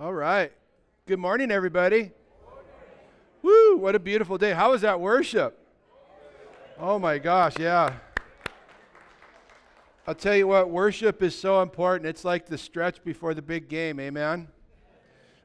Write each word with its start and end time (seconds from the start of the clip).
All 0.00 0.14
right. 0.14 0.52
Good 1.06 1.18
morning, 1.18 1.50
everybody. 1.50 2.12
Woo, 3.42 3.78
what 3.78 3.96
a 3.96 3.98
beautiful 3.98 4.38
day. 4.38 4.52
How 4.52 4.70
was 4.70 4.82
that 4.82 5.00
worship? 5.00 5.58
Oh 6.78 7.00
my 7.00 7.18
gosh, 7.18 7.58
yeah. 7.58 7.94
I'll 10.06 10.14
tell 10.14 10.36
you 10.36 10.46
what, 10.46 10.70
worship 10.70 11.20
is 11.20 11.36
so 11.36 11.62
important. 11.62 12.08
It's 12.08 12.24
like 12.24 12.46
the 12.46 12.56
stretch 12.56 13.02
before 13.02 13.34
the 13.34 13.42
big 13.42 13.68
game, 13.68 13.98
amen? 13.98 14.46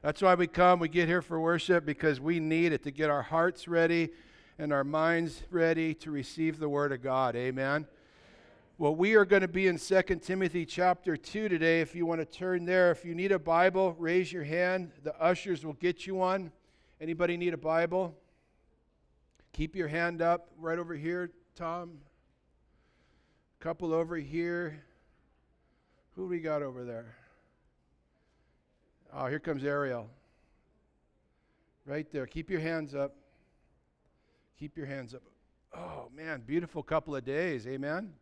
That's 0.02 0.22
why 0.22 0.36
we 0.36 0.46
come. 0.46 0.78
We 0.78 0.88
get 0.88 1.08
here 1.08 1.20
for 1.20 1.40
worship 1.40 1.84
because 1.84 2.20
we 2.20 2.38
need 2.38 2.72
it 2.72 2.84
to 2.84 2.92
get 2.92 3.10
our 3.10 3.22
hearts 3.22 3.66
ready 3.66 4.10
and 4.60 4.72
our 4.72 4.84
minds 4.84 5.42
ready 5.50 5.94
to 5.94 6.12
receive 6.12 6.60
the 6.60 6.68
Word 6.68 6.92
of 6.92 7.02
God, 7.02 7.34
amen? 7.34 7.88
Well, 8.76 8.96
we 8.96 9.14
are 9.14 9.24
going 9.24 9.42
to 9.42 9.48
be 9.48 9.68
in 9.68 9.78
2 9.78 10.02
Timothy 10.20 10.66
chapter 10.66 11.16
2 11.16 11.48
today. 11.48 11.80
If 11.80 11.94
you 11.94 12.06
want 12.06 12.20
to 12.20 12.24
turn 12.24 12.64
there, 12.64 12.90
if 12.90 13.04
you 13.04 13.14
need 13.14 13.30
a 13.30 13.38
Bible, 13.38 13.94
raise 14.00 14.32
your 14.32 14.42
hand. 14.42 14.90
The 15.04 15.16
ushers 15.22 15.64
will 15.64 15.74
get 15.74 16.08
you 16.08 16.16
one. 16.16 16.50
Anybody 17.00 17.36
need 17.36 17.54
a 17.54 17.56
Bible? 17.56 18.16
Keep 19.52 19.76
your 19.76 19.86
hand 19.86 20.20
up 20.20 20.48
right 20.58 20.76
over 20.76 20.96
here, 20.96 21.30
Tom. 21.54 21.98
A 23.60 23.62
couple 23.62 23.94
over 23.94 24.16
here. 24.16 24.82
Who 26.16 26.26
we 26.26 26.40
got 26.40 26.60
over 26.60 26.84
there? 26.84 27.14
Oh, 29.12 29.26
here 29.26 29.38
comes 29.38 29.62
Ariel. 29.62 30.10
Right 31.86 32.10
there. 32.10 32.26
Keep 32.26 32.50
your 32.50 32.60
hands 32.60 32.92
up. 32.92 33.14
Keep 34.58 34.76
your 34.76 34.86
hands 34.86 35.14
up. 35.14 35.22
Oh, 35.72 36.08
man, 36.12 36.42
beautiful 36.44 36.82
couple 36.82 37.14
of 37.14 37.24
days. 37.24 37.68
Amen. 37.68 38.14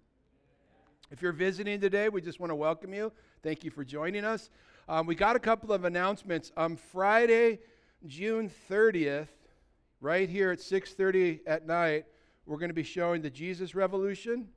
If 1.13 1.21
you're 1.21 1.33
visiting 1.33 1.79
today, 1.79 2.09
we 2.09 2.23
just 2.23 2.41
want 2.41 2.53
to 2.53 2.55
welcome 2.55 2.95
you. 2.95 3.13
Thank 3.43 3.65
you 3.65 3.71
for 3.71 3.85
joining 3.85 4.25
us. 4.25 4.49
Um, 4.89 5.07
we 5.07 5.15
got 5.15 5.37
a 5.37 5.39
couple 5.39 5.71
of 5.71 5.85
announcements. 5.85 6.53
On 6.57 6.75
Friday, 6.75 7.59
June 8.07 8.51
30th, 8.71 9.29
right 10.01 10.27
here 10.27 10.51
at 10.53 10.59
6:30 10.59 11.41
at 11.47 11.67
night, 11.67 12.07
we're 12.47 12.57
going 12.57 12.71
to 12.71 12.75
be 12.75 12.83
showing 12.83 13.21
the 13.21 13.29
Jesus 13.29 13.75
Revolution. 13.75 14.49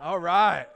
All 0.00 0.20
right. 0.20 0.68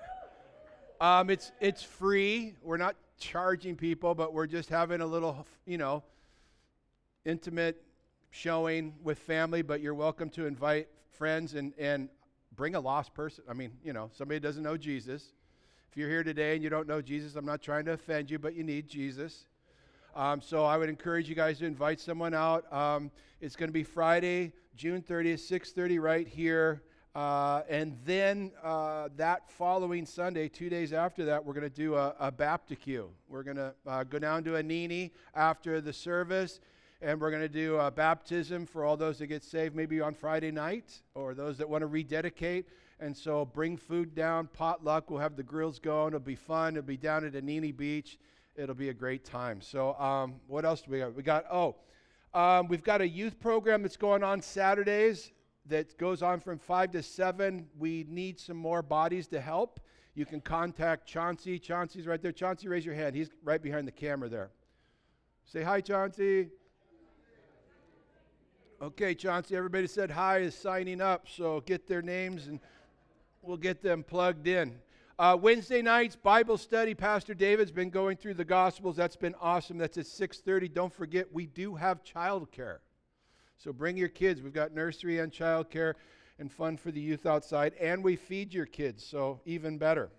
Um, 1.01 1.31
it's 1.31 1.53
it's 1.61 1.85
free. 1.85 2.57
We're 2.63 2.79
not 2.79 2.97
charging 3.21 3.77
people, 3.77 4.17
but 4.17 4.35
we're 4.35 4.49
just 4.49 4.71
having 4.71 5.03
a 5.03 5.07
little, 5.07 5.47
you 5.67 5.79
know, 5.79 6.03
intimate 7.25 7.81
showing 8.33 8.93
with 9.05 9.21
family. 9.21 9.63
But 9.63 9.81
you're 9.81 9.95
welcome 9.95 10.31
to 10.31 10.47
invite 10.47 10.89
friends 11.23 11.55
and, 11.55 11.73
and 11.79 12.09
bring 12.57 12.75
a 12.75 12.81
lost 12.81 13.15
person. 13.15 13.45
I 13.49 13.53
mean, 13.53 13.71
you 13.85 13.93
know, 13.93 14.11
somebody 14.13 14.41
doesn't 14.41 14.65
know 14.65 14.77
Jesus. 14.77 15.35
If 15.89 15.97
you're 15.97 16.09
here 16.09 16.25
today 16.25 16.55
and 16.55 16.65
you 16.65 16.69
don't 16.69 16.89
know 16.89 17.01
Jesus, 17.01 17.37
I'm 17.37 17.45
not 17.47 17.63
trying 17.63 17.85
to 17.85 17.93
offend 17.93 18.29
you, 18.29 18.41
but 18.41 18.57
you 18.57 18.65
need 18.65 18.89
Jesus. 18.89 19.47
Um, 20.17 20.43
so 20.43 20.65
I 20.65 20.77
would 20.77 20.89
encourage 20.89 21.29
you 21.29 21.37
guys 21.37 21.61
to 21.61 21.65
invite 21.65 22.01
someone 22.01 22.35
out. 22.35 22.65
Um, 22.73 23.13
it's 23.41 23.55
going 23.55 23.69
to 23.69 23.73
be 23.73 23.85
Friday, 23.85 24.53
June 24.75 25.01
30th, 25.01 25.49
6:30, 25.49 26.01
right 26.01 26.27
here. 26.27 26.83
Uh, 27.15 27.63
and 27.69 27.97
then 28.05 28.51
uh, 28.61 29.09
that 29.17 29.49
following 29.49 30.05
Sunday, 30.05 30.49
two 30.49 30.69
days 30.69 30.93
after 30.93 31.25
that, 31.27 31.45
we're 31.45 31.55
going 31.55 31.71
to 31.71 31.71
do 31.71 31.95
a, 31.95 32.17
a 32.19 32.33
bapticue. 32.33 33.07
We're 33.29 33.45
going 33.45 33.59
to 33.59 33.73
uh, 33.87 34.03
go 34.03 34.19
down 34.19 34.43
to 34.43 34.55
Anini 34.55 35.13
after 35.37 35.81
the 35.81 35.93
service 35.93 36.59
and 37.03 37.21
we're 37.21 37.31
going 37.31 37.43
to 37.43 37.49
do 37.49 37.77
a 37.79 37.91
baptism 37.91 38.65
for 38.65 38.85
all 38.85 38.97
those 38.97 39.19
that 39.19 39.27
get 39.27 39.43
saved 39.43 39.75
maybe 39.75 40.01
on 40.01 40.15
Friday 40.15 40.53
night 40.53 41.03
or 41.15 41.35
those 41.35 41.59
that 41.59 41.69
want 41.69 41.83
to 41.83 41.89
rededicate. 41.89 42.69
And 43.01 43.17
so 43.17 43.45
bring 43.45 43.77
food 43.77 44.15
down, 44.15 44.49
potluck. 44.53 45.11
We'll 45.11 45.19
have 45.19 45.35
the 45.35 45.43
grills 45.43 45.81
going. 45.81 46.09
It'll 46.09 46.21
be 46.21 46.37
fun. 46.37 46.77
It'll 46.77 46.87
be 46.87 46.97
down 46.97 47.27
at 47.27 47.33
Anini 47.33 47.77
Beach. 47.77 48.19
It'll 48.55 48.77
be 48.77 48.91
a 48.91 48.95
great 48.95 49.25
time. 49.25 49.61
So, 49.61 49.95
um, 49.95 50.35
what 50.47 50.65
else 50.65 50.83
do 50.83 50.93
we 50.93 50.99
got? 51.01 51.15
We 51.15 51.25
got, 51.25 51.45
oh, 51.51 51.75
um, 52.35 52.69
we've 52.69 52.85
got 52.85 53.01
a 53.01 53.09
youth 53.09 53.41
program 53.41 53.83
that's 53.83 53.97
going 53.97 54.23
on 54.23 54.41
Saturdays 54.41 55.33
that 55.67 55.99
goes 55.99 56.23
on 56.23 56.39
from 56.39 56.59
5 56.59 56.93
to 56.93 57.03
7. 57.03 57.67
We 57.79 58.07
need 58.09 58.39
some 58.39 58.57
more 58.57 58.83
bodies 58.83 59.27
to 59.29 59.41
help. 59.41 59.81
You 60.15 60.25
can 60.25 60.41
contact 60.41 61.09
Chauncey. 61.09 61.59
Chauncey's 61.59 62.07
right 62.07 62.23
there. 62.23 62.33
Chauncey, 62.33 62.69
raise 62.69 62.87
your 62.87 62.95
hand. 62.95 63.17
He's 63.17 63.31
right 63.43 63.61
behind 63.61 63.89
the 63.89 63.93
camera 63.93 64.29
there. 64.29 64.51
Say 65.45 65.63
hi, 65.63 65.81
Chauncey. 65.81 66.51
Okay, 68.83 69.15
Chauncey, 69.15 69.55
everybody 69.55 69.87
said 69.87 70.11
hi 70.11 70.39
is 70.39 70.57
signing 70.57 71.01
up, 71.01 71.29
so 71.29 71.61
get 71.61 71.87
their 71.87 72.03
names 72.03 72.49
and 72.49 72.59
we'll 73.41 73.57
get 73.57 73.81
them 73.81 74.03
plugged 74.03 74.49
in. 74.49 74.75
Uh, 75.21 75.39
Wednesday 75.41 75.83
nights, 75.83 76.17
Bible 76.17 76.59
study. 76.59 76.93
Pastor 76.93 77.33
David's 77.33 77.71
been 77.71 77.91
going 77.91 78.17
through 78.17 78.35
the 78.35 78.45
Gospels. 78.45 78.97
That's 78.97 79.15
been 79.15 79.37
awesome. 79.41 79.79
That's 79.79 79.99
at 79.99 80.07
6.30. 80.07 80.75
Don't 80.75 80.93
forget, 80.93 81.33
we 81.33 81.47
do 81.47 81.77
have 81.77 82.03
childcare. 82.03 82.79
So 83.57 83.73
bring 83.73 83.97
your 83.97 84.09
kids. 84.09 84.43
We've 84.43 84.53
got 84.53 84.75
nursery 84.75 85.21
and 85.21 85.31
childcare 85.31 85.95
and 86.41 86.51
fun 86.51 86.77
for 86.77 86.91
the 86.91 87.01
youth 87.01 87.25
outside. 87.25 87.75
And 87.81 88.03
we 88.03 88.17
feed 88.17 88.53
your 88.53 88.67
kids, 88.67 89.07
so 89.07 89.43
even 89.45 89.79
better. 89.79 90.11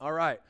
All 0.00 0.12
right. 0.12 0.40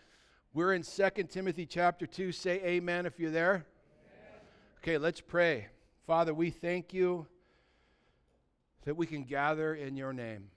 We're 0.54 0.72
in 0.74 0.84
2 0.84 1.10
Timothy 1.24 1.66
chapter 1.66 2.06
2. 2.06 2.30
Say 2.30 2.62
amen 2.62 3.06
if 3.06 3.18
you're 3.18 3.32
there. 3.32 3.54
Amen. 3.54 4.40
Okay, 4.84 4.98
let's 4.98 5.20
pray. 5.20 5.66
Father, 6.06 6.34
we 6.34 6.50
thank 6.50 6.92
you 6.92 7.26
that 8.84 8.96
we 8.96 9.06
can 9.06 9.22
gather 9.22 9.74
in 9.74 9.96
your 9.96 10.12
name. 10.12 10.48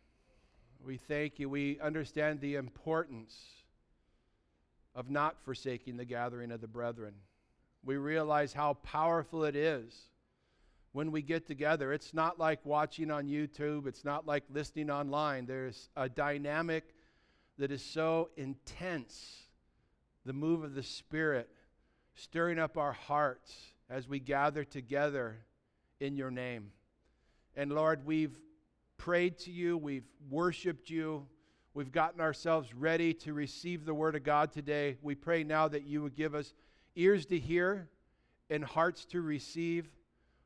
We 0.83 0.97
thank 0.97 1.37
you. 1.37 1.49
We 1.49 1.79
understand 1.79 2.41
the 2.41 2.55
importance 2.55 3.35
of 4.95 5.11
not 5.11 5.35
forsaking 5.43 5.97
the 5.97 6.05
gathering 6.05 6.51
of 6.51 6.61
the 6.61 6.67
brethren. 6.67 7.13
We 7.83 7.97
realize 7.97 8.53
how 8.53 8.73
powerful 8.75 9.43
it 9.43 9.55
is 9.55 9.93
when 10.93 11.11
we 11.11 11.21
get 11.21 11.45
together. 11.45 11.93
It's 11.93 12.13
not 12.13 12.39
like 12.39 12.65
watching 12.65 13.11
on 13.11 13.27
YouTube, 13.27 13.85
it's 13.85 14.03
not 14.03 14.25
like 14.25 14.43
listening 14.49 14.89
online. 14.89 15.45
There's 15.45 15.89
a 15.95 16.09
dynamic 16.09 16.95
that 17.59 17.71
is 17.71 17.83
so 17.83 18.29
intense 18.35 19.43
the 20.25 20.33
move 20.33 20.63
of 20.63 20.73
the 20.73 20.81
Spirit 20.81 21.49
stirring 22.15 22.57
up 22.57 22.77
our 22.77 22.93
hearts 22.93 23.73
as 23.89 24.07
we 24.07 24.19
gather 24.19 24.63
together 24.63 25.37
in 25.99 26.15
your 26.15 26.31
name. 26.31 26.71
And 27.55 27.71
Lord, 27.71 28.05
we've 28.05 28.37
prayed 28.97 29.37
to 29.39 29.51
you, 29.51 29.77
we've 29.77 30.07
worshiped 30.29 30.89
you, 30.89 31.25
we've 31.73 31.91
gotten 31.91 32.21
ourselves 32.21 32.73
ready 32.73 33.13
to 33.13 33.33
receive 33.33 33.85
the 33.85 33.93
word 33.93 34.15
of 34.15 34.23
God 34.23 34.51
today. 34.51 34.97
We 35.01 35.15
pray 35.15 35.43
now 35.43 35.67
that 35.67 35.83
you 35.83 36.01
would 36.01 36.15
give 36.15 36.35
us 36.35 36.53
ears 36.95 37.25
to 37.27 37.39
hear 37.39 37.89
and 38.49 38.63
hearts 38.63 39.05
to 39.05 39.21
receive 39.21 39.89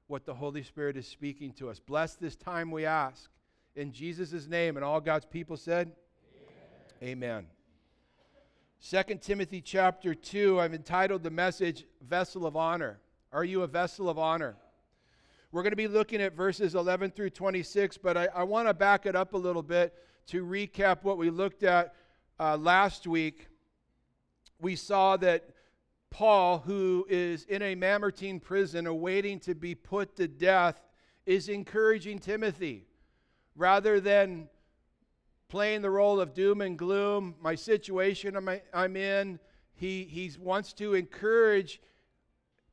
what 0.08 0.26
the 0.26 0.34
Holy 0.34 0.64
Spirit 0.64 0.98
is 0.98 1.08
speaking 1.08 1.54
to 1.54 1.70
us. 1.70 1.80
Bless 1.80 2.16
this 2.16 2.36
time, 2.36 2.72
we 2.72 2.86
ask. 2.86 3.30
In 3.76 3.92
Jesus' 3.92 4.48
name, 4.48 4.76
and 4.76 4.84
all 4.84 5.00
God's 5.00 5.26
people 5.26 5.56
said, 5.56 5.92
Amen. 7.02 7.46
Amen. 8.84 9.06
2 9.08 9.16
Timothy 9.16 9.62
chapter 9.62 10.16
2, 10.16 10.60
I've 10.60 10.74
entitled 10.74 11.22
the 11.24 11.30
message 11.30 11.86
Vessel 12.02 12.46
of 12.46 12.56
Honor. 12.56 13.00
Are 13.32 13.44
you 13.44 13.62
a 13.62 13.68
vessel 13.68 14.10
of 14.10 14.18
honor? 14.18 14.56
We're 15.52 15.62
going 15.62 15.72
to 15.72 15.78
be 15.78 15.88
looking 15.88 16.20
at 16.20 16.34
verses 16.34 16.74
11 16.74 17.12
through 17.12 17.30
26, 17.30 17.98
but 17.98 18.18
I, 18.18 18.28
I 18.34 18.44
want 18.44 18.68
to 18.68 18.74
back 18.74 19.06
it 19.06 19.16
up 19.16 19.34
a 19.34 19.38
little 19.38 19.62
bit 19.62 19.94
to 20.28 20.44
recap 20.44 21.04
what 21.04 21.20
we 21.20 21.30
looked 21.30 21.62
at 21.62 21.94
uh, 22.40 22.58
last 22.58 23.06
week. 23.06 23.48
We 24.60 24.76
saw 24.76 25.16
that 25.18 25.50
Paul, 26.10 26.60
who 26.60 27.06
is 27.08 27.44
in 27.44 27.62
a 27.62 27.76
Mamertine 27.76 28.40
prison 28.40 28.88
awaiting 28.88 29.40
to 29.42 29.54
be 29.54 29.76
put 29.76 30.16
to 30.16 30.28
death, 30.28 30.82
is 31.28 31.50
encouraging 31.50 32.18
Timothy 32.18 32.88
rather 33.56 34.00
than 34.00 34.50
playing 35.50 35.84
the 35.84 35.92
role 35.92 36.20
of 36.20 36.34
doom 36.34 36.62
and 36.62 36.80
gloom, 36.80 37.36
my 37.40 37.54
situation 37.54 38.36
I'm, 38.74 38.96
in. 38.96 39.40
He, 39.76 40.04
he 40.06 40.32
wants 40.40 40.74
to 40.74 40.96
encourage 40.96 41.80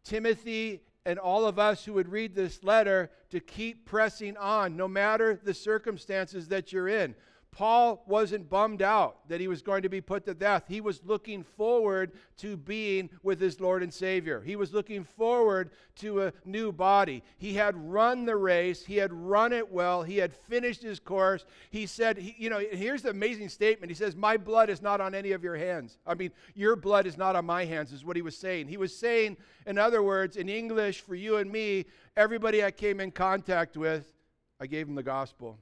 Timothy 0.06 0.82
and 1.05 1.19
all 1.19 1.47
of 1.47 1.58
us 1.58 1.85
who 1.85 1.93
would 1.94 2.08
read 2.08 2.35
this 2.35 2.62
letter 2.62 3.11
to 3.31 3.41
keep 3.41 3.87
pressing 3.87 4.37
on 4.37 4.76
no 4.76 4.88
matter 4.88 5.38
the 5.43 5.55
circumstances 5.55 6.49
that 6.49 6.73
you're 6.73 6.88
in. 6.88 7.14
Paul 7.50 8.04
wasn't 8.06 8.50
bummed 8.50 8.82
out 8.82 9.26
that 9.31 9.40
he 9.40 9.48
was 9.48 9.62
going 9.62 9.82
to 9.82 9.88
be 9.88 10.02
put 10.02 10.26
to 10.26 10.34
death. 10.34 10.64
He 10.69 10.82
was 10.82 11.00
looking 11.04 11.43
forward 11.43 12.12
to 12.38 12.54
being 12.54 13.08
with 13.22 13.40
his 13.40 13.60
Lord 13.60 13.82
and 13.82 13.93
Savior. 13.93 14.43
He 14.43 14.56
was 14.56 14.75
looking 14.75 15.04
forward 15.04 15.70
to 15.96 16.25
a 16.25 16.32
new 16.44 16.70
body. 16.70 17.22
He 17.38 17.54
had 17.54 17.75
run 17.75 18.26
the 18.26 18.37
race, 18.37 18.84
he 18.84 18.96
had 18.96 19.10
run 19.10 19.54
it 19.54 19.72
well, 19.72 20.02
he 20.02 20.19
had 20.19 20.34
finished 20.34 20.82
his 20.82 21.00
course. 21.00 21.46
He 21.70 21.87
said, 21.87 22.19
he, 22.19 22.34
you 22.37 22.50
know, 22.50 22.58
here's 22.58 23.02
the 23.02 23.10
amazing 23.10 23.48
statement. 23.48 23.90
He 23.90 23.94
says, 23.96 24.14
My 24.14 24.37
blood 24.37 24.69
is 24.69 24.82
not 24.82 25.00
on 25.00 25.14
any 25.14 25.32
of 25.32 25.43
your 25.43 25.56
hands. 25.56 25.96
I 26.06 26.12
mean, 26.12 26.32
your 26.54 26.76
blood 26.76 27.06
is 27.06 27.16
not 27.16 27.37
on 27.37 27.46
my 27.46 27.64
hands, 27.64 27.90
is 27.90 28.04
what 28.04 28.16
he 28.16 28.22
was 28.22 28.37
saying. 28.37 28.69
He 28.69 28.76
was 28.76 28.94
saying, 28.94 29.38
in 29.66 29.78
other 29.78 30.02
words, 30.02 30.37
in 30.37 30.50
English, 30.50 31.00
for 31.00 31.14
you 31.14 31.38
and 31.38 31.50
me, 31.50 31.87
everybody 32.19 32.62
I 32.62 32.70
came 32.70 33.00
in 33.00 33.12
contact 33.12 33.78
with, 33.78 34.12
I 34.60 34.66
gave 34.66 34.88
him 34.88 34.94
the 34.94 35.02
gospel. 35.02 35.58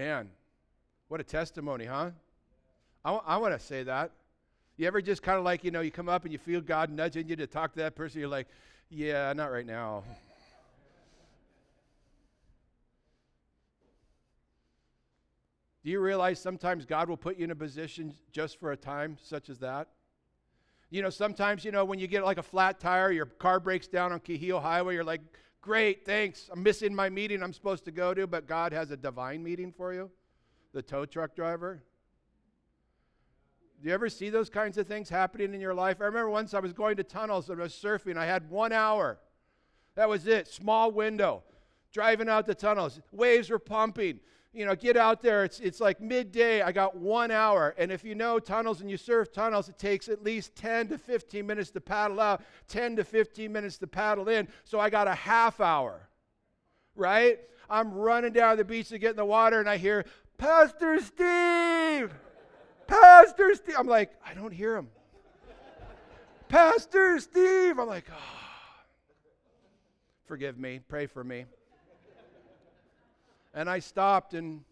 Man, 0.00 0.30
what 1.08 1.20
a 1.20 1.22
testimony, 1.22 1.84
huh? 1.84 2.08
I, 3.04 3.36
want 3.36 3.52
to 3.52 3.60
say 3.60 3.82
that. 3.82 4.12
You 4.78 4.86
ever 4.86 5.02
just 5.02 5.22
kind 5.22 5.36
of 5.36 5.44
like, 5.44 5.62
you 5.62 5.70
know, 5.70 5.82
you 5.82 5.90
come 5.90 6.08
up 6.08 6.24
and 6.24 6.32
you 6.32 6.38
feel 6.38 6.62
God 6.62 6.88
nudging 6.88 7.28
you 7.28 7.36
to 7.36 7.46
talk 7.46 7.74
to 7.74 7.80
that 7.80 7.96
person, 7.96 8.18
you're 8.18 8.30
like, 8.30 8.48
yeah, 8.88 9.30
not 9.34 9.52
right 9.52 9.66
now. 9.66 10.02
Do 15.84 15.90
you 15.90 16.00
realize 16.00 16.40
sometimes 16.40 16.86
God 16.86 17.10
will 17.10 17.18
put 17.18 17.36
you 17.36 17.44
in 17.44 17.50
a 17.50 17.54
position 17.54 18.14
just 18.32 18.58
for 18.58 18.72
a 18.72 18.78
time 18.78 19.18
such 19.22 19.50
as 19.50 19.58
that? 19.58 19.88
You 20.88 21.02
know, 21.02 21.10
sometimes, 21.10 21.62
you 21.62 21.72
know, 21.72 21.84
when 21.84 21.98
you 21.98 22.06
get 22.06 22.24
like 22.24 22.38
a 22.38 22.42
flat 22.42 22.80
tire, 22.80 23.12
your 23.12 23.26
car 23.26 23.60
breaks 23.60 23.86
down 23.86 24.12
on 24.12 24.20
Kuhio 24.20 24.62
Highway, 24.62 24.94
you're 24.94 25.04
like, 25.04 25.20
great, 25.60 26.04
thanks. 26.04 26.48
I'm 26.52 26.62
missing 26.62 26.94
my 26.94 27.08
meeting 27.08 27.42
I'm 27.42 27.52
supposed 27.52 27.84
to 27.86 27.90
go 27.90 28.14
to, 28.14 28.26
but 28.26 28.46
God 28.46 28.72
has 28.72 28.90
a 28.90 28.96
divine 28.96 29.42
meeting 29.42 29.72
for 29.72 29.92
you, 29.92 30.10
the 30.72 30.82
tow 30.82 31.04
truck 31.04 31.34
driver. 31.34 31.82
Do 33.82 33.88
you 33.88 33.94
ever 33.94 34.10
see 34.10 34.28
those 34.28 34.50
kinds 34.50 34.76
of 34.76 34.86
things 34.86 35.08
happening 35.08 35.54
in 35.54 35.60
your 35.60 35.72
life? 35.72 35.98
I 36.00 36.04
remember 36.04 36.30
once 36.30 36.52
I 36.52 36.60
was 36.60 36.72
going 36.72 36.96
to 36.96 37.04
tunnels 37.04 37.48
and 37.48 37.58
I 37.60 37.64
was 37.64 37.72
surfing. 37.72 38.18
I 38.18 38.26
had 38.26 38.50
one 38.50 38.72
hour. 38.72 39.18
That 39.94 40.08
was 40.08 40.26
it. 40.26 40.48
Small 40.48 40.92
window. 40.92 41.42
Driving 41.92 42.28
out 42.28 42.46
the 42.46 42.54
tunnels. 42.54 43.00
Waves 43.10 43.48
were 43.48 43.58
pumping 43.58 44.20
you 44.52 44.66
know, 44.66 44.74
get 44.74 44.96
out 44.96 45.22
there. 45.22 45.44
It's, 45.44 45.60
it's 45.60 45.80
like 45.80 46.00
midday. 46.00 46.62
I 46.62 46.72
got 46.72 46.96
one 46.96 47.30
hour. 47.30 47.74
And 47.78 47.92
if 47.92 48.04
you 48.04 48.14
know 48.14 48.38
tunnels 48.38 48.80
and 48.80 48.90
you 48.90 48.96
surf 48.96 49.32
tunnels, 49.32 49.68
it 49.68 49.78
takes 49.78 50.08
at 50.08 50.24
least 50.24 50.56
10 50.56 50.88
to 50.88 50.98
15 50.98 51.46
minutes 51.46 51.70
to 51.70 51.80
paddle 51.80 52.20
out, 52.20 52.42
10 52.68 52.96
to 52.96 53.04
15 53.04 53.52
minutes 53.52 53.78
to 53.78 53.86
paddle 53.86 54.28
in. 54.28 54.48
So 54.64 54.80
I 54.80 54.90
got 54.90 55.06
a 55.06 55.14
half 55.14 55.60
hour, 55.60 56.08
right? 56.96 57.38
I'm 57.68 57.92
running 57.92 58.32
down 58.32 58.56
the 58.56 58.64
beach 58.64 58.88
to 58.88 58.98
get 58.98 59.10
in 59.10 59.16
the 59.16 59.24
water 59.24 59.60
and 59.60 59.68
I 59.68 59.76
hear, 59.76 60.04
Pastor 60.36 60.98
Steve! 61.00 62.12
Pastor 62.86 63.54
Steve! 63.54 63.76
I'm 63.78 63.86
like, 63.86 64.10
I 64.26 64.34
don't 64.34 64.52
hear 64.52 64.76
him. 64.76 64.88
Pastor 66.48 67.20
Steve! 67.20 67.78
I'm 67.78 67.86
like, 67.86 68.06
oh. 68.10 68.40
Forgive 70.30 70.58
me. 70.58 70.80
Pray 70.88 71.06
for 71.06 71.24
me. 71.24 71.44
And 73.52 73.68
I 73.68 73.80
stopped, 73.80 74.34
and 74.34 74.62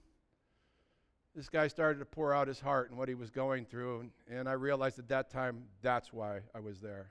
this 1.35 1.49
guy 1.49 1.69
started 1.69 1.99
to 1.99 2.05
pour 2.05 2.35
out 2.35 2.49
his 2.49 2.61
heart 2.61 2.91
and 2.91 2.99
what 2.99 3.09
he 3.09 3.15
was 3.15 3.31
going 3.31 3.65
through. 3.65 4.01
And, 4.01 4.11
and 4.29 4.49
I 4.49 4.53
realized 4.53 4.99
at 4.99 5.09
that 5.09 5.31
time 5.31 5.65
that's 5.83 6.13
why 6.13 6.41
I 6.55 6.61
was 6.61 6.81
there. 6.81 7.11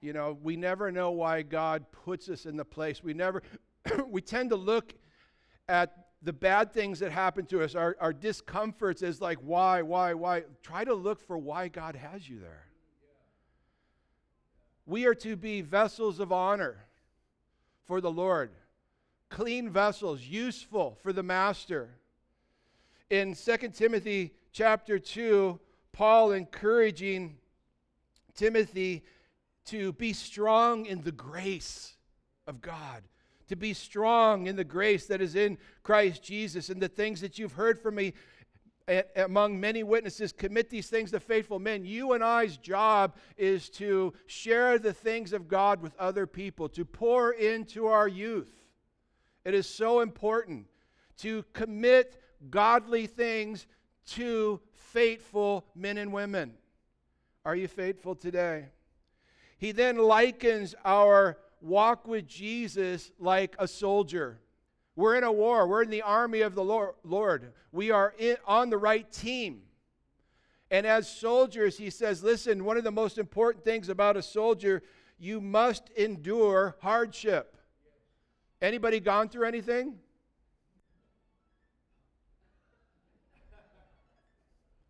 You 0.00 0.12
know, 0.12 0.38
we 0.42 0.56
never 0.56 0.92
know 0.92 1.10
why 1.10 1.42
God 1.42 1.86
puts 1.90 2.28
us 2.28 2.46
in 2.46 2.56
the 2.56 2.64
place. 2.64 3.02
We 3.02 3.14
never, 3.14 3.42
we 4.08 4.20
tend 4.20 4.50
to 4.50 4.56
look 4.56 4.94
at 5.68 6.06
the 6.22 6.32
bad 6.32 6.72
things 6.72 7.00
that 7.00 7.12
happen 7.12 7.46
to 7.46 7.62
us, 7.62 7.74
our, 7.74 7.96
our 8.00 8.12
discomforts, 8.12 9.02
as 9.02 9.20
like, 9.20 9.38
why, 9.38 9.82
why, 9.82 10.14
why. 10.14 10.44
Try 10.62 10.84
to 10.84 10.94
look 10.94 11.20
for 11.20 11.36
why 11.36 11.68
God 11.68 11.96
has 11.96 12.28
you 12.28 12.38
there. 12.38 12.64
We 14.86 15.06
are 15.06 15.14
to 15.16 15.36
be 15.36 15.60
vessels 15.60 16.18
of 16.18 16.32
honor 16.32 16.86
for 17.86 18.00
the 18.00 18.10
Lord 18.10 18.50
clean 19.28 19.70
vessels, 19.70 20.22
useful 20.22 20.98
for 21.02 21.12
the 21.12 21.22
master. 21.22 21.90
In 23.10 23.34
2 23.34 23.56
Timothy 23.74 24.34
chapter 24.52 24.98
2, 24.98 25.58
Paul 25.92 26.32
encouraging 26.32 27.38
Timothy 28.34 29.04
to 29.66 29.92
be 29.92 30.12
strong 30.12 30.86
in 30.86 31.02
the 31.02 31.12
grace 31.12 31.96
of 32.46 32.60
God, 32.60 33.02
to 33.48 33.56
be 33.56 33.74
strong 33.74 34.46
in 34.46 34.56
the 34.56 34.64
grace 34.64 35.06
that 35.06 35.20
is 35.20 35.34
in 35.34 35.58
Christ 35.82 36.22
Jesus, 36.22 36.68
and 36.68 36.80
the 36.80 36.88
things 36.88 37.20
that 37.20 37.38
you've 37.38 37.52
heard 37.52 37.78
from 37.78 37.96
me 37.96 38.14
among 39.16 39.60
many 39.60 39.82
witnesses, 39.82 40.32
commit 40.32 40.70
these 40.70 40.88
things 40.88 41.10
to 41.10 41.20
faithful 41.20 41.58
men. 41.58 41.84
You 41.84 42.12
and 42.12 42.24
I's 42.24 42.56
job 42.56 43.16
is 43.36 43.68
to 43.70 44.14
share 44.26 44.78
the 44.78 44.92
things 44.92 45.32
of 45.32 45.48
God 45.48 45.82
with 45.82 45.94
other 45.98 46.26
people, 46.26 46.68
to 46.70 46.84
pour 46.84 47.32
into 47.32 47.86
our 47.86 48.08
youth. 48.08 48.57
It 49.48 49.54
is 49.54 49.66
so 49.66 50.00
important 50.00 50.66
to 51.20 51.42
commit 51.54 52.20
godly 52.50 53.06
things 53.06 53.66
to 54.08 54.60
faithful 54.74 55.64
men 55.74 55.96
and 55.96 56.12
women. 56.12 56.52
Are 57.46 57.56
you 57.56 57.66
faithful 57.66 58.14
today? 58.14 58.66
He 59.56 59.72
then 59.72 59.96
likens 59.96 60.74
our 60.84 61.38
walk 61.62 62.06
with 62.06 62.26
Jesus 62.26 63.10
like 63.18 63.56
a 63.58 63.66
soldier. 63.66 64.38
We're 64.96 65.14
in 65.14 65.24
a 65.24 65.32
war, 65.32 65.66
we're 65.66 65.82
in 65.82 65.88
the 65.88 66.02
army 66.02 66.42
of 66.42 66.54
the 66.54 66.92
Lord. 67.02 67.50
We 67.72 67.90
are 67.90 68.12
in, 68.18 68.36
on 68.46 68.68
the 68.68 68.76
right 68.76 69.10
team. 69.10 69.62
And 70.70 70.86
as 70.86 71.10
soldiers, 71.10 71.78
he 71.78 71.88
says, 71.88 72.22
listen, 72.22 72.66
one 72.66 72.76
of 72.76 72.84
the 72.84 72.90
most 72.90 73.16
important 73.16 73.64
things 73.64 73.88
about 73.88 74.18
a 74.18 74.22
soldier, 74.22 74.82
you 75.18 75.40
must 75.40 75.88
endure 75.96 76.76
hardship. 76.82 77.54
Anybody 78.60 78.98
gone 78.98 79.28
through 79.28 79.46
anything? 79.46 79.94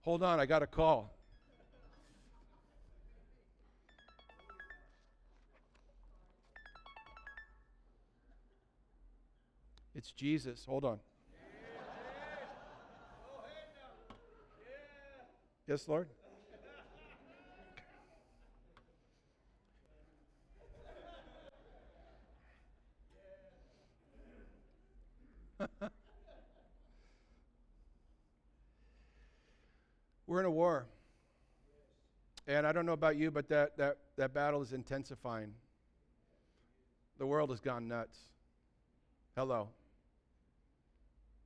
Hold 0.03 0.23
on, 0.23 0.41
I 0.41 0.47
got 0.47 0.63
a 0.63 0.67
call. 0.67 1.15
It's 9.95 10.13
Jesus. 10.13 10.65
Hold 10.65 10.85
on. 10.85 11.01
Yes, 15.67 15.87
Lord? 15.89 16.09
We're 30.27 30.41
in 30.41 30.47
a 30.47 30.51
war. 30.51 30.87
And 32.47 32.58
I 32.69 32.73
don't 32.73 32.85
know 32.85 32.93
about 32.93 33.17
you, 33.17 33.31
but 33.31 33.49
that, 33.49 33.79
that, 33.79 33.97
that 34.19 34.35
battle 34.35 34.61
is 34.61 34.75
intensifying. 34.75 35.55
The 37.19 37.25
world 37.25 37.49
has 37.49 37.61
gone 37.61 37.89
nuts. 37.89 38.19
Hello. 39.35 39.71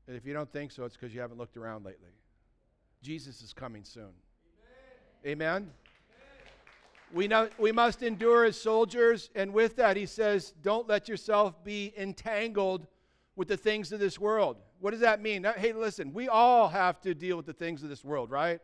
And 0.08 0.16
if 0.16 0.26
you 0.26 0.32
don't 0.32 0.50
think 0.50 0.72
so, 0.72 0.84
it's 0.84 0.96
because 0.96 1.14
you 1.14 1.20
haven't 1.20 1.38
looked 1.38 1.56
around 1.56 1.84
lately. 1.84 2.10
Jesus 3.02 3.40
is 3.40 3.52
coming 3.52 3.84
soon. 3.84 4.10
Amen? 5.24 5.38
Amen? 5.44 5.70
We, 7.14 7.28
know, 7.28 7.48
we 7.56 7.70
must 7.70 8.02
endure 8.02 8.44
as 8.44 8.60
soldiers, 8.60 9.30
and 9.36 9.52
with 9.52 9.76
that, 9.76 9.96
he 9.96 10.06
says, 10.06 10.52
don't 10.60 10.88
let 10.88 11.08
yourself 11.08 11.62
be 11.62 11.94
entangled 11.96 12.88
with 13.36 13.46
the 13.46 13.56
things 13.56 13.92
of 13.92 14.00
this 14.00 14.18
world. 14.18 14.56
What 14.80 14.90
does 14.90 15.00
that 15.00 15.22
mean? 15.22 15.46
Hey, 15.56 15.72
listen, 15.72 16.12
we 16.12 16.28
all 16.28 16.66
have 16.66 17.00
to 17.02 17.14
deal 17.14 17.36
with 17.36 17.46
the 17.46 17.52
things 17.52 17.84
of 17.84 17.88
this 17.88 18.04
world, 18.04 18.28
right? 18.28 18.60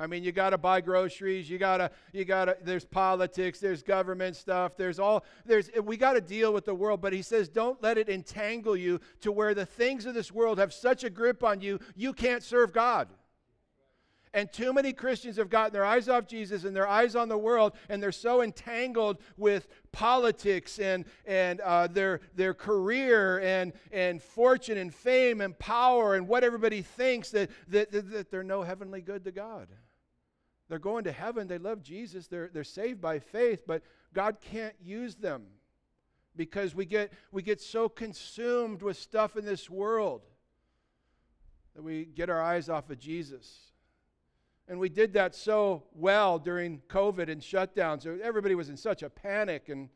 I 0.00 0.06
mean, 0.06 0.24
you 0.24 0.32
got 0.32 0.50
to 0.50 0.58
buy 0.58 0.80
groceries. 0.80 1.50
You 1.50 1.58
got 1.58 1.76
to, 1.76 1.90
you 2.14 2.24
got 2.24 2.46
to, 2.46 2.56
there's 2.62 2.86
politics, 2.86 3.60
there's 3.60 3.82
government 3.82 4.34
stuff, 4.34 4.74
there's 4.74 4.98
all, 4.98 5.24
there's, 5.44 5.70
we 5.84 5.98
got 5.98 6.14
to 6.14 6.22
deal 6.22 6.54
with 6.54 6.64
the 6.64 6.74
world. 6.74 7.02
But 7.02 7.12
he 7.12 7.20
says, 7.20 7.50
don't 7.50 7.80
let 7.82 7.98
it 7.98 8.08
entangle 8.08 8.76
you 8.76 8.98
to 9.20 9.30
where 9.30 9.52
the 9.52 9.66
things 9.66 10.06
of 10.06 10.14
this 10.14 10.32
world 10.32 10.58
have 10.58 10.72
such 10.72 11.04
a 11.04 11.10
grip 11.10 11.44
on 11.44 11.60
you, 11.60 11.78
you 11.94 12.14
can't 12.14 12.42
serve 12.42 12.72
God. 12.72 13.08
And 14.32 14.50
too 14.52 14.72
many 14.72 14.92
Christians 14.92 15.36
have 15.36 15.50
gotten 15.50 15.72
their 15.72 15.84
eyes 15.84 16.08
off 16.08 16.26
Jesus 16.26 16.62
and 16.64 16.74
their 16.74 16.86
eyes 16.86 17.16
on 17.16 17.28
the 17.28 17.36
world, 17.36 17.74
and 17.88 18.00
they're 18.00 18.12
so 18.12 18.42
entangled 18.42 19.18
with 19.36 19.66
politics 19.90 20.78
and, 20.78 21.04
and 21.26 21.60
uh, 21.60 21.88
their, 21.88 22.20
their 22.36 22.54
career 22.54 23.40
and, 23.40 23.72
and 23.90 24.22
fortune 24.22 24.78
and 24.78 24.94
fame 24.94 25.40
and 25.40 25.58
power 25.58 26.14
and 26.14 26.28
what 26.28 26.44
everybody 26.44 26.80
thinks 26.80 27.30
that, 27.30 27.50
that, 27.68 27.90
that, 27.90 28.10
that 28.10 28.30
they're 28.30 28.44
no 28.44 28.62
heavenly 28.62 29.00
good 29.00 29.24
to 29.24 29.32
God. 29.32 29.66
They're 30.70 30.78
going 30.78 31.02
to 31.04 31.12
heaven, 31.12 31.48
they 31.48 31.58
love 31.58 31.82
Jesus, 31.82 32.28
they're, 32.28 32.48
they're 32.54 32.62
saved 32.62 33.00
by 33.00 33.18
faith, 33.18 33.64
but 33.66 33.82
God 34.14 34.36
can't 34.40 34.76
use 34.80 35.16
them 35.16 35.42
because 36.36 36.76
we 36.76 36.86
get, 36.86 37.12
we 37.32 37.42
get 37.42 37.60
so 37.60 37.88
consumed 37.88 38.80
with 38.80 38.96
stuff 38.96 39.36
in 39.36 39.44
this 39.44 39.68
world 39.68 40.22
that 41.74 41.82
we 41.82 42.04
get 42.04 42.30
our 42.30 42.40
eyes 42.40 42.68
off 42.68 42.88
of 42.88 43.00
Jesus. 43.00 43.72
And 44.68 44.78
we 44.78 44.88
did 44.88 45.12
that 45.14 45.34
so 45.34 45.82
well 45.92 46.38
during 46.38 46.82
COVID 46.88 47.28
and 47.28 47.40
shutdowns. 47.40 48.06
Everybody 48.20 48.54
was 48.54 48.68
in 48.68 48.76
such 48.76 49.02
a 49.02 49.10
panic, 49.10 49.68
and, 49.70 49.88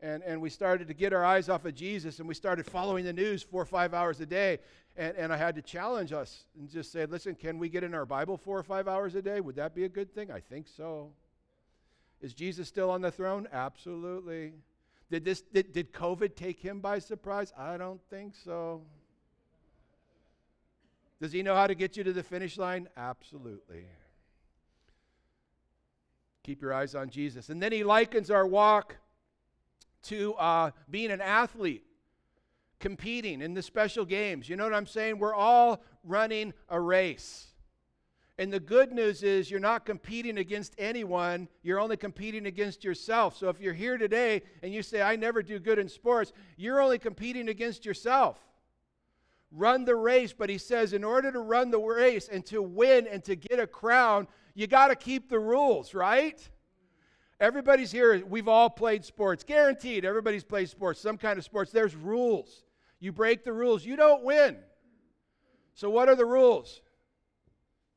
and, 0.00 0.22
and 0.22 0.40
we 0.40 0.50
started 0.50 0.88
to 0.88 0.94
get 0.94 1.12
our 1.12 1.24
eyes 1.24 1.48
off 1.48 1.64
of 1.64 1.74
Jesus, 1.74 2.18
and 2.20 2.28
we 2.28 2.34
started 2.34 2.66
following 2.66 3.04
the 3.04 3.12
news 3.12 3.42
four 3.42 3.62
or 3.62 3.66
five 3.66 3.94
hours 3.94 4.20
a 4.20 4.26
day. 4.26 4.58
And, 4.96 5.16
and 5.16 5.32
I 5.32 5.36
had 5.36 5.54
to 5.56 5.62
challenge 5.62 6.12
us 6.12 6.44
and 6.58 6.68
just 6.68 6.92
say, 6.92 7.06
listen, 7.06 7.34
can 7.34 7.58
we 7.58 7.68
get 7.68 7.84
in 7.84 7.94
our 7.94 8.06
Bible 8.06 8.36
four 8.36 8.58
or 8.58 8.62
five 8.62 8.86
hours 8.88 9.14
a 9.14 9.22
day? 9.22 9.40
Would 9.40 9.56
that 9.56 9.74
be 9.74 9.84
a 9.84 9.88
good 9.88 10.14
thing? 10.14 10.30
I 10.30 10.40
think 10.40 10.66
so. 10.68 11.10
Is 12.20 12.34
Jesus 12.34 12.68
still 12.68 12.90
on 12.90 13.00
the 13.00 13.10
throne? 13.10 13.48
Absolutely. 13.52 14.52
Did, 15.10 15.24
this, 15.24 15.40
did, 15.40 15.72
did 15.72 15.92
COVID 15.92 16.36
take 16.36 16.60
him 16.60 16.80
by 16.80 16.98
surprise? 16.98 17.52
I 17.56 17.76
don't 17.76 18.00
think 18.10 18.34
so. 18.44 18.82
Does 21.20 21.32
he 21.32 21.42
know 21.42 21.54
how 21.54 21.66
to 21.66 21.74
get 21.74 21.96
you 21.96 22.04
to 22.04 22.12
the 22.12 22.22
finish 22.22 22.58
line? 22.58 22.88
Absolutely. 22.96 23.84
Keep 26.44 26.62
your 26.62 26.72
eyes 26.72 26.94
on 26.94 27.10
Jesus. 27.10 27.48
And 27.48 27.60
then 27.60 27.72
he 27.72 27.82
likens 27.82 28.30
our 28.30 28.46
walk 28.46 28.96
to 30.04 30.34
uh, 30.34 30.70
being 30.90 31.10
an 31.10 31.20
athlete, 31.20 31.84
competing 32.78 33.42
in 33.42 33.54
the 33.54 33.62
special 33.62 34.04
games. 34.04 34.48
You 34.48 34.56
know 34.56 34.64
what 34.64 34.74
I'm 34.74 34.86
saying? 34.86 35.18
We're 35.18 35.34
all 35.34 35.82
running 36.04 36.52
a 36.68 36.80
race. 36.80 37.46
And 38.40 38.52
the 38.52 38.60
good 38.60 38.92
news 38.92 39.24
is 39.24 39.50
you're 39.50 39.58
not 39.58 39.84
competing 39.84 40.38
against 40.38 40.74
anyone, 40.78 41.48
you're 41.62 41.80
only 41.80 41.96
competing 41.96 42.46
against 42.46 42.84
yourself. 42.84 43.36
So 43.36 43.48
if 43.48 43.60
you're 43.60 43.74
here 43.74 43.98
today 43.98 44.42
and 44.62 44.72
you 44.72 44.82
say, 44.82 45.02
I 45.02 45.16
never 45.16 45.42
do 45.42 45.58
good 45.58 45.80
in 45.80 45.88
sports, 45.88 46.32
you're 46.56 46.80
only 46.80 47.00
competing 47.00 47.48
against 47.48 47.84
yourself. 47.84 48.38
Run 49.50 49.84
the 49.84 49.96
race, 49.96 50.32
but 50.32 50.50
he 50.50 50.58
says, 50.58 50.92
in 50.92 51.02
order 51.02 51.32
to 51.32 51.40
run 51.40 51.72
the 51.72 51.80
race 51.80 52.28
and 52.28 52.46
to 52.46 52.62
win 52.62 53.08
and 53.08 53.24
to 53.24 53.34
get 53.34 53.58
a 53.58 53.66
crown, 53.66 54.28
you 54.54 54.68
got 54.68 54.88
to 54.88 54.94
keep 54.94 55.28
the 55.28 55.40
rules, 55.40 55.92
right? 55.92 56.48
Everybody's 57.40 57.92
here, 57.92 58.24
we've 58.26 58.48
all 58.48 58.68
played 58.68 59.04
sports. 59.04 59.44
Guaranteed, 59.44 60.04
everybody's 60.04 60.44
played 60.44 60.68
sports, 60.68 61.00
some 61.00 61.16
kind 61.16 61.38
of 61.38 61.44
sports. 61.44 61.70
There's 61.70 61.94
rules. 61.94 62.64
You 62.98 63.12
break 63.12 63.44
the 63.44 63.52
rules, 63.52 63.84
you 63.84 63.94
don't 63.94 64.24
win. 64.24 64.56
So, 65.74 65.88
what 65.88 66.08
are 66.08 66.16
the 66.16 66.26
rules? 66.26 66.80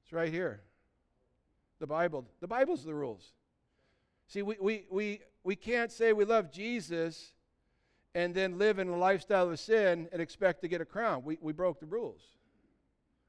It's 0.03 0.13
right 0.13 0.31
here. 0.31 0.61
The 1.79 1.87
Bible. 1.87 2.27
The 2.39 2.47
Bible's 2.47 2.83
the 2.83 2.93
rules. 2.93 3.33
See, 4.27 4.43
we, 4.43 4.55
we, 4.61 4.85
we, 4.91 5.21
we 5.43 5.55
can't 5.55 5.91
say 5.91 6.13
we 6.13 6.25
love 6.25 6.51
Jesus 6.51 7.33
and 8.13 8.35
then 8.35 8.59
live 8.59 8.77
in 8.77 8.87
a 8.89 8.97
lifestyle 8.97 9.49
of 9.49 9.59
sin 9.59 10.07
and 10.11 10.21
expect 10.21 10.61
to 10.61 10.67
get 10.67 10.81
a 10.81 10.85
crown. 10.85 11.23
We, 11.25 11.39
we 11.41 11.53
broke 11.53 11.79
the 11.79 11.87
rules. 11.87 12.21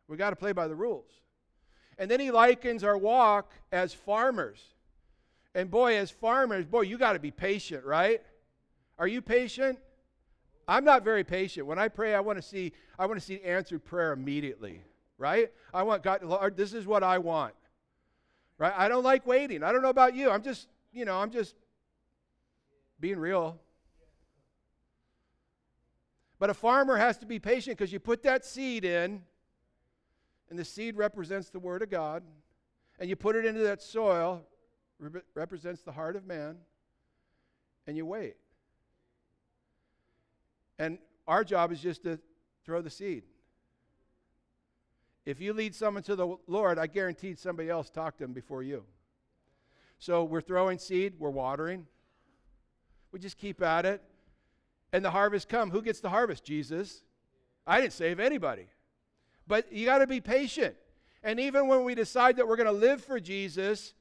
We 0.09 0.19
got 0.19 0.31
to 0.31 0.37
play 0.37 0.52
by 0.52 0.69
the 0.69 0.75
rules. 0.75 1.09
And 1.99 2.11
then 2.11 2.21
he 2.21 2.31
likens 2.31 2.85
our 2.85 2.99
walk 2.99 3.52
as 3.71 3.95
farmers. 3.95 4.61
And 5.54 5.71
boy, 5.71 5.97
as 5.97 6.11
farmers, 6.11 6.64
boy, 6.66 6.82
you 6.82 6.99
got 6.99 7.12
to 7.12 7.18
be 7.18 7.30
patient, 7.30 7.85
right? 7.85 8.23
Are 8.99 9.06
you 9.06 9.21
patient? 9.21 9.78
I'm 10.66 10.85
not 10.85 11.04
very 11.04 11.25
patient. 11.25 11.66
When 11.66 11.78
I 11.78 11.88
pray, 11.88 12.14
I 12.14 12.21
want 12.21 12.38
to 12.38 12.42
see 12.42 12.73
I 12.99 13.06
want 13.06 13.18
to 13.18 13.25
see 13.25 13.40
answered 13.42 13.85
prayer 13.85 14.12
immediately 14.12 14.82
right? 15.23 15.52
I 15.73 15.85
want 15.85 16.02
God, 16.02 16.25
Lord, 16.25 16.56
this 16.56 16.75
is 16.75 16.85
what 16.85 17.04
I 17.04 17.18
want. 17.18 17.54
Right? 18.59 18.73
I 18.76 18.88
don't 18.88 19.04
like 19.04 19.25
waiting. 19.25 19.62
I 19.62 19.71
don't 19.71 19.80
know 19.80 19.88
about 19.88 20.16
you. 20.16 20.30
I'm 20.30 20.42
just, 20.42 20.66
you 20.92 21.04
know, 21.04 21.16
I'm 21.16 21.30
just 21.30 21.54
being 22.99 23.18
real. 23.18 23.56
But 26.40 26.50
a 26.50 26.54
farmer 26.54 26.97
has 26.97 27.18
to 27.18 27.26
be 27.26 27.38
patient 27.38 27.78
because 27.78 27.92
you 27.92 28.00
put 28.00 28.25
that 28.25 28.44
seed 28.44 28.85
in, 28.85 29.23
and 30.50 30.59
the 30.59 30.64
seed 30.64 30.97
represents 30.97 31.50
the 31.50 31.61
Word 31.61 31.82
of 31.82 31.90
God, 31.90 32.25
and 32.99 33.09
you 33.09 33.14
put 33.14 33.37
it 33.37 33.44
into 33.44 33.61
that 33.61 33.80
soil, 33.80 34.42
represents 35.35 35.82
the 35.82 35.92
heart 35.92 36.16
of 36.16 36.26
man, 36.26 36.56
and 37.87 37.97
you 37.97 38.06
wait. 38.06 38.37
And 40.78 40.99
our 41.26 41.44
job 41.44 41.73
is 41.73 41.80
just 41.80 42.02
to 42.04 42.18
throw 42.64 42.82
the 42.82 42.90
seed. 42.90 43.25
If 45.25 45.40
you 45.40 45.52
lead 45.52 45.75
someone 45.75 46.02
to 46.04 46.16
the 46.16 46.37
Lord, 46.47 46.78
I 46.78 46.87
guarantee 46.87 47.35
somebody 47.35 47.71
else 47.71 47.90
talked 47.90 48.18
to 48.18 48.25
them 48.25 48.32
before 48.32 48.62
you. 48.62 48.85
So 49.99 50.25
we're 50.25 50.40
throwing 50.40 50.78
seed, 50.78 51.14
we're 51.18 51.30
watering. 51.30 51.87
We 53.12 53.21
just 53.21 53.38
keep 53.38 53.62
at 53.62 53.87
it. 53.87 54.02
And 54.92 55.04
the 55.04 55.11
harvest 55.11 55.49
come. 55.49 55.71
Who 55.71 55.80
gets 55.80 56.00
the 56.00 56.11
harvest? 56.11 56.44
Jesus. 56.44 57.02
I 57.66 57.80
didn't 57.80 57.92
save 57.92 58.18
anybody. 58.18 58.66
But 59.47 59.73
you 59.73 59.87
got 59.87 59.99
to 59.99 60.06
be 60.06 60.21
patient. 60.21 60.75
And 61.23 61.38
even 61.38 61.68
when 61.68 61.85
we 61.85 61.94
decide 61.94 62.37
that 62.37 62.49
we're 62.49 62.56
going 62.56 62.66
to 62.66 62.73
live 62.73 63.04
for 63.04 63.21
Jesus, 63.21 63.94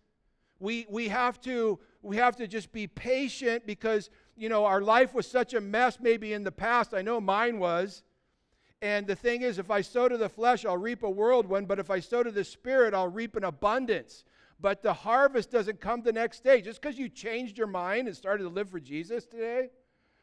we, 0.62 0.86
we, 0.89 1.08
have 1.08 1.41
to, 1.41 1.80
we 2.01 2.18
have 2.18 2.36
to 2.38 2.48
just 2.48 2.72
be 2.72 2.88
patient 2.88 3.65
because, 3.65 4.10
you 4.38 4.48
know, 4.48 4.65
our 4.65 4.82
life 4.82 5.13
was 5.13 5.27
such 5.27 5.53
a 5.53 5.62
mess 5.62 5.98
maybe 6.00 6.34
in 6.34 6.44
the 6.44 6.51
past. 6.51 6.94
I 6.94 7.01
know 7.01 7.20
mine 7.20 7.60
was. 7.60 8.03
And 8.82 9.06
the 9.06 9.15
thing 9.15 9.41
is, 9.41 9.60
if 9.60 9.70
I 9.70 9.82
sow 9.82 10.08
to 10.08 10.18
the 10.18 10.30
flesh, 10.30 10.65
I'll 10.65 10.77
reap 10.77 11.03
a 11.03 11.10
world 11.10 11.46
whirlwind, 11.46 11.68
but 11.68 11.80
if 11.80 11.89
I 11.89 12.00
sow 12.00 12.24
to 12.24 12.32
the 12.32 12.44
spirit, 12.44 12.94
I'll 12.94 13.08
reap 13.08 13.36
an 13.36 13.44
abundance. 13.44 14.24
But 14.60 14.84
the 14.84 14.94
harvest 14.94 15.51
doesn't 15.51 15.82
come 15.82 16.01
the 16.01 16.13
next 16.13 16.44
day. 16.44 16.62
Just 16.62 16.82
because 16.82 16.98
you 16.98 17.10
changed 17.10 17.58
your 17.58 17.68
mind 17.68 18.08
and 18.08 18.15
started 18.15 18.44
to 18.44 18.50
live 18.50 18.70
for 18.70 18.80
Jesus 18.80 19.25
today 19.25 19.70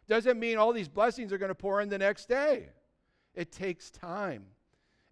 doesn't 0.08 0.38
mean 0.38 0.56
all 0.56 0.72
these 0.72 0.88
blessings 0.88 1.32
are 1.32 1.38
going 1.38 1.50
to 1.50 1.54
pour 1.54 1.80
in 1.80 1.88
the 1.88 1.98
next 1.98 2.28
day. 2.28 2.68
It 3.34 3.52
takes 3.52 3.90
time. 3.90 4.44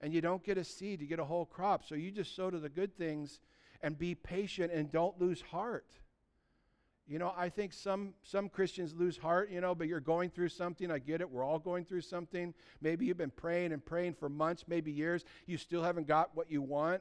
And 0.01 0.13
you 0.13 0.21
don't 0.21 0.43
get 0.43 0.59
a 0.59 0.65
seed, 0.65 1.01
you 1.01 1.07
get 1.07 1.19
a 1.19 1.25
whole 1.25 1.47
crop. 1.47 1.85
So 1.85 1.95
you 1.95 2.11
just 2.11 2.35
sow 2.37 2.51
to 2.51 2.59
the 2.59 2.69
good 2.69 2.97
things 2.97 3.41
and 3.87 3.97
be 3.97 4.17
patient 4.17 4.73
and 4.73 4.91
don't 4.91 5.17
lose 5.21 5.41
heart. 5.41 5.87
You 7.07 7.21
know, 7.21 7.33
I 7.37 7.49
think 7.49 7.73
some 7.73 8.15
some 8.25 8.49
Christians 8.49 8.93
lose 8.93 9.17
heart, 9.17 9.49
you 9.49 9.61
know, 9.61 9.77
but 9.77 9.87
you're 9.87 10.01
going 10.01 10.29
through 10.29 10.49
something. 10.49 10.91
I 10.91 10.99
get 10.99 11.21
it. 11.21 11.31
We're 11.31 11.45
all 11.45 11.61
going 11.61 11.85
through 11.85 12.01
something. 12.01 12.53
Maybe 12.81 13.07
you've 13.07 13.17
been 13.17 13.31
praying 13.31 13.73
and 13.73 13.85
praying 13.85 14.15
for 14.15 14.29
months, 14.29 14.65
maybe 14.67 14.91
years. 14.91 15.25
You 15.47 15.57
still 15.57 15.85
haven't 15.85 16.09
got 16.09 16.31
what 16.35 16.51
you 16.51 16.63
want. 16.63 17.01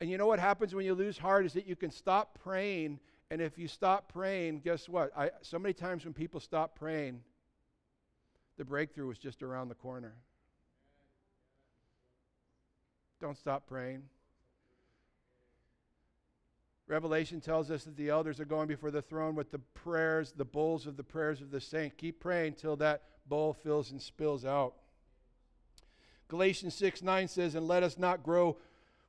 And 0.00 0.10
you 0.10 0.18
know 0.18 0.26
what 0.26 0.40
happens 0.40 0.74
when 0.74 0.84
you 0.84 0.94
lose 0.94 1.16
heart 1.16 1.46
is 1.46 1.52
that 1.52 1.68
you 1.68 1.76
can 1.76 1.92
stop 1.92 2.40
praying, 2.42 2.98
and 3.30 3.40
if 3.40 3.56
you 3.56 3.68
stop 3.68 4.12
praying, 4.12 4.62
guess 4.64 4.88
what? 4.88 5.16
I, 5.16 5.30
so 5.42 5.60
many 5.60 5.74
times 5.74 6.04
when 6.04 6.12
people 6.12 6.40
stop 6.40 6.76
praying, 6.76 7.20
the 8.58 8.64
breakthrough 8.64 9.06
was 9.06 9.18
just 9.18 9.44
around 9.44 9.68
the 9.68 9.76
corner. 9.76 10.16
Don't 13.20 13.38
stop 13.38 13.68
praying. 13.68 14.02
Revelation 16.92 17.40
tells 17.40 17.70
us 17.70 17.84
that 17.84 17.96
the 17.96 18.10
elders 18.10 18.38
are 18.38 18.44
going 18.44 18.68
before 18.68 18.90
the 18.90 19.00
throne 19.00 19.34
with 19.34 19.50
the 19.50 19.58
prayers, 19.58 20.34
the 20.36 20.44
bowls 20.44 20.86
of 20.86 20.98
the 20.98 21.02
prayers 21.02 21.40
of 21.40 21.50
the 21.50 21.58
saint. 21.58 21.96
Keep 21.96 22.20
praying 22.20 22.52
till 22.52 22.76
that 22.76 23.04
bowl 23.26 23.54
fills 23.54 23.92
and 23.92 24.02
spills 24.02 24.44
out. 24.44 24.74
Galatians 26.28 26.74
6 26.74 27.00
9 27.00 27.28
says, 27.28 27.54
And 27.54 27.66
let 27.66 27.82
us 27.82 27.96
not 27.96 28.22
grow 28.22 28.58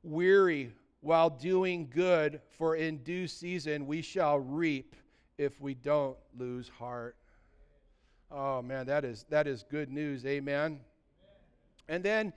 weary 0.02 0.72
while 1.02 1.28
doing 1.28 1.90
good, 1.94 2.40
for 2.56 2.74
in 2.74 3.02
due 3.02 3.26
season 3.28 3.86
we 3.86 4.00
shall 4.00 4.38
reap 4.38 4.96
if 5.36 5.60
we 5.60 5.74
don't 5.74 6.16
lose 6.38 6.70
heart. 6.70 7.16
Oh 8.30 8.62
man, 8.62 8.86
that 8.86 9.04
is 9.04 9.26
that 9.28 9.46
is 9.46 9.62
good 9.62 9.92
news. 9.92 10.24
Amen. 10.24 10.80
And 11.86 12.02
then 12.02 12.32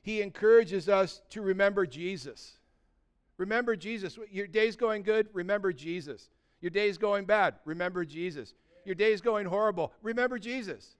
he 0.00 0.22
encourages 0.22 0.88
us 0.88 1.20
to 1.28 1.42
remember 1.42 1.84
Jesus. 1.84 2.54
Remember 3.38 3.76
Jesus. 3.76 4.18
Your 4.30 4.46
day's 4.46 4.76
going 4.76 5.02
good, 5.02 5.28
remember 5.32 5.72
Jesus. 5.72 6.30
Your 6.60 6.70
day's 6.70 6.98
going 6.98 7.24
bad, 7.24 7.54
remember 7.64 8.04
Jesus. 8.04 8.54
Your 8.84 8.94
day's 8.94 9.20
going 9.20 9.46
horrible, 9.46 9.92
remember 10.02 10.38
Jesus. 10.38 10.96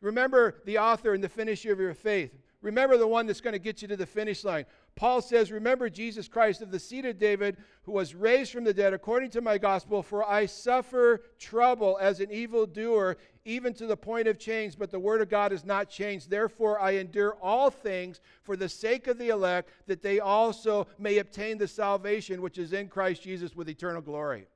Remember 0.00 0.56
the 0.64 0.78
author 0.78 1.14
and 1.14 1.22
the 1.22 1.28
finisher 1.28 1.72
of 1.72 1.80
your 1.80 1.94
faith. 1.94 2.32
Remember 2.66 2.96
the 2.96 3.06
one 3.06 3.28
that's 3.28 3.40
going 3.40 3.52
to 3.52 3.60
get 3.60 3.80
you 3.80 3.86
to 3.86 3.96
the 3.96 4.04
finish 4.04 4.42
line. 4.42 4.66
Paul 4.96 5.22
says, 5.22 5.52
Remember 5.52 5.88
Jesus 5.88 6.26
Christ 6.26 6.62
of 6.62 6.72
the 6.72 6.80
seed 6.80 7.04
of 7.04 7.16
David, 7.16 7.58
who 7.84 7.92
was 7.92 8.12
raised 8.12 8.50
from 8.50 8.64
the 8.64 8.74
dead 8.74 8.92
according 8.92 9.30
to 9.30 9.40
my 9.40 9.56
gospel, 9.56 10.02
for 10.02 10.28
I 10.28 10.46
suffer 10.46 11.22
trouble 11.38 11.96
as 12.00 12.18
an 12.18 12.32
evildoer, 12.32 13.18
even 13.44 13.72
to 13.74 13.86
the 13.86 13.96
point 13.96 14.26
of 14.26 14.40
change, 14.40 14.76
but 14.76 14.90
the 14.90 14.98
word 14.98 15.20
of 15.20 15.28
God 15.28 15.52
is 15.52 15.64
not 15.64 15.88
changed. 15.88 16.28
Therefore, 16.28 16.80
I 16.80 16.96
endure 16.96 17.36
all 17.40 17.70
things 17.70 18.20
for 18.42 18.56
the 18.56 18.68
sake 18.68 19.06
of 19.06 19.16
the 19.16 19.28
elect, 19.28 19.70
that 19.86 20.02
they 20.02 20.18
also 20.18 20.88
may 20.98 21.18
obtain 21.18 21.58
the 21.58 21.68
salvation 21.68 22.42
which 22.42 22.58
is 22.58 22.72
in 22.72 22.88
Christ 22.88 23.22
Jesus 23.22 23.54
with 23.54 23.68
eternal 23.68 24.02
glory. 24.02 24.48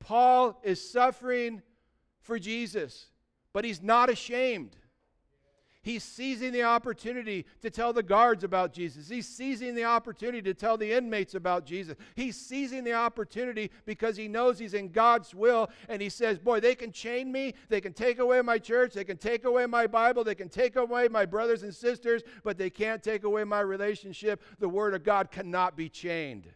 Paul 0.00 0.58
is 0.64 0.90
suffering 0.90 1.62
for 2.20 2.40
Jesus, 2.40 3.06
but 3.52 3.64
he's 3.64 3.80
not 3.80 4.10
ashamed. 4.10 4.74
He's 5.84 6.04
seizing 6.04 6.52
the 6.52 6.62
opportunity 6.62 7.44
to 7.60 7.68
tell 7.68 7.92
the 7.92 8.04
guards 8.04 8.44
about 8.44 8.72
Jesus. 8.72 9.08
He's 9.08 9.28
seizing 9.28 9.74
the 9.74 9.82
opportunity 9.82 10.40
to 10.42 10.54
tell 10.54 10.76
the 10.76 10.92
inmates 10.92 11.34
about 11.34 11.66
Jesus. 11.66 11.96
He's 12.14 12.36
seizing 12.36 12.84
the 12.84 12.92
opportunity 12.92 13.68
because 13.84 14.16
he 14.16 14.28
knows 14.28 14.60
he's 14.60 14.74
in 14.74 14.92
God's 14.92 15.34
will. 15.34 15.70
And 15.88 16.00
he 16.00 16.08
says, 16.08 16.38
Boy, 16.38 16.60
they 16.60 16.76
can 16.76 16.92
chain 16.92 17.32
me. 17.32 17.54
They 17.68 17.80
can 17.80 17.94
take 17.94 18.20
away 18.20 18.40
my 18.42 18.58
church. 18.58 18.94
They 18.94 19.02
can 19.02 19.16
take 19.16 19.44
away 19.44 19.66
my 19.66 19.88
Bible. 19.88 20.22
They 20.22 20.36
can 20.36 20.48
take 20.48 20.76
away 20.76 21.08
my 21.08 21.26
brothers 21.26 21.64
and 21.64 21.74
sisters, 21.74 22.22
but 22.44 22.58
they 22.58 22.70
can't 22.70 23.02
take 23.02 23.24
away 23.24 23.42
my 23.42 23.60
relationship. 23.60 24.40
The 24.60 24.68
Word 24.68 24.94
of 24.94 25.02
God 25.02 25.32
cannot 25.32 25.76
be 25.76 25.88
chained. 25.88 26.46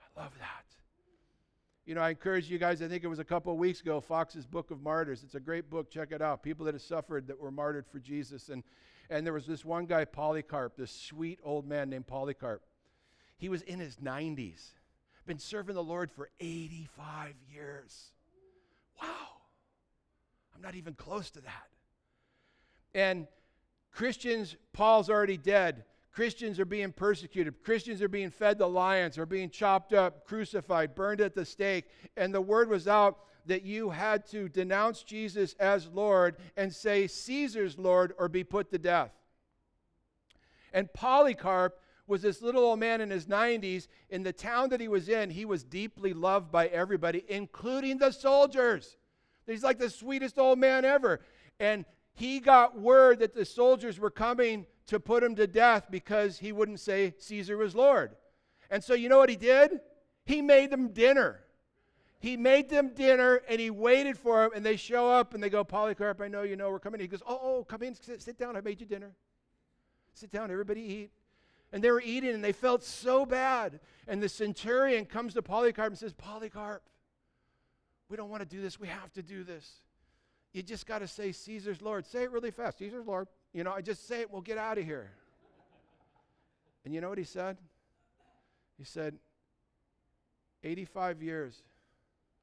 I 0.00 0.20
love 0.22 0.32
that. 0.38 0.57
You 1.88 1.94
know, 1.94 2.02
I 2.02 2.10
encourage 2.10 2.50
you 2.50 2.58
guys, 2.58 2.82
I 2.82 2.86
think 2.86 3.02
it 3.02 3.06
was 3.06 3.18
a 3.18 3.24
couple 3.24 3.50
of 3.50 3.58
weeks 3.58 3.80
ago, 3.80 3.98
Foxe's 3.98 4.44
Book 4.44 4.70
of 4.70 4.82
Martyrs. 4.82 5.22
It's 5.24 5.36
a 5.36 5.40
great 5.40 5.70
book. 5.70 5.90
Check 5.90 6.12
it 6.12 6.20
out. 6.20 6.42
People 6.42 6.66
that 6.66 6.74
have 6.74 6.82
suffered 6.82 7.26
that 7.28 7.40
were 7.40 7.50
martyred 7.50 7.86
for 7.86 7.98
Jesus. 7.98 8.50
And, 8.50 8.62
and 9.08 9.24
there 9.24 9.32
was 9.32 9.46
this 9.46 9.64
one 9.64 9.86
guy, 9.86 10.04
Polycarp, 10.04 10.76
this 10.76 10.90
sweet 10.90 11.40
old 11.42 11.66
man 11.66 11.88
named 11.88 12.06
Polycarp. 12.06 12.60
He 13.38 13.48
was 13.48 13.62
in 13.62 13.80
his 13.80 13.96
90s, 13.96 14.72
been 15.26 15.38
serving 15.38 15.76
the 15.76 15.82
Lord 15.82 16.10
for 16.10 16.28
85 16.40 17.32
years. 17.50 18.10
Wow. 19.00 19.08
I'm 20.54 20.60
not 20.60 20.74
even 20.74 20.92
close 20.92 21.30
to 21.30 21.40
that. 21.40 21.68
And 22.94 23.26
Christians, 23.92 24.56
Paul's 24.74 25.08
already 25.08 25.38
dead. 25.38 25.84
Christians 26.12 26.58
are 26.58 26.64
being 26.64 26.92
persecuted. 26.92 27.62
Christians 27.62 28.02
are 28.02 28.08
being 28.08 28.30
fed 28.30 28.58
to 28.58 28.66
lions, 28.66 29.18
are 29.18 29.26
being 29.26 29.50
chopped 29.50 29.92
up, 29.92 30.24
crucified, 30.24 30.94
burned 30.94 31.20
at 31.20 31.34
the 31.34 31.44
stake. 31.44 31.84
And 32.16 32.34
the 32.34 32.40
word 32.40 32.68
was 32.68 32.88
out 32.88 33.18
that 33.46 33.62
you 33.62 33.90
had 33.90 34.26
to 34.30 34.48
denounce 34.48 35.02
Jesus 35.02 35.54
as 35.60 35.88
Lord 35.88 36.36
and 36.56 36.74
say 36.74 37.06
Caesar's 37.06 37.78
Lord 37.78 38.12
or 38.18 38.28
be 38.28 38.44
put 38.44 38.70
to 38.70 38.78
death. 38.78 39.12
And 40.72 40.92
Polycarp 40.92 41.80
was 42.06 42.22
this 42.22 42.42
little 42.42 42.64
old 42.64 42.80
man 42.80 43.00
in 43.00 43.10
his 43.10 43.26
90s. 43.26 43.86
In 44.10 44.22
the 44.22 44.32
town 44.32 44.70
that 44.70 44.80
he 44.80 44.88
was 44.88 45.08
in, 45.08 45.30
he 45.30 45.44
was 45.44 45.62
deeply 45.62 46.12
loved 46.12 46.50
by 46.50 46.66
everybody, 46.68 47.24
including 47.28 47.98
the 47.98 48.10
soldiers. 48.10 48.96
He's 49.46 49.62
like 49.62 49.78
the 49.78 49.90
sweetest 49.90 50.38
old 50.38 50.58
man 50.58 50.84
ever. 50.84 51.20
And 51.60 51.84
he 52.14 52.40
got 52.40 52.78
word 52.78 53.20
that 53.20 53.34
the 53.34 53.44
soldiers 53.44 53.98
were 53.98 54.10
coming 54.10 54.66
to 54.88 54.98
put 54.98 55.22
him 55.22 55.34
to 55.36 55.46
death 55.46 55.86
because 55.90 56.38
he 56.38 56.50
wouldn't 56.50 56.80
say 56.80 57.14
Caesar 57.18 57.56
was 57.56 57.74
Lord. 57.74 58.16
And 58.70 58.82
so, 58.82 58.94
you 58.94 59.08
know 59.08 59.18
what 59.18 59.28
he 59.28 59.36
did? 59.36 59.80
He 60.24 60.42
made 60.42 60.70
them 60.70 60.88
dinner. 60.88 61.40
He 62.20 62.36
made 62.36 62.68
them 62.68 62.90
dinner 62.94 63.42
and 63.48 63.60
he 63.60 63.70
waited 63.70 64.18
for 64.18 64.42
them, 64.42 64.50
and 64.54 64.66
they 64.66 64.76
show 64.76 65.10
up 65.10 65.34
and 65.34 65.42
they 65.42 65.50
go, 65.50 65.62
Polycarp, 65.62 66.20
I 66.20 66.28
know 66.28 66.42
you 66.42 66.56
know 66.56 66.70
we're 66.70 66.80
coming. 66.80 67.00
He 67.00 67.06
goes, 67.06 67.22
Oh, 67.26 67.38
oh, 67.40 67.64
come 67.64 67.82
in, 67.82 67.94
sit, 67.94 68.20
sit 68.20 68.38
down. 68.38 68.56
I 68.56 68.60
made 68.60 68.80
you 68.80 68.86
dinner. 68.86 69.14
Sit 70.14 70.30
down, 70.30 70.50
everybody 70.50 70.80
eat. 70.80 71.10
And 71.72 71.84
they 71.84 71.90
were 71.90 72.02
eating 72.04 72.30
and 72.30 72.42
they 72.42 72.52
felt 72.52 72.82
so 72.82 73.24
bad. 73.24 73.78
And 74.08 74.22
the 74.22 74.28
centurion 74.28 75.04
comes 75.04 75.34
to 75.34 75.42
Polycarp 75.42 75.90
and 75.90 75.98
says, 75.98 76.14
Polycarp, 76.14 76.82
we 78.08 78.16
don't 78.16 78.30
want 78.30 78.42
to 78.42 78.48
do 78.48 78.62
this. 78.62 78.80
We 78.80 78.88
have 78.88 79.12
to 79.12 79.22
do 79.22 79.44
this. 79.44 79.82
You 80.52 80.62
just 80.62 80.86
got 80.86 81.00
to 81.00 81.08
say 81.08 81.32
Caesar's 81.32 81.82
Lord. 81.82 82.06
Say 82.06 82.22
it 82.22 82.30
really 82.30 82.50
fast. 82.50 82.78
Caesar's 82.78 83.06
Lord. 83.06 83.28
You 83.52 83.64
know, 83.64 83.72
I 83.72 83.80
just 83.80 84.06
say 84.06 84.20
it, 84.20 84.30
we'll 84.30 84.40
get 84.40 84.58
out 84.58 84.78
of 84.78 84.84
here. 84.84 85.10
And 86.84 86.94
you 86.94 87.00
know 87.00 87.08
what 87.08 87.18
he 87.18 87.24
said? 87.24 87.58
He 88.78 88.84
said, 88.84 89.18
85 90.64 91.22
years 91.22 91.62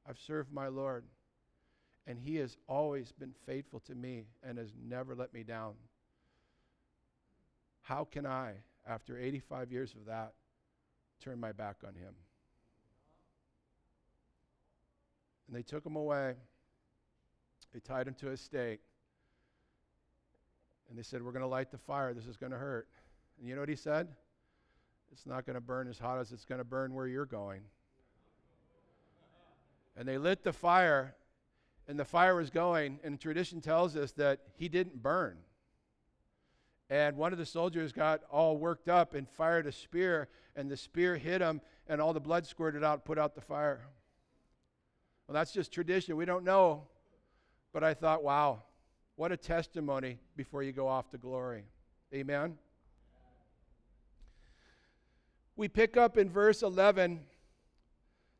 I've 0.08 0.18
served 0.18 0.52
my 0.52 0.68
Lord, 0.68 1.04
and 2.06 2.18
he 2.18 2.36
has 2.36 2.56
always 2.68 3.12
been 3.12 3.34
faithful 3.44 3.80
to 3.80 3.94
me 3.94 4.26
and 4.42 4.58
has 4.58 4.72
never 4.88 5.14
let 5.14 5.34
me 5.34 5.42
down. 5.42 5.74
How 7.82 8.04
can 8.04 8.26
I, 8.26 8.54
after 8.86 9.18
85 9.18 9.72
years 9.72 9.94
of 9.94 10.06
that, 10.06 10.32
turn 11.20 11.40
my 11.40 11.52
back 11.52 11.76
on 11.86 11.94
him? 11.94 12.14
And 15.46 15.56
they 15.56 15.62
took 15.62 15.84
him 15.84 15.96
away. 15.96 16.34
They 17.72 17.80
tied 17.80 18.08
him 18.08 18.14
to 18.14 18.30
a 18.30 18.36
stake. 18.36 18.80
And 20.88 20.98
they 20.98 21.02
said, 21.02 21.22
We're 21.22 21.32
going 21.32 21.42
to 21.42 21.48
light 21.48 21.70
the 21.70 21.78
fire. 21.78 22.14
This 22.14 22.26
is 22.26 22.36
going 22.36 22.52
to 22.52 22.58
hurt. 22.58 22.88
And 23.38 23.48
you 23.48 23.54
know 23.54 23.60
what 23.60 23.68
he 23.68 23.76
said? 23.76 24.08
It's 25.12 25.26
not 25.26 25.46
going 25.46 25.54
to 25.54 25.60
burn 25.60 25.88
as 25.88 25.98
hot 25.98 26.18
as 26.18 26.32
it's 26.32 26.44
going 26.44 26.58
to 26.58 26.64
burn 26.64 26.94
where 26.94 27.06
you're 27.06 27.26
going. 27.26 27.62
And 29.96 30.06
they 30.06 30.18
lit 30.18 30.42
the 30.42 30.52
fire, 30.52 31.14
and 31.88 31.98
the 31.98 32.04
fire 32.04 32.34
was 32.34 32.50
going. 32.50 33.00
And 33.02 33.20
tradition 33.20 33.60
tells 33.60 33.96
us 33.96 34.12
that 34.12 34.40
he 34.56 34.68
didn't 34.68 35.02
burn. 35.02 35.38
And 36.88 37.16
one 37.16 37.32
of 37.32 37.38
the 37.38 37.46
soldiers 37.46 37.92
got 37.92 38.22
all 38.30 38.56
worked 38.56 38.88
up 38.88 39.14
and 39.14 39.28
fired 39.28 39.66
a 39.66 39.72
spear, 39.72 40.28
and 40.54 40.70
the 40.70 40.76
spear 40.76 41.16
hit 41.16 41.40
him, 41.40 41.60
and 41.88 42.00
all 42.00 42.12
the 42.12 42.20
blood 42.20 42.46
squirted 42.46 42.84
out, 42.84 43.04
put 43.04 43.18
out 43.18 43.34
the 43.34 43.40
fire. 43.40 43.80
Well, 45.26 45.34
that's 45.34 45.52
just 45.52 45.72
tradition. 45.72 46.16
We 46.16 46.24
don't 46.24 46.44
know. 46.44 46.84
But 47.76 47.84
I 47.84 47.92
thought, 47.92 48.24
wow, 48.24 48.62
what 49.16 49.32
a 49.32 49.36
testimony 49.36 50.18
before 50.34 50.62
you 50.62 50.72
go 50.72 50.88
off 50.88 51.10
to 51.10 51.18
glory. 51.18 51.64
Amen. 52.14 52.56
We 55.56 55.68
pick 55.68 55.98
up 55.98 56.16
in 56.16 56.30
verse 56.30 56.62
11 56.62 57.20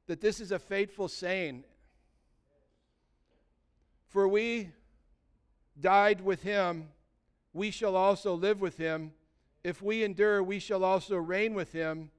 that 0.07 0.23
this 0.23 0.41
is 0.41 0.53
a 0.53 0.59
faithful 0.59 1.09
saying. 1.09 1.65
For 4.09 4.27
we 4.27 4.71
died 5.79 6.23
with 6.23 6.43
him, 6.43 6.89
we 7.53 7.71
shall 7.71 7.95
also 7.95 8.33
live 8.33 8.63
with 8.63 8.79
him. 8.79 9.13
If 9.63 9.83
we 9.83 10.03
endure, 10.03 10.43
we 10.43 10.59
shall 10.61 10.83
also 10.83 11.17
reign 11.17 11.53
with 11.53 11.73
him. 11.73 12.11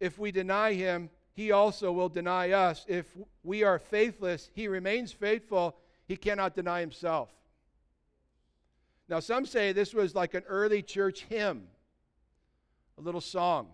If 0.00 0.18
we 0.18 0.32
deny 0.32 0.72
him, 0.72 1.10
he 1.32 1.52
also 1.52 1.92
will 1.92 2.08
deny 2.08 2.50
us. 2.50 2.84
If 2.88 3.06
we 3.44 3.62
are 3.62 3.78
faithless, 3.78 4.50
he 4.52 4.66
remains 4.66 5.12
faithful. 5.12 5.76
He 6.10 6.16
cannot 6.16 6.56
deny 6.56 6.80
himself. 6.80 7.28
Now, 9.08 9.20
some 9.20 9.46
say 9.46 9.70
this 9.70 9.94
was 9.94 10.12
like 10.12 10.34
an 10.34 10.42
early 10.48 10.82
church 10.82 11.24
hymn, 11.28 11.68
a 12.98 13.00
little 13.00 13.20
song. 13.20 13.68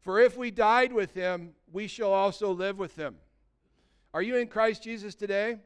For 0.00 0.20
if 0.20 0.36
we 0.36 0.50
died 0.50 0.92
with 0.92 1.14
him, 1.14 1.54
we 1.72 1.86
shall 1.86 2.12
also 2.12 2.52
live 2.52 2.78
with 2.78 2.94
him. 2.94 3.14
Are 4.12 4.20
you 4.20 4.36
in 4.36 4.48
Christ 4.48 4.82
Jesus 4.82 5.14
today? 5.14 5.60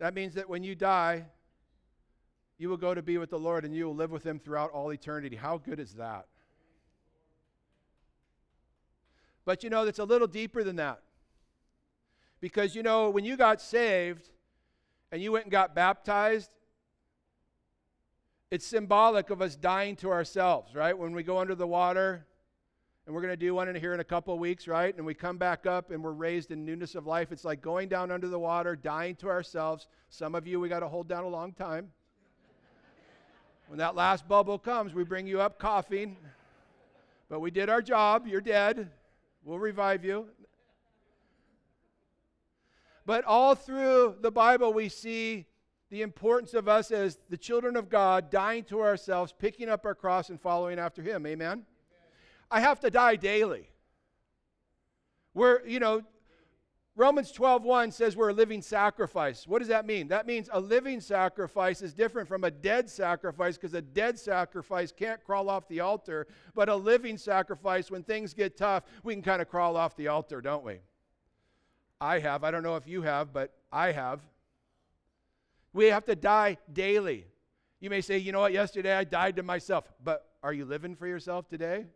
That 0.00 0.12
means 0.12 0.34
that 0.34 0.48
when 0.48 0.64
you 0.64 0.74
die, 0.74 1.26
you 2.58 2.68
will 2.68 2.78
go 2.78 2.94
to 2.94 3.02
be 3.02 3.16
with 3.16 3.30
the 3.30 3.38
Lord 3.38 3.64
and 3.64 3.72
you 3.72 3.86
will 3.86 3.94
live 3.94 4.10
with 4.10 4.26
him 4.26 4.40
throughout 4.40 4.72
all 4.72 4.92
eternity. 4.92 5.36
How 5.36 5.58
good 5.58 5.78
is 5.78 5.92
that? 5.92 6.26
But 9.44 9.62
you 9.62 9.70
know, 9.70 9.84
it's 9.84 10.00
a 10.00 10.04
little 10.04 10.26
deeper 10.26 10.64
than 10.64 10.74
that. 10.74 11.02
Because 12.40 12.74
you 12.74 12.82
know, 12.82 13.10
when 13.10 13.24
you 13.24 13.36
got 13.36 13.60
saved 13.60 14.30
and 15.12 15.22
you 15.22 15.32
went 15.32 15.44
and 15.44 15.52
got 15.52 15.74
baptized, 15.74 16.50
it's 18.50 18.66
symbolic 18.66 19.30
of 19.30 19.42
us 19.42 19.54
dying 19.54 19.96
to 19.96 20.10
ourselves, 20.10 20.74
right? 20.74 20.96
When 20.96 21.12
we 21.12 21.22
go 21.22 21.38
under 21.38 21.54
the 21.54 21.66
water, 21.66 22.26
and 23.06 23.14
we're 23.14 23.22
going 23.22 23.32
to 23.32 23.36
do 23.36 23.54
one 23.54 23.68
in 23.68 23.74
here 23.74 23.92
in 23.92 23.98
a 23.98 24.04
couple 24.04 24.34
of 24.34 24.38
weeks, 24.38 24.68
right? 24.68 24.96
And 24.96 25.04
we 25.04 25.14
come 25.14 25.36
back 25.36 25.66
up 25.66 25.90
and 25.90 26.00
we're 26.00 26.12
raised 26.12 26.52
in 26.52 26.64
newness 26.64 26.94
of 26.94 27.08
life. 27.08 27.32
It's 27.32 27.44
like 27.44 27.60
going 27.60 27.88
down 27.88 28.12
under 28.12 28.28
the 28.28 28.38
water, 28.38 28.76
dying 28.76 29.16
to 29.16 29.28
ourselves. 29.28 29.88
Some 30.10 30.36
of 30.36 30.46
you, 30.46 30.60
we 30.60 30.68
got 30.68 30.78
to 30.78 30.88
hold 30.88 31.08
down 31.08 31.24
a 31.24 31.28
long 31.28 31.52
time. 31.52 31.90
when 33.66 33.78
that 33.78 33.96
last 33.96 34.28
bubble 34.28 34.58
comes, 34.58 34.94
we 34.94 35.02
bring 35.02 35.26
you 35.26 35.40
up 35.40 35.58
coughing. 35.58 36.16
But 37.28 37.40
we 37.40 37.50
did 37.50 37.68
our 37.68 37.82
job. 37.82 38.28
You're 38.28 38.40
dead. 38.40 38.90
We'll 39.44 39.58
revive 39.58 40.04
you. 40.04 40.28
But 43.10 43.24
all 43.24 43.56
through 43.56 44.18
the 44.20 44.30
Bible, 44.30 44.72
we 44.72 44.88
see 44.88 45.46
the 45.90 46.02
importance 46.02 46.54
of 46.54 46.68
us 46.68 46.92
as 46.92 47.18
the 47.28 47.36
children 47.36 47.74
of 47.74 47.88
God 47.88 48.30
dying 48.30 48.62
to 48.66 48.82
ourselves, 48.82 49.34
picking 49.36 49.68
up 49.68 49.84
our 49.84 49.96
cross, 49.96 50.30
and 50.30 50.40
following 50.40 50.78
after 50.78 51.02
Him. 51.02 51.26
Amen? 51.26 51.48
Amen. 51.48 51.64
I 52.52 52.60
have 52.60 52.78
to 52.78 52.88
die 52.88 53.16
daily. 53.16 53.68
We're, 55.34 55.66
you 55.66 55.80
know, 55.80 56.04
Romans 56.94 57.32
12:1 57.32 57.92
says 57.92 58.16
we're 58.16 58.28
a 58.28 58.32
living 58.32 58.62
sacrifice. 58.62 59.44
What 59.44 59.58
does 59.58 59.66
that 59.66 59.86
mean? 59.86 60.06
That 60.06 60.28
means 60.28 60.48
a 60.52 60.60
living 60.60 61.00
sacrifice 61.00 61.82
is 61.82 61.92
different 61.92 62.28
from 62.28 62.44
a 62.44 62.50
dead 62.52 62.88
sacrifice 62.88 63.56
because 63.56 63.74
a 63.74 63.82
dead 63.82 64.20
sacrifice 64.20 64.92
can't 64.92 65.20
crawl 65.24 65.50
off 65.50 65.66
the 65.66 65.80
altar, 65.80 66.28
but 66.54 66.68
a 66.68 66.76
living 66.76 67.16
sacrifice 67.16 67.90
when 67.90 68.04
things 68.04 68.34
get 68.34 68.56
tough, 68.56 68.84
we 69.02 69.14
can 69.14 69.22
kind 69.24 69.42
of 69.42 69.48
crawl 69.48 69.76
off 69.76 69.96
the 69.96 70.06
altar, 70.06 70.40
don't 70.40 70.64
we? 70.64 70.78
I 72.00 72.18
have. 72.20 72.44
I 72.44 72.50
don't 72.50 72.62
know 72.62 72.76
if 72.76 72.86
you 72.86 73.02
have, 73.02 73.32
but 73.32 73.52
I 73.70 73.92
have. 73.92 74.20
We 75.72 75.86
have 75.86 76.04
to 76.06 76.16
die 76.16 76.56
daily. 76.72 77.26
You 77.80 77.90
may 77.90 78.00
say, 78.00 78.18
you 78.18 78.32
know 78.32 78.40
what, 78.40 78.52
yesterday 78.52 78.94
I 78.94 79.04
died 79.04 79.36
to 79.36 79.42
myself, 79.42 79.84
but 80.02 80.30
are 80.42 80.52
you 80.52 80.64
living 80.64 80.96
for 80.96 81.06
yourself 81.06 81.48
today? 81.48 81.86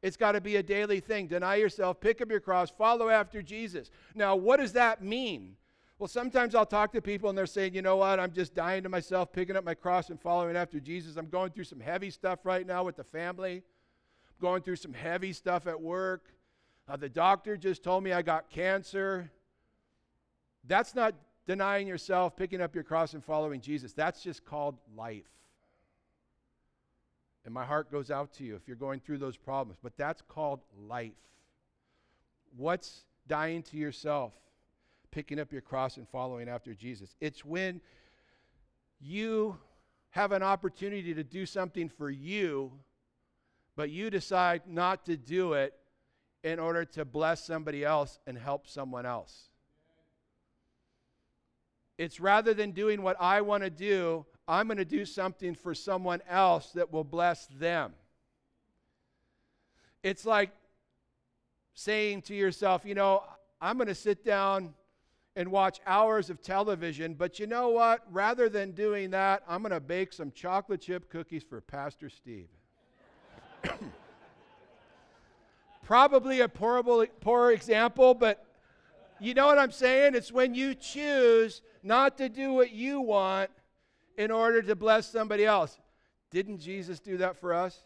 It's 0.00 0.16
got 0.16 0.32
to 0.32 0.40
be 0.40 0.56
a 0.56 0.62
daily 0.62 1.00
thing. 1.00 1.26
Deny 1.26 1.56
yourself, 1.56 2.00
pick 2.00 2.20
up 2.20 2.30
your 2.30 2.40
cross, 2.40 2.70
follow 2.70 3.08
after 3.08 3.42
Jesus. 3.42 3.90
Now, 4.14 4.36
what 4.36 4.58
does 4.58 4.72
that 4.74 5.02
mean? 5.02 5.56
Well, 5.98 6.08
sometimes 6.08 6.54
I'll 6.54 6.64
talk 6.64 6.92
to 6.92 7.02
people 7.02 7.28
and 7.28 7.36
they're 7.36 7.46
saying, 7.46 7.74
you 7.74 7.82
know 7.82 7.96
what, 7.96 8.20
I'm 8.20 8.32
just 8.32 8.54
dying 8.54 8.84
to 8.84 8.88
myself, 8.88 9.32
picking 9.32 9.56
up 9.56 9.64
my 9.64 9.74
cross 9.74 10.10
and 10.10 10.20
following 10.20 10.56
after 10.56 10.78
Jesus. 10.78 11.16
I'm 11.16 11.28
going 11.28 11.50
through 11.50 11.64
some 11.64 11.80
heavy 11.80 12.10
stuff 12.10 12.40
right 12.44 12.64
now 12.64 12.84
with 12.84 12.96
the 12.96 13.04
family, 13.04 13.56
I'm 14.28 14.40
going 14.40 14.62
through 14.62 14.76
some 14.76 14.92
heavy 14.92 15.32
stuff 15.32 15.66
at 15.66 15.80
work. 15.80 16.26
Uh, 16.88 16.96
the 16.96 17.08
doctor 17.08 17.56
just 17.56 17.82
told 17.82 18.04
me 18.04 18.12
I 18.12 18.22
got 18.22 18.48
cancer. 18.48 19.30
That's 20.68 20.94
not 20.94 21.14
denying 21.46 21.88
yourself, 21.88 22.36
picking 22.36 22.60
up 22.60 22.74
your 22.74 22.84
cross, 22.84 23.14
and 23.14 23.24
following 23.24 23.60
Jesus. 23.60 23.92
That's 23.92 24.22
just 24.22 24.44
called 24.44 24.76
life. 24.96 25.24
And 27.44 27.54
my 27.54 27.64
heart 27.64 27.90
goes 27.90 28.10
out 28.10 28.34
to 28.34 28.44
you 28.44 28.54
if 28.54 28.68
you're 28.68 28.76
going 28.76 29.00
through 29.00 29.18
those 29.18 29.36
problems. 29.36 29.78
But 29.82 29.96
that's 29.96 30.22
called 30.28 30.60
life. 30.86 31.12
What's 32.56 33.04
dying 33.26 33.62
to 33.64 33.78
yourself, 33.78 34.34
picking 35.10 35.40
up 35.40 35.50
your 35.50 35.62
cross, 35.62 35.96
and 35.96 36.06
following 36.08 36.48
after 36.48 36.74
Jesus? 36.74 37.16
It's 37.20 37.44
when 37.44 37.80
you 39.00 39.56
have 40.10 40.32
an 40.32 40.42
opportunity 40.42 41.14
to 41.14 41.24
do 41.24 41.46
something 41.46 41.88
for 41.88 42.10
you, 42.10 42.72
but 43.76 43.88
you 43.90 44.10
decide 44.10 44.62
not 44.66 45.06
to 45.06 45.16
do 45.16 45.54
it 45.54 45.72
in 46.42 46.58
order 46.58 46.84
to 46.84 47.04
bless 47.04 47.44
somebody 47.44 47.84
else 47.84 48.18
and 48.26 48.36
help 48.36 48.66
someone 48.66 49.06
else. 49.06 49.48
It's 51.98 52.20
rather 52.20 52.54
than 52.54 52.70
doing 52.70 53.02
what 53.02 53.16
I 53.20 53.40
want 53.40 53.64
to 53.64 53.70
do, 53.70 54.24
I'm 54.46 54.68
going 54.68 54.78
to 54.78 54.84
do 54.84 55.04
something 55.04 55.54
for 55.54 55.74
someone 55.74 56.22
else 56.28 56.70
that 56.72 56.92
will 56.92 57.04
bless 57.04 57.46
them. 57.48 57.92
It's 60.04 60.24
like 60.24 60.50
saying 61.74 62.22
to 62.22 62.34
yourself, 62.34 62.84
you 62.84 62.94
know, 62.94 63.24
I'm 63.60 63.76
going 63.76 63.88
to 63.88 63.94
sit 63.94 64.24
down 64.24 64.74
and 65.34 65.50
watch 65.50 65.80
hours 65.86 66.30
of 66.30 66.40
television, 66.40 67.14
but 67.14 67.38
you 67.38 67.46
know 67.46 67.68
what? 67.68 68.04
Rather 68.10 68.48
than 68.48 68.72
doing 68.72 69.10
that, 69.10 69.42
I'm 69.48 69.62
going 69.62 69.72
to 69.72 69.80
bake 69.80 70.12
some 70.12 70.30
chocolate 70.32 70.80
chip 70.80 71.10
cookies 71.10 71.42
for 71.42 71.60
Pastor 71.60 72.08
Steve. 72.08 72.48
Probably 75.84 76.40
a 76.40 76.48
poor, 76.48 77.06
poor 77.20 77.50
example, 77.50 78.14
but 78.14 78.44
you 79.20 79.34
know 79.34 79.46
what 79.46 79.58
I'm 79.58 79.72
saying? 79.72 80.14
It's 80.14 80.30
when 80.30 80.54
you 80.54 80.74
choose 80.74 81.62
not 81.82 82.18
to 82.18 82.28
do 82.28 82.52
what 82.52 82.72
you 82.72 83.00
want 83.00 83.50
in 84.16 84.30
order 84.30 84.62
to 84.62 84.74
bless 84.74 85.10
somebody 85.10 85.44
else. 85.44 85.78
Didn't 86.30 86.58
Jesus 86.58 87.00
do 87.00 87.16
that 87.18 87.36
for 87.36 87.54
us? 87.54 87.82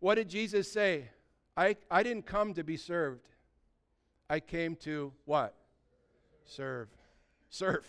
What 0.00 0.16
did 0.16 0.28
Jesus 0.28 0.70
say? 0.70 1.08
I, 1.56 1.76
I 1.90 2.02
didn't 2.02 2.26
come 2.26 2.54
to 2.54 2.62
be 2.62 2.76
served. 2.76 3.26
I 4.28 4.40
came 4.40 4.76
to 4.76 5.12
what? 5.24 5.54
Serve. 6.44 6.88
Serve. 7.48 7.86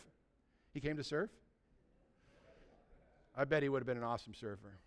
He 0.73 0.79
came 0.79 0.97
to 0.97 1.03
serve? 1.03 1.29
I 3.35 3.45
bet 3.45 3.61
he 3.61 3.69
would 3.69 3.79
have 3.79 3.87
been 3.87 3.97
an 3.97 4.03
awesome 4.03 4.33
server. 4.33 4.79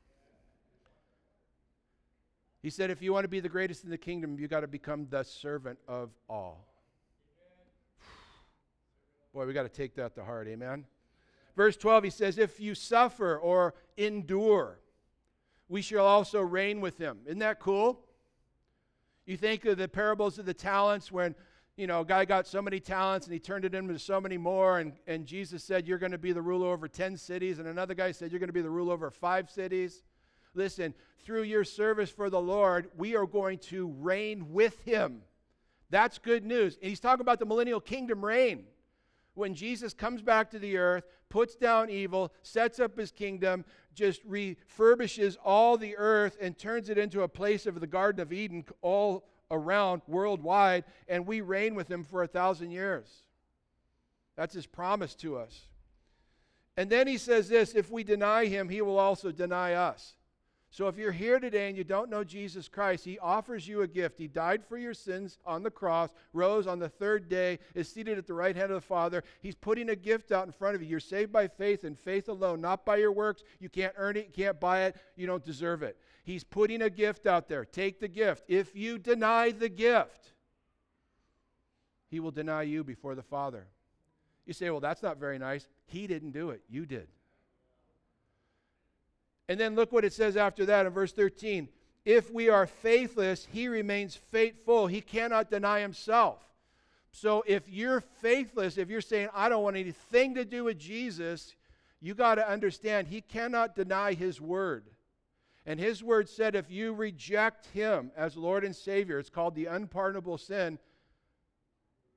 He 2.63 2.71
said, 2.71 2.91
if 2.91 3.01
you 3.01 3.13
want 3.13 3.25
to 3.25 3.29
be 3.29 3.41
the 3.41 3.49
greatest 3.49 3.85
in 3.85 3.91
the 3.91 3.99
kingdom, 3.99 4.39
you 4.39 4.49
got 4.49 4.61
to 4.61 4.69
become 4.69 5.07
the 5.09 5.23
servant 5.23 5.79
of 5.89 6.11
all. 6.29 6.67
Boy, 9.33 9.47
we 9.47 9.53
got 9.53 9.63
to 9.63 9.69
take 9.69 9.95
that 9.95 10.15
to 10.17 10.25
heart. 10.25 10.49
Amen. 10.49 10.85
Verse 11.57 11.77
12, 11.77 12.05
he 12.05 12.11
says, 12.11 12.39
If 12.39 12.59
you 12.59 12.75
suffer 12.75 13.39
or 13.39 13.75
endure, 13.97 14.81
we 15.69 15.83
shall 15.83 16.07
also 16.07 16.41
reign 16.41 16.81
with 16.81 16.99
him. 16.99 17.19
Isn't 17.27 17.39
that 17.39 17.61
cool? 17.61 18.01
You 19.27 19.37
think 19.37 19.65
of 19.67 19.79
the 19.79 19.87
parables 19.87 20.39
of 20.41 20.47
the 20.47 20.55
talents 20.55 21.13
when, 21.13 21.37
you 21.77 21.87
know, 21.87 22.01
a 22.01 22.05
guy 22.05 22.25
got 22.25 22.49
so 22.49 22.61
many 22.61 22.81
talents 22.81 23.27
and 23.27 23.33
he 23.33 23.39
turned 23.39 23.65
it 23.65 23.75
into 23.75 23.97
so 24.01 24.21
many 24.21 24.37
more, 24.37 24.81
and, 24.81 24.95
and 25.07 25.27
Jesus 25.27 25.63
said, 25.63 25.87
You're 25.87 25.99
going 25.99 26.13
to 26.13 26.19
be 26.19 26.33
the 26.33 26.43
ruler 26.43 26.69
over 26.69 26.89
10 26.89 27.17
cities, 27.17 27.61
and 27.61 27.69
another 27.69 27.95
guy 27.95 28.11
said, 28.11 28.33
You're 28.33 28.41
going 28.41 28.49
to 28.49 28.55
be 28.55 28.63
the 28.63 28.71
ruler 28.71 28.95
over 28.95 29.11
five 29.11 29.49
cities. 29.49 30.03
Listen, 30.55 30.93
through 31.25 31.43
your 31.43 31.63
service 31.63 32.11
for 32.11 32.31
the 32.31 32.41
Lord, 32.41 32.91
we 32.97 33.15
are 33.15 33.27
going 33.27 33.59
to 33.59 33.95
reign 34.01 34.53
with 34.53 34.83
him. 34.83 35.23
That's 35.91 36.19
good 36.19 36.45
news. 36.45 36.77
And 36.81 36.89
he's 36.89 36.99
talking 36.99 37.21
about 37.21 37.39
the 37.39 37.47
millennial 37.47 37.81
kingdom 37.81 38.25
reign 38.25 38.65
when 39.41 39.55
Jesus 39.55 39.93
comes 39.93 40.23
back 40.23 40.51
to 40.51 40.59
the 40.59 40.77
earth, 40.77 41.05
puts 41.31 41.57
down 41.57 41.91
evil, 41.91 42.33
sets 42.43 42.79
up 42.79 42.97
his 42.97 43.11
kingdom, 43.11 43.65
just 43.95 44.25
refurbishes 44.29 45.37
all 45.43 45.77
the 45.77 45.97
earth 45.97 46.37
and 46.41 46.57
turns 46.57 46.89
it 46.89 46.99
into 46.99 47.23
a 47.23 47.29
place 47.29 47.67
of 47.67 47.81
the 47.81 47.87
Garden 47.87 48.21
of 48.21 48.33
Eden 48.33 48.65
all 48.83 49.25
around 49.51 50.03
worldwide, 50.07 50.85
and 51.09 51.27
we 51.27 51.41
reign 51.41 51.75
with 51.75 51.91
him 51.91 52.05
for 52.05 52.23
a 52.23 52.29
thousand 52.29 52.71
years. 52.71 53.25
That's 54.37 54.55
his 54.55 54.67
promise 54.67 55.15
to 55.17 55.37
us. 55.37 55.67
And 56.77 56.89
then 56.89 57.07
he 57.07 57.19
says 57.19 57.49
this 57.49 57.75
if 57.75 57.91
we 57.91 58.05
deny 58.05 58.47
him, 58.47 58.69
he 58.69 58.83
will 58.83 58.99
also 58.99 59.33
deny 59.33 59.73
us. 59.73 60.15
So 60.73 60.87
if 60.87 60.97
you're 60.97 61.11
here 61.11 61.41
today 61.41 61.69
and 61.69 61.77
you 61.77 61.83
don't 61.83 62.11
know 62.11 62.23
Jesus 62.23 62.69
Christ, 62.69 63.05
He 63.05 63.19
offers 63.19 63.67
you 63.67 63.83
a 63.83 63.89
gift. 63.89 64.21
He 64.21 64.29
died 64.29 64.65
for 64.65 64.79
your 64.79 64.95
sins 64.95 65.37
on 65.45 65.65
the 65.65 65.71
cross, 65.71 66.15
rose 66.33 66.69
on 66.69 66.79
the 66.79 66.89
third 66.89 67.29
day, 67.29 67.59
is 67.75 67.89
seated 67.89 68.19
at 68.19 68.27
the 68.29 68.35
right 68.35 68.55
hand 68.55 68.71
of 68.71 68.77
the 68.77 68.87
Father. 68.87 69.25
He's 69.41 69.57
putting 69.57 69.89
a 69.89 69.97
gift 69.97 70.31
out 70.31 70.47
in 70.47 70.53
front 70.53 70.77
of 70.77 70.83
you. 70.83 70.89
You're 70.89 71.01
saved 71.01 71.33
by 71.33 71.49
faith 71.49 71.83
and 71.83 71.99
faith 71.99 72.29
alone, 72.29 72.61
not 72.61 72.85
by 72.85 72.99
your 72.99 73.11
works. 73.11 73.43
You 73.59 73.69
can't 73.69 73.95
earn 73.97 74.17
it, 74.17 74.27
you 74.27 74.45
can't 74.45 74.61
buy 74.61 74.85
it, 74.85 74.97
you 75.17 75.27
don't 75.27 75.45
deserve 75.45 75.83
it. 75.83 75.99
He's 76.23 76.45
putting 76.45 76.83
a 76.83 76.91
gift 76.91 77.27
out 77.27 77.49
there. 77.49 77.65
Take 77.65 77.99
the 77.99 78.09
gift. 78.09 78.45
If 78.47 78.77
you 78.77 78.97
deny 78.99 79.51
the 79.51 79.69
gift, 79.69 80.35
He 82.09 82.21
will 82.21 82.31
deny 82.31 82.63
you 82.63 82.85
before 82.85 83.17
the 83.17 83.23
Father. 83.25 83.67
You 84.47 84.53
say, 84.53 84.71
well, 84.71 84.79
that's 84.79 85.03
not 85.03 85.19
very 85.19 85.39
nice. 85.39 85.67
He 85.87 86.07
didn't 86.07 86.31
do 86.31 86.51
it, 86.51 86.63
you 86.69 86.87
did. 86.87 87.09
And 89.51 89.59
then 89.59 89.75
look 89.75 89.91
what 89.91 90.05
it 90.05 90.13
says 90.13 90.37
after 90.37 90.65
that 90.67 90.87
in 90.87 90.93
verse 90.93 91.11
13. 91.11 91.69
If 92.05 92.33
we 92.33 92.49
are 92.49 92.69
faithless, 92.69 93.49
he 93.51 93.67
remains 93.67 94.15
faithful. 94.15 94.87
He 94.87 95.01
cannot 95.01 95.51
deny 95.51 95.81
himself. 95.81 96.39
So 97.11 97.43
if 97.45 97.69
you're 97.69 98.01
faithless, 98.01 98.79
if 98.79 98.89
you're 98.89 99.01
saying, 99.01 99.27
I 99.35 99.49
don't 99.49 99.65
want 99.65 99.77
anything 99.77 100.37
to 100.37 100.45
do 100.45 100.63
with 100.63 100.79
Jesus, 100.79 101.57
you 102.01 102.15
got 102.15 102.37
to 102.37 102.49
understand 102.49 103.09
he 103.09 103.23
cannot 103.23 103.75
deny 103.75 104.13
his 104.13 104.41
word. 104.41 104.85
And 105.67 105.81
his 105.81 106.01
word 106.01 106.29
said, 106.29 106.55
if 106.55 106.71
you 106.71 106.95
reject 106.95 107.67
him 107.75 108.13
as 108.17 108.37
Lord 108.37 108.63
and 108.63 108.77
Savior, 108.77 109.19
it's 109.19 109.31
called 109.31 109.57
the 109.57 109.67
unpardonable 109.67 110.39
sin, 110.39 110.79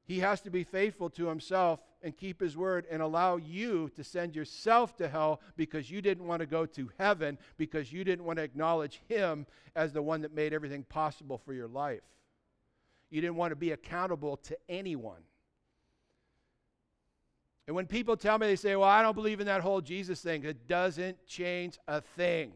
he 0.06 0.20
has 0.20 0.40
to 0.42 0.52
be 0.52 0.64
faithful 0.64 1.10
to 1.10 1.30
himself 1.30 1.80
and 2.04 2.16
keep 2.16 2.40
his 2.40 2.58
word 2.58 2.86
and 2.92 3.02
allow 3.02 3.38
you 3.38 3.90
to 3.96 4.04
send 4.04 4.36
yourself 4.36 4.96
to 4.98 5.08
hell 5.08 5.42
because 5.56 5.90
you 5.90 6.02
didn't 6.02 6.28
want 6.28 6.42
to 6.42 6.46
go 6.46 6.66
to 6.66 6.92
heaven 7.00 7.38
because 7.58 7.92
you 7.92 8.04
didn't 8.04 8.26
want 8.26 8.38
to 8.38 8.44
acknowledge 8.44 9.02
him 9.08 9.48
as 9.76 9.94
the 9.94 10.02
one 10.02 10.22
that 10.22 10.36
made 10.36 10.54
everything 10.54 10.84
possible 10.84 11.38
for 11.38 11.54
your 11.54 11.68
life. 11.68 12.04
You 13.10 13.22
didn't 13.22 13.38
want 13.38 13.52
to 13.52 13.56
be 13.56 13.72
accountable 13.72 14.38
to 14.38 14.58
anyone. 14.68 15.22
And 17.66 17.76
when 17.76 17.88
people 17.88 18.18
tell 18.18 18.38
me, 18.38 18.48
they 18.48 18.58
say, 18.58 18.76
Well, 18.76 18.90
I 18.90 19.02
don't 19.02 19.16
believe 19.16 19.40
in 19.40 19.46
that 19.46 19.62
whole 19.62 19.80
Jesus 19.80 20.22
thing, 20.22 20.44
it 20.44 20.68
doesn't 20.68 21.26
change 21.26 21.80
a 21.88 22.02
thing. 22.02 22.52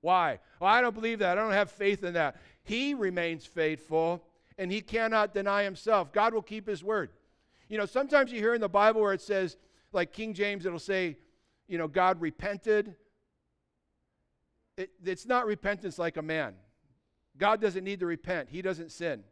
Why? 0.00 0.38
Well, 0.58 0.70
I 0.70 0.80
don't 0.80 0.94
believe 0.94 1.18
that. 1.18 1.36
I 1.36 1.42
don't 1.42 1.52
have 1.52 1.70
faith 1.70 2.04
in 2.04 2.14
that. 2.14 2.36
He 2.62 2.94
remains 2.94 3.44
faithful 3.44 4.24
and 4.56 4.72
he 4.72 4.80
cannot 4.80 5.34
deny 5.34 5.64
himself. 5.64 6.12
God 6.12 6.32
will 6.32 6.42
keep 6.42 6.66
his 6.66 6.82
word. 6.82 7.10
You 7.70 7.78
know, 7.78 7.86
sometimes 7.86 8.32
you 8.32 8.40
hear 8.40 8.52
in 8.52 8.60
the 8.60 8.68
Bible 8.68 9.00
where 9.00 9.12
it 9.12 9.22
says, 9.22 9.56
like 9.92 10.12
King 10.12 10.34
James, 10.34 10.66
it'll 10.66 10.80
say, 10.80 11.16
you 11.68 11.78
know, 11.78 11.86
God 11.86 12.20
repented. 12.20 12.96
It, 14.76 14.90
it's 15.04 15.24
not 15.24 15.46
repentance 15.46 15.96
like 15.96 16.16
a 16.16 16.22
man. 16.22 16.54
God 17.38 17.60
doesn't 17.60 17.84
need 17.84 18.00
to 18.00 18.06
repent, 18.06 18.48
he 18.50 18.60
doesn't 18.60 18.90
sin. 18.90 19.22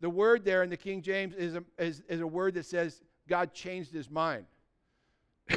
The 0.00 0.10
word 0.10 0.44
there 0.44 0.64
in 0.64 0.70
the 0.70 0.76
King 0.76 1.00
James 1.02 1.34
is 1.34 1.54
a, 1.54 1.62
is, 1.78 2.02
is 2.08 2.20
a 2.20 2.26
word 2.26 2.54
that 2.54 2.66
says 2.66 3.00
God 3.28 3.54
changed 3.54 3.92
his 3.92 4.10
mind. 4.10 4.44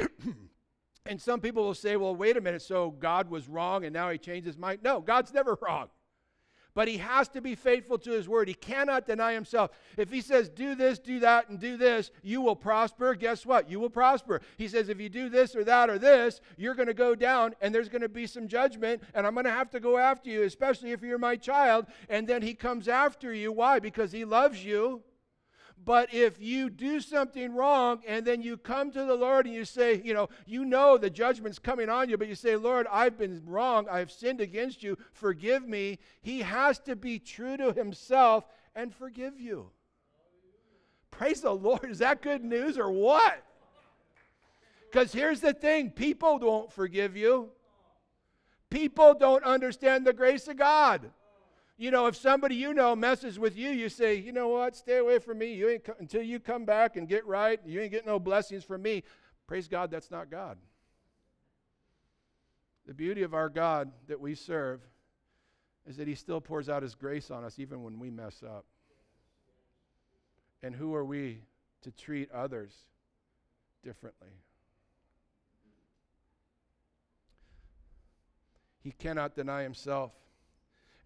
and 1.06 1.20
some 1.20 1.40
people 1.40 1.64
will 1.64 1.74
say, 1.74 1.96
well, 1.96 2.14
wait 2.14 2.36
a 2.36 2.40
minute, 2.40 2.62
so 2.62 2.92
God 2.92 3.28
was 3.28 3.48
wrong 3.48 3.84
and 3.84 3.92
now 3.92 4.10
he 4.10 4.18
changed 4.18 4.46
his 4.46 4.56
mind. 4.56 4.78
No, 4.84 5.00
God's 5.00 5.34
never 5.34 5.58
wrong 5.62 5.88
but 6.76 6.88
he 6.88 6.98
has 6.98 7.26
to 7.26 7.40
be 7.40 7.54
faithful 7.54 7.96
to 7.96 8.10
his 8.12 8.28
word. 8.28 8.46
He 8.46 8.54
cannot 8.54 9.06
deny 9.06 9.32
himself. 9.32 9.70
If 9.96 10.12
he 10.12 10.20
says, 10.20 10.50
do 10.50 10.74
this, 10.74 10.98
do 10.98 11.18
that, 11.20 11.48
and 11.48 11.58
do 11.58 11.78
this, 11.78 12.10
you 12.22 12.42
will 12.42 12.54
prosper, 12.54 13.14
guess 13.14 13.46
what? 13.46 13.70
You 13.70 13.80
will 13.80 13.90
prosper. 13.90 14.42
He 14.58 14.68
says, 14.68 14.90
if 14.90 15.00
you 15.00 15.08
do 15.08 15.30
this 15.30 15.56
or 15.56 15.64
that 15.64 15.88
or 15.88 15.98
this, 15.98 16.42
you're 16.58 16.74
going 16.74 16.88
to 16.88 16.94
go 16.94 17.14
down 17.14 17.54
and 17.62 17.74
there's 17.74 17.88
going 17.88 18.02
to 18.02 18.10
be 18.10 18.26
some 18.26 18.46
judgment, 18.46 19.02
and 19.14 19.26
I'm 19.26 19.32
going 19.32 19.46
to 19.46 19.50
have 19.50 19.70
to 19.70 19.80
go 19.80 19.96
after 19.96 20.28
you, 20.28 20.42
especially 20.42 20.92
if 20.92 21.00
you're 21.00 21.16
my 21.16 21.36
child. 21.36 21.86
And 22.10 22.28
then 22.28 22.42
he 22.42 22.52
comes 22.52 22.88
after 22.88 23.32
you. 23.32 23.52
Why? 23.52 23.78
Because 23.78 24.12
he 24.12 24.26
loves 24.26 24.62
you. 24.62 25.02
But 25.84 26.12
if 26.12 26.40
you 26.40 26.68
do 26.68 27.00
something 27.00 27.54
wrong 27.54 28.00
and 28.08 28.26
then 28.26 28.42
you 28.42 28.56
come 28.56 28.90
to 28.90 29.04
the 29.04 29.14
Lord 29.14 29.46
and 29.46 29.54
you 29.54 29.64
say, 29.64 30.00
you 30.04 30.14
know, 30.14 30.28
you 30.44 30.64
know 30.64 30.98
the 30.98 31.10
judgment's 31.10 31.60
coming 31.60 31.88
on 31.88 32.08
you, 32.08 32.16
but 32.16 32.28
you 32.28 32.34
say, 32.34 32.56
Lord, 32.56 32.86
I've 32.90 33.16
been 33.16 33.42
wrong. 33.46 33.86
I've 33.88 34.10
sinned 34.10 34.40
against 34.40 34.82
you. 34.82 34.98
Forgive 35.12 35.68
me. 35.68 35.98
He 36.22 36.40
has 36.40 36.80
to 36.80 36.96
be 36.96 37.18
true 37.18 37.56
to 37.56 37.72
himself 37.72 38.44
and 38.74 38.92
forgive 38.92 39.38
you. 39.38 39.70
Praise 41.12 41.40
the 41.40 41.52
Lord. 41.52 41.84
Is 41.84 41.98
that 41.98 42.20
good 42.20 42.44
news 42.44 42.78
or 42.78 42.90
what? 42.90 43.42
Because 44.90 45.12
here's 45.12 45.40
the 45.40 45.52
thing 45.52 45.90
people 45.90 46.38
don't 46.38 46.72
forgive 46.72 47.16
you, 47.16 47.50
people 48.70 49.14
don't 49.14 49.44
understand 49.44 50.06
the 50.06 50.12
grace 50.12 50.48
of 50.48 50.56
God. 50.56 51.10
You 51.78 51.90
know, 51.90 52.06
if 52.06 52.16
somebody 52.16 52.54
you 52.54 52.72
know 52.72 52.96
messes 52.96 53.38
with 53.38 53.56
you, 53.56 53.68
you 53.68 53.90
say, 53.90 54.14
you 54.14 54.32
know 54.32 54.48
what, 54.48 54.74
stay 54.74 54.96
away 54.96 55.18
from 55.18 55.38
me. 55.38 55.52
You 55.52 55.68
ain't 55.68 55.84
co- 55.84 55.94
until 55.98 56.22
you 56.22 56.40
come 56.40 56.64
back 56.64 56.96
and 56.96 57.06
get 57.06 57.26
right. 57.26 57.60
You 57.66 57.82
ain't 57.82 57.90
getting 57.90 58.08
no 58.08 58.18
blessings 58.18 58.64
from 58.64 58.80
me. 58.82 59.02
Praise 59.46 59.68
God, 59.68 59.90
that's 59.90 60.10
not 60.10 60.30
God. 60.30 60.56
The 62.86 62.94
beauty 62.94 63.22
of 63.22 63.34
our 63.34 63.50
God 63.50 63.92
that 64.06 64.18
we 64.18 64.34
serve 64.34 64.80
is 65.86 65.98
that 65.98 66.08
He 66.08 66.14
still 66.14 66.40
pours 66.40 66.70
out 66.70 66.82
His 66.82 66.94
grace 66.94 67.30
on 67.30 67.44
us 67.44 67.58
even 67.58 67.82
when 67.82 67.98
we 67.98 68.10
mess 68.10 68.42
up. 68.42 68.64
And 70.62 70.74
who 70.74 70.94
are 70.94 71.04
we 71.04 71.42
to 71.82 71.90
treat 71.90 72.30
others 72.32 72.72
differently? 73.84 74.30
He 78.82 78.92
cannot 78.92 79.34
deny 79.34 79.62
Himself. 79.62 80.12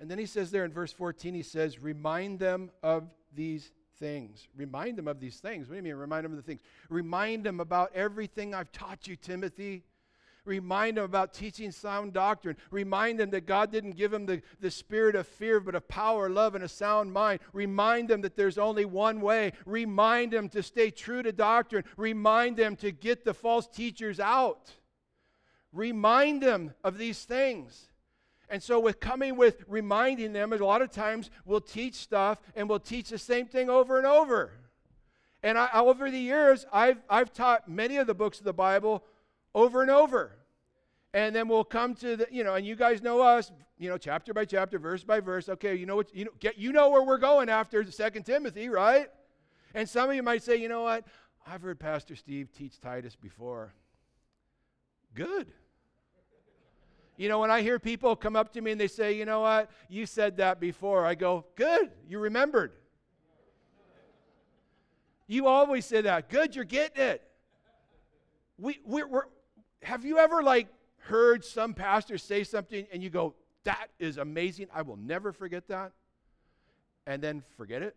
And 0.01 0.11
then 0.11 0.19
he 0.19 0.27
says 0.27 0.51
there 0.51 0.65
in 0.65 0.73
verse 0.73 0.93
14, 0.93 1.35
he 1.35 1.43
says, 1.43 1.83
Remind 1.83 2.39
them 2.39 2.71
of 2.83 3.05
these 3.35 3.71
things. 3.99 4.49
Remind 4.57 4.97
them 4.97 5.07
of 5.07 5.21
these 5.21 5.39
things. 5.39 5.69
What 5.69 5.75
do 5.75 5.77
you 5.77 5.83
mean, 5.83 5.95
remind 5.95 6.25
them 6.25 6.33
of 6.33 6.39
the 6.39 6.43
things? 6.43 6.63
Remind 6.89 7.45
them 7.45 7.61
about 7.61 7.93
everything 7.95 8.55
I've 8.55 8.73
taught 8.73 9.07
you, 9.07 9.15
Timothy. 9.15 9.85
Remind 10.47 10.97
them 10.97 11.05
about 11.05 11.35
teaching 11.35 11.71
sound 11.71 12.15
doctrine. 12.15 12.57
Remind 12.71 13.21
them 13.21 13.29
that 13.31 13.47
God 13.47 13.71
didn't 13.71 13.93
give 13.93 14.11
them 14.11 14.25
the, 14.25 14.41
the 14.59 14.71
spirit 14.71 15.15
of 15.15 15.29
fear, 15.29 15.61
but 15.61 15.75
of 15.75 15.87
power, 15.87 16.31
love, 16.31 16.55
and 16.55 16.65
a 16.65 16.69
sound 16.69 17.13
mind. 17.13 17.41
Remind 17.53 18.09
them 18.09 18.23
that 18.23 18.37
there's 18.37 18.57
only 18.57 18.87
one 18.87 19.21
way. 19.21 19.53
Remind 19.67 20.33
them 20.33 20.49
to 20.49 20.63
stay 20.63 20.91
true 20.91 21.23
to 21.23 21.31
doctrine. 21.31 21.85
Remind 21.99 22.57
them 22.57 22.75
to 22.77 22.91
get 22.91 23.25
the 23.25 23.35
false 23.35 23.69
teachers 23.69 24.19
out. 24.19 24.71
Remind 25.73 26.43
them 26.43 26.73
of 26.83 26.97
these 26.97 27.23
things. 27.25 27.90
And 28.51 28.61
so, 28.61 28.81
with 28.81 28.99
coming 28.99 29.37
with 29.37 29.63
reminding 29.69 30.33
them, 30.33 30.53
a 30.53 30.57
lot 30.57 30.83
of 30.83 30.91
times 30.91 31.31
we'll 31.45 31.61
teach 31.61 31.95
stuff 31.95 32.41
and 32.57 32.69
we'll 32.69 32.81
teach 32.81 33.09
the 33.09 33.19
same 33.19 33.47
thing 33.47 33.71
over 33.71 33.97
and 33.97 34.07
over. 34.07 34.51
And 35.43 35.57
I, 35.57 35.69
over 35.73 36.11
the 36.11 36.19
years, 36.19 36.67
I've, 36.73 36.99
I've 37.09 37.33
taught 37.33 37.69
many 37.69 37.97
of 37.97 38.07
the 38.07 38.15
books 38.15 38.39
of 38.39 38.45
the 38.45 38.53
Bible 38.53 39.05
over 39.55 39.83
and 39.83 39.91
over. 39.91 40.33
And 41.15 41.35
then 41.35 41.49
we'll 41.49 41.65
come 41.65 41.95
to 41.97 42.17
the, 42.17 42.27
you 42.31 42.45
know, 42.45 42.55
and 42.55 42.67
you 42.67 42.77
guys 42.77 43.03
know 43.03 43.21
us, 43.21 43.51
you 43.79 43.89
know, 43.89 43.97
chapter 43.97 44.35
by 44.35 44.45
chapter, 44.45 44.79
verse 44.79 45.03
by 45.03 45.21
verse. 45.21 45.49
Okay, 45.49 45.77
you 45.77 45.87
know 45.87 45.97
what, 45.97 46.15
you 46.15 46.25
know, 46.25 46.33
get, 46.41 46.59
you 46.59 46.73
know 46.73 46.91
where 46.91 47.03
we're 47.03 47.19
going 47.19 47.49
after 47.49 47.89
Second 47.91 48.25
Timothy, 48.25 48.69
right? 48.69 49.09
And 49.75 49.89
some 49.89 50.11
of 50.11 50.17
you 50.17 50.23
might 50.23 50.43
say, 50.43 50.57
you 50.57 50.69
know 50.69 50.83
what, 50.83 51.07
I've 51.47 51.63
heard 51.63 51.79
Pastor 51.79 52.17
Steve 52.17 52.51
teach 52.53 52.81
Titus 52.81 53.17
before. 53.17 53.73
Good. 55.15 55.53
You 57.17 57.29
know, 57.29 57.39
when 57.39 57.51
I 57.51 57.61
hear 57.61 57.79
people 57.79 58.17
come 58.17 58.37
up 58.37 58.53
to 58.55 58.61
me 58.61 58.71
and 58.71 58.81
they 58.81 58.89
say, 58.89 59.13
you 59.13 59.25
know 59.25 59.41
what, 59.41 59.71
you 59.89 60.07
said 60.07 60.39
that 60.39 60.59
before, 60.59 61.05
I 61.05 61.15
go, 61.15 61.45
good, 61.55 61.91
you 62.09 62.19
remembered. 62.19 62.73
You 65.27 65.47
always 65.47 65.87
say 65.87 66.01
that. 66.01 66.29
Good, 66.29 66.57
you're 66.57 66.65
getting 66.65 67.03
it. 67.03 67.23
We, 68.59 68.81
we're, 68.85 69.07
we're, 69.07 69.25
have 69.83 70.05
you 70.05 70.19
ever 70.19 70.43
like 70.43 70.69
heard 70.99 71.45
some 71.45 71.75
pastor 71.75 72.19
say 72.19 72.43
something 72.43 72.87
and 72.93 73.03
you 73.03 73.11
go, 73.11 73.35
that 73.65 73.89
is 73.99 74.17
amazing. 74.17 74.67
I 74.75 74.83
will 74.83 74.97
never 74.97 75.33
forget 75.33 75.69
that. 75.69 75.93
And 77.07 77.23
then 77.23 77.43
forget 77.57 77.83
it? 77.83 77.97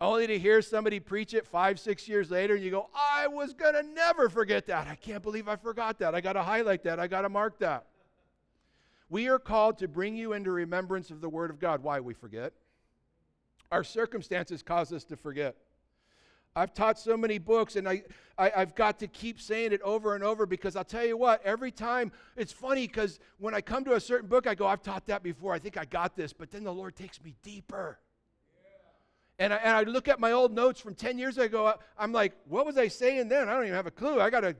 Only 0.00 0.26
to 0.26 0.38
hear 0.38 0.60
somebody 0.60 1.00
preach 1.00 1.32
it 1.32 1.46
five, 1.46 1.80
six 1.80 2.06
years 2.08 2.30
later, 2.30 2.54
and 2.54 2.62
you 2.62 2.70
go, 2.70 2.90
I 2.94 3.26
was 3.26 3.54
going 3.54 3.74
to 3.74 3.82
never 3.82 4.28
forget 4.28 4.66
that. 4.66 4.86
I 4.88 4.94
can't 4.94 5.22
believe 5.22 5.48
I 5.48 5.56
forgot 5.56 5.98
that. 6.00 6.14
I 6.14 6.20
got 6.20 6.34
to 6.34 6.42
highlight 6.42 6.82
that. 6.84 7.00
I 7.00 7.06
got 7.06 7.22
to 7.22 7.28
mark 7.28 7.58
that. 7.60 7.86
We 9.08 9.28
are 9.28 9.38
called 9.38 9.78
to 9.78 9.88
bring 9.88 10.16
you 10.16 10.32
into 10.32 10.50
remembrance 10.50 11.10
of 11.10 11.20
the 11.20 11.28
Word 11.28 11.50
of 11.50 11.58
God. 11.58 11.82
Why 11.82 12.00
we 12.00 12.12
forget? 12.12 12.52
Our 13.70 13.84
circumstances 13.84 14.62
cause 14.62 14.92
us 14.92 15.04
to 15.04 15.16
forget. 15.16 15.56
I've 16.54 16.72
taught 16.72 16.98
so 16.98 17.16
many 17.16 17.38
books, 17.38 17.76
and 17.76 17.86
I, 17.86 18.02
I, 18.38 18.48
have 18.48 18.74
got 18.74 18.98
to 19.00 19.06
keep 19.06 19.40
saying 19.40 19.72
it 19.72 19.82
over 19.82 20.14
and 20.14 20.24
over 20.24 20.46
because 20.46 20.74
I'll 20.74 20.84
tell 20.84 21.04
you 21.04 21.16
what, 21.16 21.42
every 21.44 21.70
time 21.70 22.12
it's 22.34 22.52
funny 22.52 22.86
because 22.86 23.18
when 23.38 23.54
I 23.54 23.60
come 23.60 23.84
to 23.84 23.92
a 23.92 24.00
certain 24.00 24.26
book, 24.26 24.46
I 24.46 24.54
go, 24.54 24.66
I've 24.66 24.82
taught 24.82 25.06
that 25.06 25.22
before. 25.22 25.52
I 25.52 25.58
think 25.58 25.76
I 25.76 25.84
got 25.84 26.16
this. 26.16 26.32
But 26.32 26.50
then 26.50 26.64
the 26.64 26.72
Lord 26.72 26.96
takes 26.96 27.22
me 27.22 27.34
deeper. 27.42 27.98
And 29.38 29.52
I, 29.52 29.56
and 29.56 29.76
I 29.76 29.82
look 29.82 30.08
at 30.08 30.18
my 30.18 30.32
old 30.32 30.52
notes 30.52 30.80
from 30.80 30.94
10 30.94 31.18
years 31.18 31.36
ago. 31.38 31.74
I'm 31.98 32.12
like, 32.12 32.32
what 32.48 32.64
was 32.64 32.78
I 32.78 32.88
saying 32.88 33.28
then? 33.28 33.48
I 33.48 33.54
don't 33.54 33.64
even 33.64 33.74
have 33.74 33.86
a 33.86 33.90
clue. 33.90 34.20
I 34.20 34.30
got 34.30 34.40
to, 34.40 34.56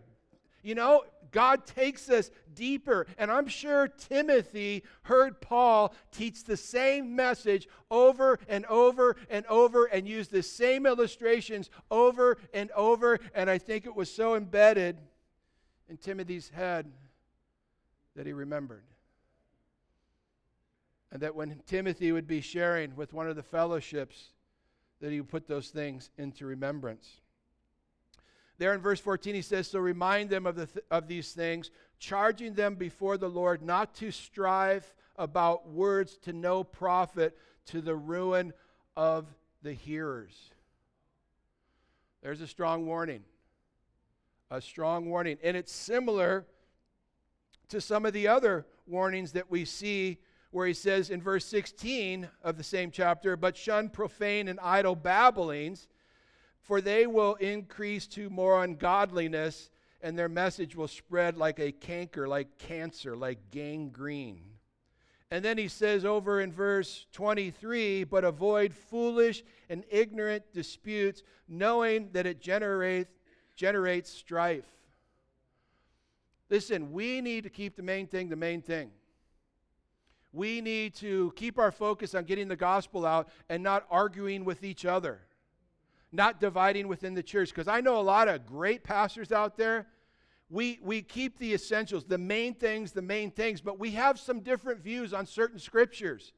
you 0.63 0.75
know, 0.75 1.05
God 1.31 1.67
takes 1.67 2.09
us 2.09 2.31
deeper. 2.55 3.07
And 3.19 3.31
I'm 3.31 3.49
sure 3.49 3.89
Timothy 3.89 4.85
heard 5.03 5.41
Paul 5.41 5.95
teach 6.13 6.45
the 6.45 6.57
same 6.57 7.17
message 7.17 7.69
over 7.91 8.39
and 8.49 8.67
over 8.67 9.17
and 9.31 9.47
over 9.47 9.87
and 9.87 10.07
use 10.07 10.29
the 10.29 10.43
same 10.43 10.87
illustrations 10.87 11.71
over 11.91 12.39
and 12.53 12.71
over. 12.73 13.19
And 13.35 13.49
I 13.49 13.59
think 13.59 13.87
it 13.87 13.95
was 13.95 14.11
so 14.11 14.35
embedded 14.35 14.99
in 15.89 15.97
Timothy's 15.97 16.51
head 16.51 16.87
that 18.15 18.27
he 18.27 18.33
remembered. 18.33 18.85
And 21.13 21.23
that 21.23 21.35
when 21.35 21.61
Timothy 21.67 22.13
would 22.13 22.27
be 22.27 22.41
sharing 22.41 22.95
with 22.97 23.13
one 23.13 23.29
of 23.29 23.37
the 23.37 23.43
fellowships, 23.43 24.33
that 25.01 25.11
he 25.11 25.21
would 25.21 25.31
put 25.31 25.47
those 25.47 25.69
things 25.69 26.11
into 26.17 26.47
remembrance. 26.47 27.21
There 28.59 28.73
in 28.73 28.81
verse 28.81 29.01
14, 29.01 29.35
he 29.35 29.43
says, 29.43 29.69
So 29.69 29.79
remind 29.79 30.31
them 30.31 30.47
of, 30.47 30.57
the 30.57 30.67
th- 30.67 30.85
of 30.91 31.09
these 31.09 31.33
things, 31.33 31.71
charging 31.99 32.55
them 32.55 32.75
before 32.75 33.19
the 33.19 33.29
Lord 33.29 33.63
not 33.63 33.95
to 33.97 34.11
strive 34.11 34.95
about 35.17 35.69
words 35.69 36.17
to 36.19 36.33
no 36.33 36.65
profit 36.65 37.37
to 37.67 37.81
the 37.81 37.95
ruin 37.95 38.53
of 38.97 39.27
the 39.63 39.73
hearers. 39.73 40.51
There's 42.23 42.41
a 42.41 42.47
strong 42.47 42.87
warning. 42.87 43.23
A 44.51 44.61
strong 44.61 45.11
warning. 45.11 45.39
And 45.43 45.57
it's 45.57 45.73
similar 45.73 46.47
to 47.69 47.81
some 47.81 48.07
of 48.07 48.13
the 48.13 48.29
other 48.29 48.67
warnings 48.87 49.33
that 49.33 49.51
we 49.51 49.65
see 49.65 50.19
where 50.57 50.67
he 50.67 50.73
says 50.73 51.11
in 51.11 51.21
verse 51.21 51.45
16 51.45 52.27
of 52.43 52.57
the 52.57 52.65
same 52.65 52.91
chapter, 52.91 53.37
But 53.37 53.59
shun 53.59 53.91
profane 53.91 54.49
and 54.49 54.59
idle 54.61 54.97
babblings, 54.97 55.87
for 56.63 56.81
they 56.81 57.07
will 57.07 57.35
increase 57.35 58.07
to 58.07 58.31
more 58.31 58.65
ungodliness, 58.65 59.69
and 60.01 60.19
their 60.19 60.31
message 60.31 60.75
will 60.75 60.89
spread 60.89 61.37
like 61.37 61.59
a 61.59 61.73
canker, 61.73 62.27
like 62.27 62.57
cancer, 62.57 63.15
like 63.15 63.51
gangrene. 63.51 64.45
And 65.31 65.45
then 65.45 65.59
he 65.59 65.69
says 65.69 66.07
over 66.07 66.41
in 66.41 66.51
verse 66.51 67.05
23 67.13 68.05
But 68.05 68.25
avoid 68.25 68.73
foolish 68.73 69.45
and 69.69 69.85
ignorant 69.91 70.55
disputes, 70.55 71.23
knowing 71.47 72.09
that 72.13 72.25
it 72.25 72.41
generate, 72.41 73.09
generates 73.57 74.11
strife. 74.11 74.65
Listen, 76.49 76.93
we 76.93 77.21
need 77.21 77.45
to 77.45 77.51
keep 77.51 77.77
the 77.77 77.83
main 77.83 78.07
thing 78.07 78.31
the 78.31 78.37
main 78.37 78.63
thing 78.63 78.91
we 80.37 80.61
need 80.61 80.95
to 80.97 81.33
keep 81.35 81.59
our 81.59 81.73
focus 81.73 82.15
on 82.15 82.25
getting 82.25 82.47
the 82.47 82.57
gospel 82.57 83.07
out 83.07 83.29
and 83.49 83.63
not 83.63 83.87
arguing 83.91 84.45
with 84.45 84.63
each 84.63 84.85
other, 84.85 85.21
not 86.13 86.41
dividing 86.41 86.89
within 86.89 87.15
the 87.15 87.23
church. 87.23 87.49
Because 87.49 87.69
I 87.69 87.81
know 87.81 87.99
a 87.99 88.03
lot 88.03 88.29
of 88.29 88.45
great 88.45 88.85
pastors 88.85 89.33
out 89.33 89.57
there. 89.57 89.87
We, 90.51 90.79
we 90.83 91.01
keep 91.01 91.39
the 91.39 91.55
essentials, 91.55 92.05
the 92.05 92.19
main 92.19 92.55
things, 92.55 92.93
the 92.93 93.03
main 93.03 93.31
things, 93.31 93.63
but 93.63 93.81
we 93.81 93.93
have 93.93 94.21
some 94.21 94.41
different 94.41 94.81
views 94.81 95.15
on 95.15 95.25
certain 95.25 95.59
scriptures. 95.59 96.35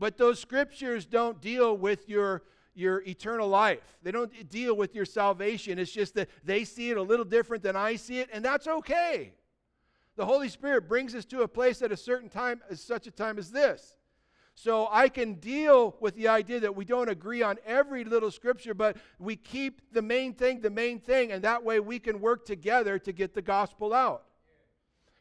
But 0.00 0.18
those 0.18 0.40
scriptures 0.40 1.06
don't 1.06 1.40
deal 1.40 1.76
with 1.76 2.08
your, 2.08 2.42
your 2.74 3.02
eternal 3.02 3.48
life. 3.48 3.98
They 4.02 4.10
don't 4.10 4.50
deal 4.50 4.76
with 4.76 4.94
your 4.96 5.04
salvation. 5.04 5.78
It's 5.78 5.92
just 5.92 6.14
that 6.14 6.28
they 6.44 6.64
see 6.64 6.90
it 6.90 6.96
a 6.96 7.02
little 7.02 7.24
different 7.24 7.62
than 7.62 7.76
I 7.76 7.96
see 7.96 8.18
it, 8.18 8.28
and 8.32 8.44
that's 8.44 8.66
okay. 8.66 9.32
The 10.18 10.26
Holy 10.26 10.48
Spirit 10.48 10.88
brings 10.88 11.14
us 11.14 11.24
to 11.26 11.42
a 11.42 11.48
place 11.48 11.80
at 11.80 11.92
a 11.92 11.96
certain 11.96 12.28
time, 12.28 12.60
as 12.68 12.80
such 12.80 13.06
a 13.06 13.10
time 13.12 13.38
as 13.38 13.52
this. 13.52 13.94
So 14.56 14.88
I 14.90 15.08
can 15.08 15.34
deal 15.34 15.94
with 16.00 16.16
the 16.16 16.26
idea 16.26 16.58
that 16.58 16.74
we 16.74 16.84
don't 16.84 17.08
agree 17.08 17.40
on 17.40 17.56
every 17.64 18.02
little 18.02 18.32
scripture, 18.32 18.74
but 18.74 18.96
we 19.20 19.36
keep 19.36 19.80
the 19.92 20.02
main 20.02 20.34
thing 20.34 20.60
the 20.60 20.70
main 20.70 20.98
thing, 20.98 21.30
and 21.30 21.44
that 21.44 21.62
way 21.62 21.78
we 21.78 22.00
can 22.00 22.20
work 22.20 22.44
together 22.44 22.98
to 22.98 23.12
get 23.12 23.32
the 23.32 23.42
gospel 23.42 23.94
out. 23.94 24.24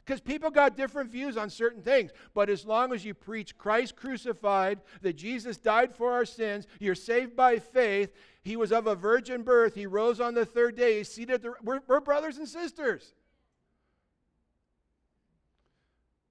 Because 0.04 0.20
people 0.20 0.50
got 0.50 0.76
different 0.76 1.12
views 1.12 1.38
on 1.38 1.52
certain 1.52 1.84
things. 1.84 2.10
But 2.34 2.50
as 2.50 2.66
long 2.66 2.92
as 2.92 3.06
you 3.06 3.14
preach 3.14 3.56
Christ 3.56 3.96
crucified, 3.96 4.80
that 5.04 5.14
Jesus 5.14 5.58
died 5.58 5.94
for 5.94 6.12
our 6.12 6.26
sins, 6.26 6.66
you're 6.80 6.96
saved 6.96 7.36
by 7.36 7.60
faith, 7.60 8.16
he 8.42 8.56
was 8.56 8.72
of 8.72 8.88
a 8.88 8.96
virgin 8.96 9.44
birth, 9.44 9.76
he 9.76 9.86
rose 9.86 10.20
on 10.20 10.34
the 10.34 10.46
third 10.46 10.76
day, 10.76 10.98
he's 10.98 11.10
seated, 11.10 11.44
the, 11.44 11.54
we're, 11.62 11.82
we're 11.86 12.00
brothers 12.00 12.40
and 12.40 12.48
sisters. 12.48 13.14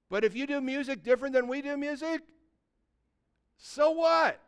But 0.08 0.24
if 0.24 0.36
you 0.36 0.46
do 0.46 0.60
music 0.60 1.02
different 1.02 1.34
than 1.34 1.48
we 1.48 1.62
do 1.62 1.76
music, 1.76 2.22
so 3.56 3.90
what? 3.90 4.40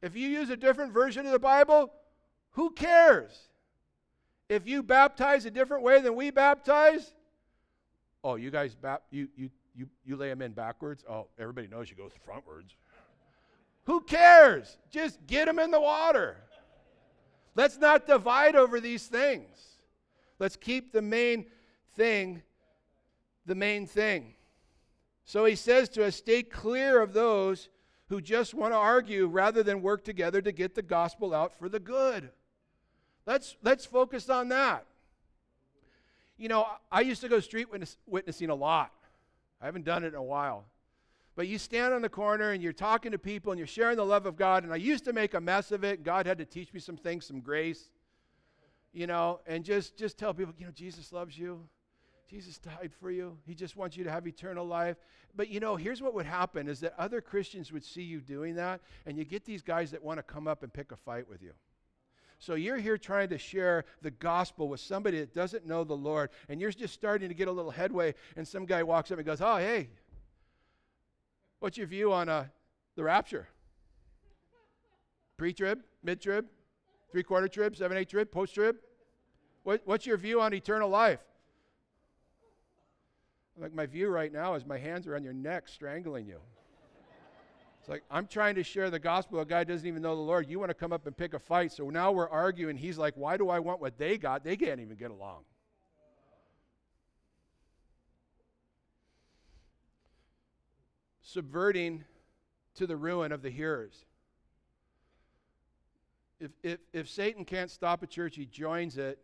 If 0.00 0.14
you 0.14 0.28
use 0.28 0.50
a 0.50 0.56
different 0.56 0.92
version 0.92 1.26
of 1.26 1.32
the 1.32 1.38
Bible, 1.38 1.90
who 2.52 2.70
cares? 2.70 3.48
If 4.48 4.66
you 4.66 4.82
baptize 4.82 5.44
a 5.44 5.50
different 5.50 5.82
way 5.82 6.00
than 6.00 6.14
we 6.14 6.30
baptize, 6.30 7.12
oh, 8.22 8.36
you 8.36 8.50
guys, 8.50 8.74
bap- 8.74 9.02
you, 9.10 9.28
you, 9.36 9.50
you, 9.74 9.88
you 10.04 10.16
lay 10.16 10.28
them 10.28 10.42
in 10.42 10.52
backwards? 10.52 11.04
Oh, 11.08 11.26
everybody 11.38 11.66
knows 11.66 11.90
you 11.90 11.96
go 11.96 12.10
frontwards. 12.26 12.74
Who 13.84 14.00
cares? 14.02 14.78
Just 14.90 15.26
get 15.26 15.46
them 15.46 15.58
in 15.58 15.70
the 15.70 15.80
water. 15.80 16.36
Let's 17.54 17.78
not 17.78 18.06
divide 18.06 18.54
over 18.54 18.80
these 18.80 19.06
things. 19.06 19.78
Let's 20.38 20.56
keep 20.56 20.92
the 20.92 21.02
main 21.02 21.46
thing 21.96 22.42
the 23.48 23.54
main 23.54 23.86
thing. 23.86 24.34
So 25.24 25.44
he 25.44 25.56
says 25.56 25.88
to 25.90 26.04
us 26.04 26.16
stay 26.16 26.42
clear 26.42 27.02
of 27.02 27.12
those 27.12 27.68
who 28.08 28.20
just 28.20 28.54
want 28.54 28.72
to 28.72 28.78
argue 28.78 29.26
rather 29.26 29.62
than 29.62 29.82
work 29.82 30.04
together 30.04 30.40
to 30.40 30.52
get 30.52 30.74
the 30.74 30.82
gospel 30.82 31.34
out 31.34 31.58
for 31.58 31.68
the 31.68 31.80
good. 31.80 32.30
Let's, 33.26 33.56
let's 33.62 33.84
focus 33.84 34.30
on 34.30 34.48
that. 34.48 34.86
You 36.38 36.48
know, 36.48 36.66
I 36.90 37.00
used 37.00 37.20
to 37.22 37.28
go 37.28 37.40
street 37.40 37.70
witness, 37.70 37.98
witnessing 38.06 38.48
a 38.48 38.54
lot. 38.54 38.92
I 39.60 39.66
haven't 39.66 39.84
done 39.84 40.04
it 40.04 40.08
in 40.08 40.14
a 40.14 40.22
while. 40.22 40.64
But 41.36 41.48
you 41.48 41.58
stand 41.58 41.92
on 41.92 42.00
the 42.00 42.08
corner 42.08 42.50
and 42.52 42.62
you're 42.62 42.72
talking 42.72 43.12
to 43.12 43.18
people 43.18 43.52
and 43.52 43.58
you're 43.58 43.66
sharing 43.66 43.96
the 43.96 44.06
love 44.06 44.24
of 44.24 44.36
God. 44.36 44.64
And 44.64 44.72
I 44.72 44.76
used 44.76 45.04
to 45.04 45.12
make 45.12 45.34
a 45.34 45.40
mess 45.40 45.72
of 45.72 45.84
it. 45.84 46.04
God 46.04 46.26
had 46.26 46.38
to 46.38 46.44
teach 46.44 46.72
me 46.72 46.80
some 46.80 46.96
things, 46.96 47.26
some 47.26 47.40
grace, 47.40 47.90
you 48.92 49.06
know, 49.06 49.40
and 49.46 49.64
just, 49.64 49.96
just 49.96 50.16
tell 50.16 50.32
people, 50.32 50.54
you 50.58 50.64
know, 50.64 50.72
Jesus 50.72 51.12
loves 51.12 51.36
you. 51.36 51.68
Jesus 52.28 52.58
died 52.58 52.92
for 53.00 53.10
you. 53.10 53.38
He 53.46 53.54
just 53.54 53.76
wants 53.76 53.96
you 53.96 54.04
to 54.04 54.10
have 54.10 54.26
eternal 54.26 54.66
life. 54.66 54.96
But 55.34 55.48
you 55.48 55.60
know, 55.60 55.76
here's 55.76 56.02
what 56.02 56.12
would 56.14 56.26
happen 56.26 56.68
is 56.68 56.80
that 56.80 56.94
other 56.98 57.22
Christians 57.22 57.72
would 57.72 57.84
see 57.84 58.02
you 58.02 58.20
doing 58.20 58.56
that, 58.56 58.80
and 59.06 59.16
you 59.16 59.24
get 59.24 59.46
these 59.46 59.62
guys 59.62 59.90
that 59.92 60.02
want 60.02 60.18
to 60.18 60.22
come 60.22 60.46
up 60.46 60.62
and 60.62 60.72
pick 60.72 60.92
a 60.92 60.96
fight 60.96 61.28
with 61.28 61.42
you. 61.42 61.52
So 62.38 62.54
you're 62.54 62.76
here 62.76 62.98
trying 62.98 63.30
to 63.30 63.38
share 63.38 63.84
the 64.02 64.10
gospel 64.10 64.68
with 64.68 64.80
somebody 64.80 65.18
that 65.20 65.34
doesn't 65.34 65.66
know 65.66 65.84
the 65.84 65.96
Lord, 65.96 66.28
and 66.48 66.60
you're 66.60 66.70
just 66.70 66.92
starting 66.92 67.28
to 67.28 67.34
get 67.34 67.48
a 67.48 67.52
little 67.52 67.70
headway, 67.70 68.14
and 68.36 68.46
some 68.46 68.66
guy 68.66 68.82
walks 68.82 69.10
up 69.10 69.18
and 69.18 69.26
goes, 69.26 69.40
Oh, 69.40 69.56
hey, 69.56 69.88
what's 71.60 71.78
your 71.78 71.86
view 71.86 72.12
on 72.12 72.28
uh, 72.28 72.44
the 72.94 73.04
rapture? 73.04 73.48
Pre 75.38 75.52
trib, 75.54 75.80
mid 76.02 76.20
trib, 76.20 76.46
three 77.10 77.22
quarter 77.22 77.48
trib, 77.48 77.74
seven, 77.74 77.96
eight 77.96 78.10
trib, 78.10 78.30
post 78.30 78.54
trib? 78.54 78.76
What, 79.62 79.82
what's 79.86 80.04
your 80.04 80.18
view 80.18 80.40
on 80.40 80.52
eternal 80.52 80.90
life? 80.90 81.20
Like 83.60 83.74
my 83.74 83.86
view 83.86 84.08
right 84.08 84.32
now 84.32 84.54
is 84.54 84.64
my 84.64 84.78
hands 84.78 85.06
are 85.06 85.16
on 85.16 85.24
your 85.24 85.32
neck 85.32 85.68
strangling 85.68 86.26
you. 86.26 86.38
It's 87.80 87.88
like, 87.88 88.02
I'm 88.10 88.26
trying 88.26 88.54
to 88.56 88.62
share 88.62 88.90
the 88.90 88.98
gospel. 88.98 89.40
A 89.40 89.46
guy 89.46 89.64
doesn't 89.64 89.86
even 89.86 90.02
know 90.02 90.14
the 90.14 90.22
Lord. 90.22 90.48
You 90.48 90.58
want 90.58 90.70
to 90.70 90.74
come 90.74 90.92
up 90.92 91.06
and 91.06 91.16
pick 91.16 91.34
a 91.34 91.38
fight. 91.38 91.72
So 91.72 91.90
now 91.90 92.12
we're 92.12 92.28
arguing. 92.28 92.76
He's 92.76 92.98
like, 92.98 93.14
Why 93.16 93.36
do 93.36 93.48
I 93.48 93.58
want 93.58 93.80
what 93.80 93.98
they 93.98 94.18
got? 94.18 94.44
They 94.44 94.56
can't 94.56 94.80
even 94.80 94.96
get 94.96 95.10
along. 95.10 95.42
Subverting 101.22 102.04
to 102.76 102.86
the 102.86 102.96
ruin 102.96 103.32
of 103.32 103.42
the 103.42 103.50
hearers. 103.50 104.04
If, 106.40 106.52
if, 106.62 106.78
if 106.92 107.08
Satan 107.08 107.44
can't 107.44 107.70
stop 107.70 108.02
a 108.02 108.06
church, 108.06 108.36
he 108.36 108.46
joins 108.46 108.96
it. 108.96 109.18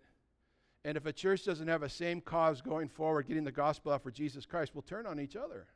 And 0.85 0.97
if 0.99 1.07
a 1.07 1.13
church 1.13 1.45
doesn't 1.45 1.69
have 1.69 1.83
a 1.83 1.89
same 1.89 2.21
cause 2.21 2.61
going 2.61 2.89
forward, 2.89 3.27
getting 3.27 3.45
the 3.45 3.53
gospel 3.53 3.93
out 3.93 4.03
for 4.03 4.11
Jesus 4.11 4.45
Christ, 4.45 4.73
we'll 4.75 4.83
turn 4.83 5.07
on 5.07 5.19
each 5.19 5.35
other. 5.35 5.67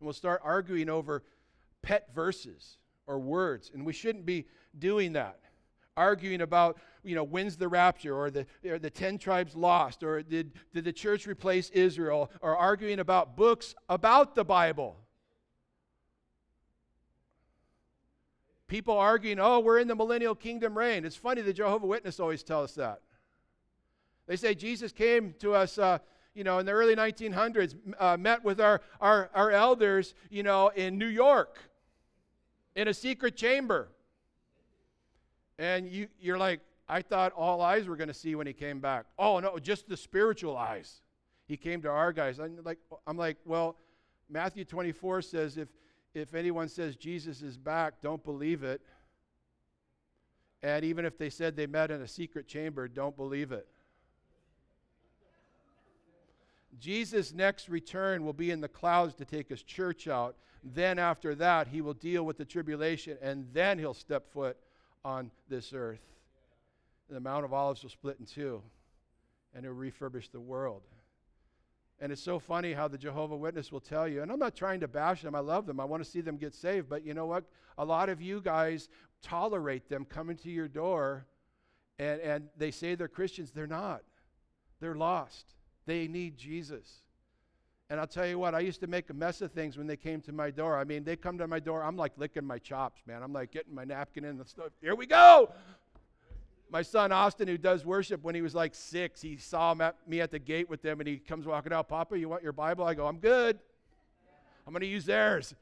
And 0.00 0.06
we'll 0.06 0.14
start 0.14 0.40
arguing 0.42 0.88
over 0.88 1.22
pet 1.82 2.08
verses 2.14 2.78
or 3.06 3.18
words, 3.18 3.70
and 3.74 3.84
we 3.84 3.92
shouldn't 3.92 4.24
be 4.24 4.46
doing 4.78 5.12
that. 5.12 5.38
Arguing 5.96 6.40
about, 6.40 6.78
you 7.02 7.14
know, 7.14 7.24
when's 7.24 7.58
the 7.58 7.68
rapture, 7.68 8.16
or 8.16 8.30
the, 8.30 8.46
or 8.64 8.78
the 8.78 8.88
10 8.88 9.18
tribes 9.18 9.54
lost, 9.54 10.02
or 10.02 10.22
did, 10.22 10.52
did 10.72 10.84
the 10.84 10.92
church 10.92 11.26
replace 11.26 11.68
Israel, 11.70 12.30
or 12.40 12.56
arguing 12.56 13.00
about 13.00 13.36
books 13.36 13.74
about 13.90 14.34
the 14.34 14.44
Bible. 14.44 14.96
People 18.66 18.96
arguing, 18.96 19.38
oh, 19.38 19.60
we're 19.60 19.80
in 19.80 19.88
the 19.88 19.94
millennial 19.94 20.34
kingdom 20.34 20.78
reign. 20.78 21.04
It's 21.04 21.16
funny, 21.16 21.42
the 21.42 21.52
Jehovah 21.52 21.86
Witness 21.86 22.18
always 22.18 22.42
tell 22.42 22.62
us 22.62 22.74
that. 22.76 23.02
They 24.32 24.36
say 24.36 24.54
Jesus 24.54 24.92
came 24.92 25.34
to 25.40 25.52
us, 25.52 25.76
uh, 25.76 25.98
you 26.34 26.42
know, 26.42 26.58
in 26.58 26.64
the 26.64 26.72
early 26.72 26.96
1900s, 26.96 27.76
uh, 28.00 28.16
met 28.16 28.42
with 28.42 28.62
our, 28.62 28.80
our, 28.98 29.28
our 29.34 29.50
elders, 29.50 30.14
you 30.30 30.42
know, 30.42 30.68
in 30.68 30.96
New 30.96 31.08
York 31.08 31.58
in 32.74 32.88
a 32.88 32.94
secret 32.94 33.36
chamber. 33.36 33.88
And 35.58 35.86
you, 35.86 36.08
you're 36.18 36.38
like, 36.38 36.60
I 36.88 37.02
thought 37.02 37.32
all 37.32 37.60
eyes 37.60 37.86
were 37.86 37.94
going 37.94 38.08
to 38.08 38.14
see 38.14 38.34
when 38.34 38.46
he 38.46 38.54
came 38.54 38.80
back. 38.80 39.04
Oh, 39.18 39.38
no, 39.38 39.58
just 39.58 39.86
the 39.86 39.98
spiritual 39.98 40.56
eyes. 40.56 41.02
He 41.44 41.58
came 41.58 41.82
to 41.82 41.90
our 41.90 42.10
guys. 42.10 42.38
I'm 42.38 42.58
like, 42.64 42.78
I'm 43.06 43.18
like 43.18 43.36
well, 43.44 43.76
Matthew 44.30 44.64
24 44.64 45.20
says 45.20 45.58
if, 45.58 45.68
if 46.14 46.32
anyone 46.32 46.70
says 46.70 46.96
Jesus 46.96 47.42
is 47.42 47.58
back, 47.58 48.00
don't 48.00 48.24
believe 48.24 48.62
it. 48.62 48.80
And 50.62 50.86
even 50.86 51.04
if 51.04 51.18
they 51.18 51.28
said 51.28 51.54
they 51.54 51.66
met 51.66 51.90
in 51.90 52.00
a 52.00 52.08
secret 52.08 52.48
chamber, 52.48 52.88
don't 52.88 53.14
believe 53.14 53.52
it. 53.52 53.68
Jesus' 56.78 57.32
next 57.32 57.68
return 57.68 58.24
will 58.24 58.32
be 58.32 58.50
in 58.50 58.60
the 58.60 58.68
clouds 58.68 59.14
to 59.16 59.24
take 59.24 59.48
his 59.48 59.62
church 59.62 60.08
out. 60.08 60.36
Then, 60.64 60.98
after 60.98 61.34
that, 61.34 61.68
he 61.68 61.80
will 61.80 61.94
deal 61.94 62.24
with 62.24 62.38
the 62.38 62.44
tribulation, 62.44 63.18
and 63.20 63.46
then 63.52 63.78
he'll 63.78 63.94
step 63.94 64.32
foot 64.32 64.56
on 65.04 65.30
this 65.48 65.72
earth. 65.74 66.00
And 67.08 67.16
the 67.16 67.20
Mount 67.20 67.44
of 67.44 67.52
Olives 67.52 67.82
will 67.82 67.90
split 67.90 68.16
in 68.20 68.26
two, 68.26 68.62
and 69.54 69.64
he'll 69.64 69.74
refurbish 69.74 70.30
the 70.30 70.40
world. 70.40 70.82
And 72.00 72.10
it's 72.10 72.22
so 72.22 72.38
funny 72.38 72.72
how 72.72 72.88
the 72.88 72.98
Jehovah 72.98 73.36
Witness 73.36 73.70
will 73.70 73.80
tell 73.80 74.08
you, 74.08 74.22
and 74.22 74.32
I'm 74.32 74.38
not 74.38 74.56
trying 74.56 74.80
to 74.80 74.88
bash 74.88 75.22
them, 75.22 75.34
I 75.34 75.40
love 75.40 75.66
them, 75.66 75.78
I 75.78 75.84
want 75.84 76.02
to 76.02 76.08
see 76.08 76.20
them 76.20 76.36
get 76.36 76.54
saved, 76.54 76.88
but 76.88 77.04
you 77.04 77.14
know 77.14 77.26
what? 77.26 77.44
A 77.78 77.84
lot 77.84 78.08
of 78.08 78.20
you 78.20 78.40
guys 78.40 78.88
tolerate 79.22 79.88
them 79.88 80.04
coming 80.04 80.36
to 80.38 80.50
your 80.50 80.68
door, 80.68 81.26
and, 81.98 82.20
and 82.20 82.48
they 82.56 82.70
say 82.70 82.94
they're 82.94 83.08
Christians. 83.08 83.50
They're 83.50 83.66
not, 83.66 84.02
they're 84.80 84.94
lost. 84.94 85.54
They 85.86 86.08
need 86.08 86.36
Jesus. 86.36 87.00
And 87.90 88.00
I'll 88.00 88.06
tell 88.06 88.26
you 88.26 88.38
what, 88.38 88.54
I 88.54 88.60
used 88.60 88.80
to 88.80 88.86
make 88.86 89.10
a 89.10 89.14
mess 89.14 89.42
of 89.42 89.52
things 89.52 89.76
when 89.76 89.86
they 89.86 89.96
came 89.96 90.20
to 90.22 90.32
my 90.32 90.50
door. 90.50 90.78
I 90.78 90.84
mean, 90.84 91.04
they 91.04 91.14
come 91.14 91.36
to 91.38 91.46
my 91.46 91.60
door, 91.60 91.82
I'm 91.82 91.96
like 91.96 92.12
licking 92.16 92.44
my 92.44 92.58
chops, 92.58 93.02
man. 93.06 93.22
I'm 93.22 93.32
like 93.32 93.50
getting 93.50 93.74
my 93.74 93.84
napkin 93.84 94.24
in 94.24 94.38
the 94.38 94.46
stuff. 94.46 94.68
Here 94.80 94.94
we 94.94 95.06
go. 95.06 95.52
My 96.70 96.80
son 96.80 97.12
Austin, 97.12 97.48
who 97.48 97.58
does 97.58 97.84
worship, 97.84 98.22
when 98.22 98.34
he 98.34 98.40
was 98.40 98.54
like 98.54 98.74
six, 98.74 99.20
he 99.20 99.36
saw 99.36 99.74
me 100.06 100.20
at 100.22 100.30
the 100.30 100.38
gate 100.38 100.70
with 100.70 100.80
them 100.80 101.00
and 101.00 101.08
he 101.08 101.18
comes 101.18 101.44
walking 101.44 101.72
out, 101.72 101.88
Papa, 101.88 102.18
you 102.18 102.30
want 102.30 102.42
your 102.42 102.52
Bible? 102.52 102.84
I 102.84 102.94
go, 102.94 103.06
I'm 103.06 103.18
good. 103.18 103.58
I'm 104.66 104.72
going 104.72 104.80
to 104.80 104.86
use 104.86 105.04
theirs 105.04 105.54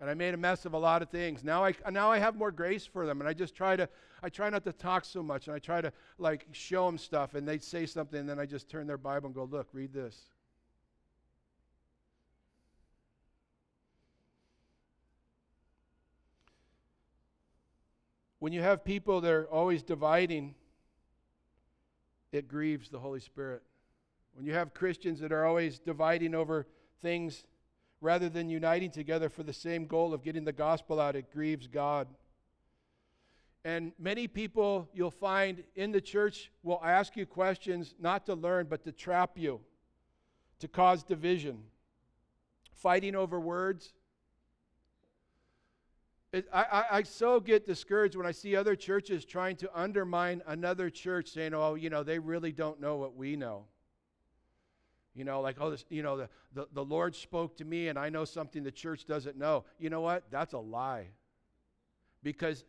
and 0.00 0.08
I 0.08 0.14
made 0.14 0.32
a 0.32 0.38
mess 0.38 0.64
of 0.64 0.72
a 0.72 0.78
lot 0.78 1.02
of 1.02 1.10
things. 1.10 1.44
Now 1.44 1.64
I 1.64 1.74
now 1.90 2.10
I 2.10 2.18
have 2.18 2.34
more 2.34 2.50
grace 2.50 2.86
for 2.86 3.06
them, 3.06 3.20
and 3.20 3.28
I 3.28 3.34
just 3.34 3.54
try 3.54 3.76
to 3.76 3.88
I 4.22 4.30
try 4.30 4.48
not 4.48 4.64
to 4.64 4.72
talk 4.72 5.04
so 5.04 5.22
much, 5.22 5.46
and 5.46 5.54
I 5.54 5.58
try 5.58 5.82
to 5.82 5.92
like 6.18 6.46
show 6.52 6.86
them 6.86 6.96
stuff, 6.96 7.34
and 7.34 7.46
they 7.46 7.58
say 7.58 7.84
something, 7.84 8.20
and 8.20 8.28
then 8.28 8.38
I 8.40 8.46
just 8.46 8.68
turn 8.68 8.86
their 8.86 8.98
Bible 8.98 9.26
and 9.26 9.34
go, 9.34 9.44
"Look, 9.44 9.68
read 9.72 9.92
this." 9.92 10.30
When 18.38 18.54
you 18.54 18.62
have 18.62 18.82
people 18.82 19.20
that 19.20 19.30
are 19.30 19.46
always 19.50 19.82
dividing, 19.82 20.54
it 22.32 22.48
grieves 22.48 22.88
the 22.88 22.98
Holy 22.98 23.20
Spirit. 23.20 23.62
When 24.32 24.46
you 24.46 24.54
have 24.54 24.72
Christians 24.72 25.20
that 25.20 25.30
are 25.30 25.44
always 25.44 25.78
dividing 25.78 26.34
over 26.34 26.66
things 27.02 27.44
rather 28.00 28.28
than 28.28 28.48
uniting 28.48 28.90
together 28.90 29.28
for 29.28 29.42
the 29.42 29.52
same 29.52 29.86
goal 29.86 30.14
of 30.14 30.22
getting 30.22 30.44
the 30.44 30.52
gospel 30.52 31.00
out, 31.00 31.16
it 31.16 31.30
grieves 31.32 31.66
God. 31.66 32.08
And 33.64 33.92
many 33.98 34.26
people 34.26 34.88
you'll 34.94 35.10
find 35.10 35.62
in 35.76 35.92
the 35.92 36.00
church 36.00 36.50
will 36.62 36.80
ask 36.82 37.16
you 37.16 37.26
questions 37.26 37.94
not 38.00 38.24
to 38.26 38.34
learn, 38.34 38.66
but 38.70 38.84
to 38.84 38.92
trap 38.92 39.32
you, 39.36 39.60
to 40.60 40.68
cause 40.68 41.02
division, 41.02 41.58
fighting 42.72 43.14
over 43.14 43.38
words. 43.38 43.92
It, 46.32 46.48
I, 46.52 46.62
I, 46.62 46.84
I, 46.98 47.02
so 47.02 47.38
get 47.40 47.66
discouraged 47.66 48.16
when 48.16 48.24
I 48.24 48.30
see 48.30 48.56
other 48.56 48.76
churches 48.76 49.24
trying 49.26 49.56
to 49.56 49.70
undermine 49.78 50.42
another 50.46 50.88
church, 50.88 51.28
saying, 51.28 51.52
oh, 51.52 51.74
you 51.74 51.90
know, 51.90 52.02
they 52.02 52.18
really 52.18 52.52
don't 52.52 52.80
know 52.80 52.96
what 52.96 53.14
we 53.14 53.36
know. 53.36 53.64
You 55.14 55.24
know, 55.24 55.40
like, 55.40 55.56
oh, 55.60 55.70
this, 55.70 55.84
you 55.88 56.02
know, 56.02 56.16
the, 56.16 56.28
the, 56.54 56.68
the 56.72 56.84
Lord 56.84 57.14
spoke 57.16 57.56
to 57.56 57.64
me 57.64 57.88
and 57.88 57.98
I 57.98 58.10
know 58.10 58.24
something 58.24 58.62
the 58.62 58.70
church 58.70 59.06
doesn't 59.06 59.36
know. 59.36 59.64
You 59.78 59.90
know 59.90 60.00
what? 60.00 60.24
That's 60.30 60.52
a 60.52 60.58
lie. 60.58 61.08
Because 62.22 62.64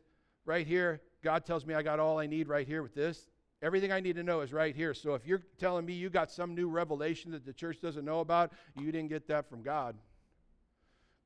right 0.45 0.65
here, 0.65 1.01
God 1.23 1.45
tells 1.45 1.65
me 1.65 1.73
I 1.73 1.84
got 1.84 1.99
all 1.99 2.19
I 2.19 2.25
need 2.25 2.47
right 2.47 2.65
here 2.65 2.82
with 2.82 2.95
this. 2.95 3.30
Everything 3.62 3.91
I 3.91 3.99
need 3.99 4.15
to 4.15 4.23
know 4.23 4.41
is 4.41 4.51
right 4.51 4.75
here. 4.75 4.93
So 4.95 5.13
if 5.13 5.27
you're 5.27 5.43
telling 5.60 5.86
me 5.86 5.93
you 5.93 6.10
got 6.10 6.32
some 6.32 6.56
new 6.56 6.68
revelation 6.68 7.32
that 7.32 7.45
the 7.45 7.53
church 7.53 7.80
doesn't 7.80 8.03
know 8.03 8.22
about, 8.22 8.51
you 8.76 8.91
didn't 8.91 9.09
get 9.09 9.28
that 9.28 9.47
from 9.47 9.61
God. 9.61 9.95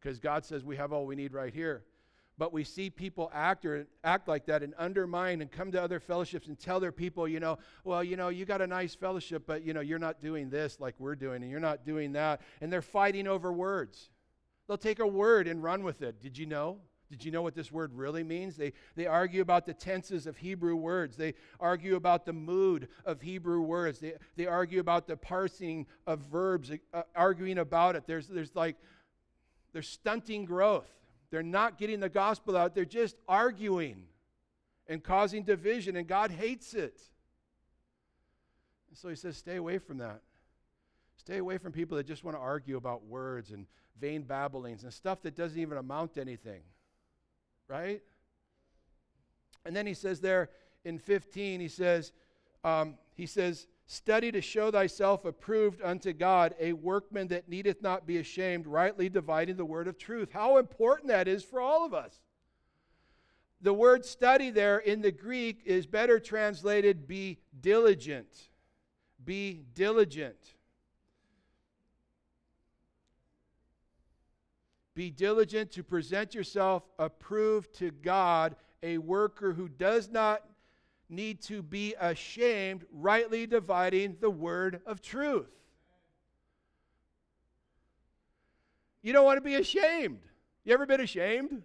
Because 0.02 0.20
God 0.20 0.44
says 0.44 0.64
we 0.66 0.76
have 0.76 0.92
all 0.92 1.06
we 1.06 1.16
need 1.16 1.34
right 1.34 1.54
here. 1.54 1.84
But 2.38 2.52
we 2.52 2.66
see 2.66 2.90
people 2.90 3.32
act 3.34 3.66
or 3.66 3.88
act 4.04 4.28
like 4.28 4.46
that 4.48 4.62
and 4.62 4.74
undermine 4.78 5.42
and 5.42 5.50
come 5.50 5.72
to 5.72 5.82
other 5.82 6.02
fellowships 6.02 6.48
and 6.48 6.60
tell 6.60 6.82
their 6.82 6.92
people, 6.92 7.28
you 7.30 7.40
know, 7.40 7.58
well, 7.86 8.04
you 8.04 8.18
know, 8.18 8.28
you 8.28 8.44
got 8.44 8.62
a 8.62 8.68
nice 8.68 8.94
fellowship, 8.94 9.44
but 9.48 9.64
you 9.64 9.74
know, 9.74 9.80
you're 9.80 10.00
not 10.00 10.22
doing 10.22 10.50
this 10.50 10.78
like 10.80 10.96
we're 11.00 11.16
doing, 11.16 11.44
and 11.44 11.50
you're 11.50 11.62
not 11.62 11.86
doing 11.86 12.12
that. 12.14 12.42
And 12.60 12.72
they're 12.72 12.82
fighting 12.82 13.28
over 13.28 13.54
words. 13.54 14.10
They'll 14.68 14.78
take 14.78 15.00
a 15.00 15.08
word 15.08 15.48
and 15.48 15.64
run 15.64 15.84
with 15.84 16.02
it. 16.02 16.22
Did 16.22 16.38
you 16.38 16.46
know? 16.46 16.80
Did 17.10 17.24
you 17.24 17.32
know 17.32 17.44
what 17.44 17.56
this 17.56 17.72
word 17.72 17.94
really 17.94 18.24
means? 18.24 18.58
They, 18.58 18.74
they 18.96 19.06
argue 19.06 19.42
about 19.42 19.66
the 19.66 19.74
tenses 19.74 20.26
of 20.26 20.38
Hebrew 20.38 20.76
words. 20.76 21.16
They 21.16 21.36
argue 21.60 21.96
about 21.96 22.26
the 22.26 22.34
mood 22.34 22.88
of 23.06 23.22
Hebrew 23.22 23.62
words. 23.62 24.00
They, 24.00 24.14
they 24.36 24.48
argue 24.48 24.80
about 24.80 25.08
the 25.08 25.16
parsing 25.16 25.86
of 26.08 26.20
verbs, 26.22 26.72
uh, 26.94 27.04
arguing 27.16 27.60
about 27.60 27.96
it. 27.96 28.06
There's, 28.08 28.28
there's 28.28 28.56
like, 28.56 28.76
they're 29.72 29.84
stunting 29.84 30.46
growth. 30.46 30.90
They're 31.30 31.44
not 31.44 31.78
getting 31.78 32.00
the 32.00 32.10
gospel 32.10 32.56
out, 32.56 32.76
they're 32.76 32.86
just 32.86 33.16
arguing 33.28 34.04
and 34.88 35.04
causing 35.04 35.44
division, 35.44 35.96
and 35.96 36.08
God 36.08 36.32
hates 36.32 36.74
it. 36.74 37.02
And 38.90 38.98
so 38.98 39.10
he 39.10 39.16
says, 39.16 39.36
stay 39.36 39.56
away 39.56 39.80
from 39.80 39.98
that. 39.98 40.22
Stay 41.18 41.38
away 41.38 41.58
from 41.58 41.72
people 41.72 41.98
that 41.98 42.06
just 42.06 42.24
want 42.24 42.38
to 42.38 42.42
argue 42.42 42.78
about 42.78 43.06
words 43.06 43.52
and 43.52 43.66
vain 44.00 44.22
babblings 44.22 44.84
and 44.84 44.94
stuff 44.94 45.22
that 45.24 45.36
doesn't 45.36 45.60
even 45.60 45.78
amount 45.78 46.14
to 46.14 46.22
anything. 46.22 46.62
Right? 47.68 48.02
And 49.66 49.76
then 49.76 49.88
he 49.88 49.96
says 49.96 50.20
there 50.20 50.50
in 50.84 51.00
15, 51.00 51.60
he 51.60 51.68
says, 51.68 52.14
um, 52.64 52.96
he 53.16 53.26
says, 53.26 53.68
Study 53.88 54.32
to 54.32 54.42
show 54.42 54.72
thyself 54.72 55.26
approved 55.26 55.82
unto 55.84 56.12
God, 56.12 56.56
a 56.60 56.74
workman 56.74 57.28
that 57.28 57.48
needeth 57.48 57.82
not 57.84 58.08
be 58.08 58.18
ashamed, 58.18 58.66
rightly 58.66 59.10
dividing 59.10 59.58
the 59.58 59.66
word 59.66 59.88
of 59.88 59.98
truth. 59.98 60.30
How 60.32 60.58
important 60.58 61.10
that 61.10 61.28
is 61.28 61.44
for 61.44 61.62
all 61.62 61.86
of 61.86 61.94
us. 61.94 62.20
The 63.62 63.74
word 63.74 64.04
study 64.04 64.50
there 64.50 64.80
in 64.80 65.02
the 65.02 65.12
Greek 65.12 65.62
is 65.66 65.86
better 65.86 66.20
translated 66.20 67.08
be 67.08 67.40
diligent. 67.62 68.50
Be 69.24 69.66
diligent. 69.74 70.56
Be 74.96 75.12
diligent 75.12 75.72
to 75.72 75.84
present 75.84 76.34
yourself 76.34 76.84
approved 76.98 77.74
to 77.76 77.92
God, 77.92 78.56
a 78.82 78.98
worker 78.98 79.54
who 79.54 79.68
does 79.68 80.10
not 80.10 80.42
need 81.10 81.42
to 81.44 81.62
be 81.62 81.96
ashamed, 82.00 82.86
rightly 82.92 83.46
dividing 83.46 84.18
the 84.20 84.30
word 84.30 84.82
of 84.86 85.02
truth. 85.02 85.50
You 89.02 89.14
don't 89.14 89.26
want 89.26 89.38
to 89.38 89.42
be 89.42 89.56
ashamed. 89.56 90.20
You 90.64 90.74
ever 90.74 90.86
been 90.86 91.02
ashamed? 91.02 91.62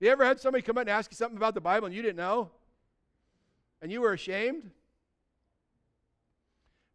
You 0.00 0.10
ever 0.10 0.24
had 0.24 0.40
somebody 0.40 0.62
come 0.62 0.78
up 0.78 0.82
and 0.82 0.90
ask 0.90 1.10
you 1.10 1.16
something 1.16 1.36
about 1.36 1.54
the 1.54 1.60
Bible 1.60 1.86
and 1.86 1.94
you 1.94 2.02
didn't 2.02 2.16
know? 2.16 2.50
And 3.82 3.90
you 3.90 4.00
were 4.00 4.12
ashamed? 4.12 4.70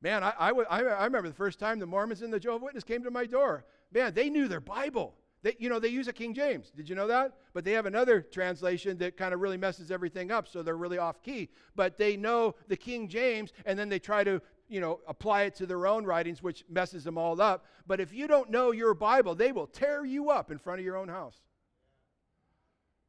Man, 0.02 0.24
I, 0.24 0.34
I, 0.40 0.52
I 0.82 1.04
remember 1.06 1.30
the 1.30 1.36
first 1.36 1.60
time 1.60 1.80
the 1.80 1.86
Mormons 1.86 2.22
and 2.22 2.32
the 2.32 2.40
Jehovah's 2.40 2.64
Witnesses 2.64 2.86
came 2.86 3.04
to 3.04 3.12
my 3.12 3.26
door. 3.26 3.66
Man, 3.92 4.14
they 4.14 4.30
knew 4.30 4.48
their 4.48 4.62
Bible. 4.62 5.16
They, 5.44 5.56
you 5.60 5.70
know, 5.70 5.78
they 5.78 5.90
use 5.90 6.08
a 6.08 6.14
King 6.14 6.34
James. 6.34 6.72
Did 6.76 6.88
you 6.88 6.96
know 6.96 7.08
that? 7.08 7.34
But 7.54 7.66
they 7.66 7.74
have 7.74 7.86
another 7.86 8.22
translation 8.22 8.98
that 9.00 9.18
kind 9.18 9.34
of 9.34 9.42
really 9.42 9.58
messes 9.58 9.92
everything 9.92 10.32
up, 10.32 10.48
so 10.48 10.64
they're 10.64 10.78
really 10.78 10.98
off 10.98 11.22
key. 11.22 11.50
But 11.76 11.98
they 11.98 12.16
know 12.16 12.56
the 12.70 12.78
King 12.78 13.10
James, 13.10 13.52
and 13.66 13.78
then 13.78 13.90
they 13.90 14.00
try 14.00 14.24
to, 14.24 14.42
you 14.70 14.80
know, 14.80 15.02
apply 15.06 15.44
it 15.44 15.56
to 15.56 15.66
their 15.66 15.86
own 15.86 16.06
writings, 16.06 16.42
which 16.42 16.64
messes 16.70 17.04
them 17.04 17.18
all 17.18 17.40
up. 17.42 17.66
But 17.86 18.00
if 18.00 18.14
you 18.14 18.26
don't 18.26 18.50
know 18.50 18.72
your 18.72 18.94
Bible, 18.94 19.36
they 19.36 19.52
will 19.52 19.68
tear 19.68 20.06
you 20.06 20.30
up 20.30 20.50
in 20.50 20.58
front 20.58 20.80
of 20.80 20.86
your 20.86 20.96
own 20.96 21.10
house. 21.10 21.36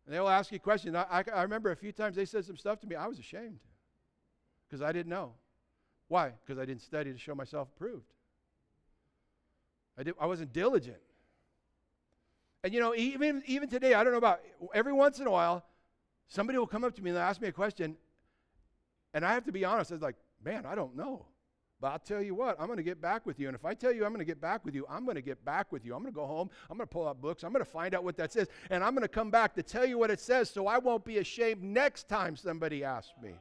And 0.05 0.15
they'll 0.15 0.29
ask 0.29 0.51
you 0.51 0.59
questions. 0.59 0.97
I, 0.97 1.07
I, 1.09 1.25
I 1.33 1.43
remember 1.43 1.71
a 1.71 1.77
few 1.77 1.93
times 1.93 2.17
they 2.17 2.27
said 2.27 2.45
some 2.45 2.57
stuff 2.57 2.81
to 2.81 2.87
me. 2.89 2.97
I 2.97 3.07
was 3.07 3.21
ashamed 3.21 3.61
because 4.69 4.83
I 4.83 4.91
didn't 4.91 5.11
know. 5.11 5.35
Why? 6.09 6.33
Because 6.45 6.61
I 6.61 6.65
didn't 6.65 6.83
study 6.83 7.13
to 7.13 7.19
show 7.19 7.35
myself 7.35 7.69
approved. 7.77 8.13
I, 9.97 10.03
did, 10.03 10.15
I 10.21 10.27
wasn't 10.27 10.53
diligent. 10.53 10.99
And 12.65 12.73
you 12.73 12.81
know, 12.81 12.95
even, 12.95 13.43
even 13.47 13.69
today, 13.69 13.93
I 13.93 14.03
don't 14.03 14.13
know 14.15 14.19
about 14.19 14.41
every 14.73 14.95
once 14.95 15.21
in 15.21 15.27
a 15.27 15.31
while, 15.31 15.67
somebody 16.29 16.59
will 16.59 16.67
come 16.67 16.83
up 16.83 16.97
to 16.97 17.03
me 17.03 17.11
and 17.11 17.19
ask 17.19 17.39
me 17.39 17.49
a 17.49 17.53
question, 17.53 17.95
and 19.13 19.25
I 19.25 19.35
have 19.35 19.45
to 19.45 19.53
be 19.53 19.67
honest. 19.67 19.93
I 19.93 19.97
was 19.97 20.03
like, 20.03 20.17
man, 20.43 20.65
I 20.65 20.75
don't 20.75 20.97
know. 20.97 21.27
But 21.79 21.89
I'll 21.89 21.99
tell 21.99 22.23
you 22.23 22.35
what, 22.35 22.59
I'm 22.59 22.67
going 22.67 22.79
to 22.79 22.83
get 22.83 23.03
back 23.03 23.27
with 23.27 23.39
you. 23.39 23.49
And 23.49 23.55
if 23.55 23.67
I 23.67 23.75
tell 23.75 23.93
you 23.93 24.07
I'm 24.07 24.13
going 24.13 24.21
to 24.21 24.25
get 24.25 24.41
back 24.41 24.65
with 24.65 24.75
you, 24.75 24.87
I'm 24.89 25.05
going 25.05 25.17
to 25.17 25.23
get 25.23 25.45
back 25.45 25.73
with 25.73 25.85
you. 25.85 25.95
I'm 25.95 26.01
going 26.01 26.15
to 26.15 26.19
go 26.19 26.25
home. 26.25 26.49
I'm 26.71 26.79
going 26.79 26.89
to 26.89 26.93
pull 26.93 27.07
out 27.07 27.21
books. 27.21 27.45
I'm 27.45 27.53
going 27.53 27.63
to 27.63 27.71
find 27.71 27.95
out 27.95 28.03
what 28.03 28.17
that 28.17 28.33
says. 28.33 28.49
And 28.71 28.83
I'm 28.83 28.95
going 28.95 29.03
to 29.03 29.09
come 29.09 29.31
back 29.31 29.55
to 29.57 29.63
tell 29.63 29.85
you 29.85 29.99
what 29.99 30.11
it 30.11 30.19
says 30.19 30.49
so 30.49 30.67
I 30.67 30.79
won't 30.79 31.05
be 31.05 31.19
ashamed 31.19 31.63
next 31.63 32.09
time 32.09 32.37
somebody 32.37 32.83
asks 32.83 33.13
me. 33.23 33.35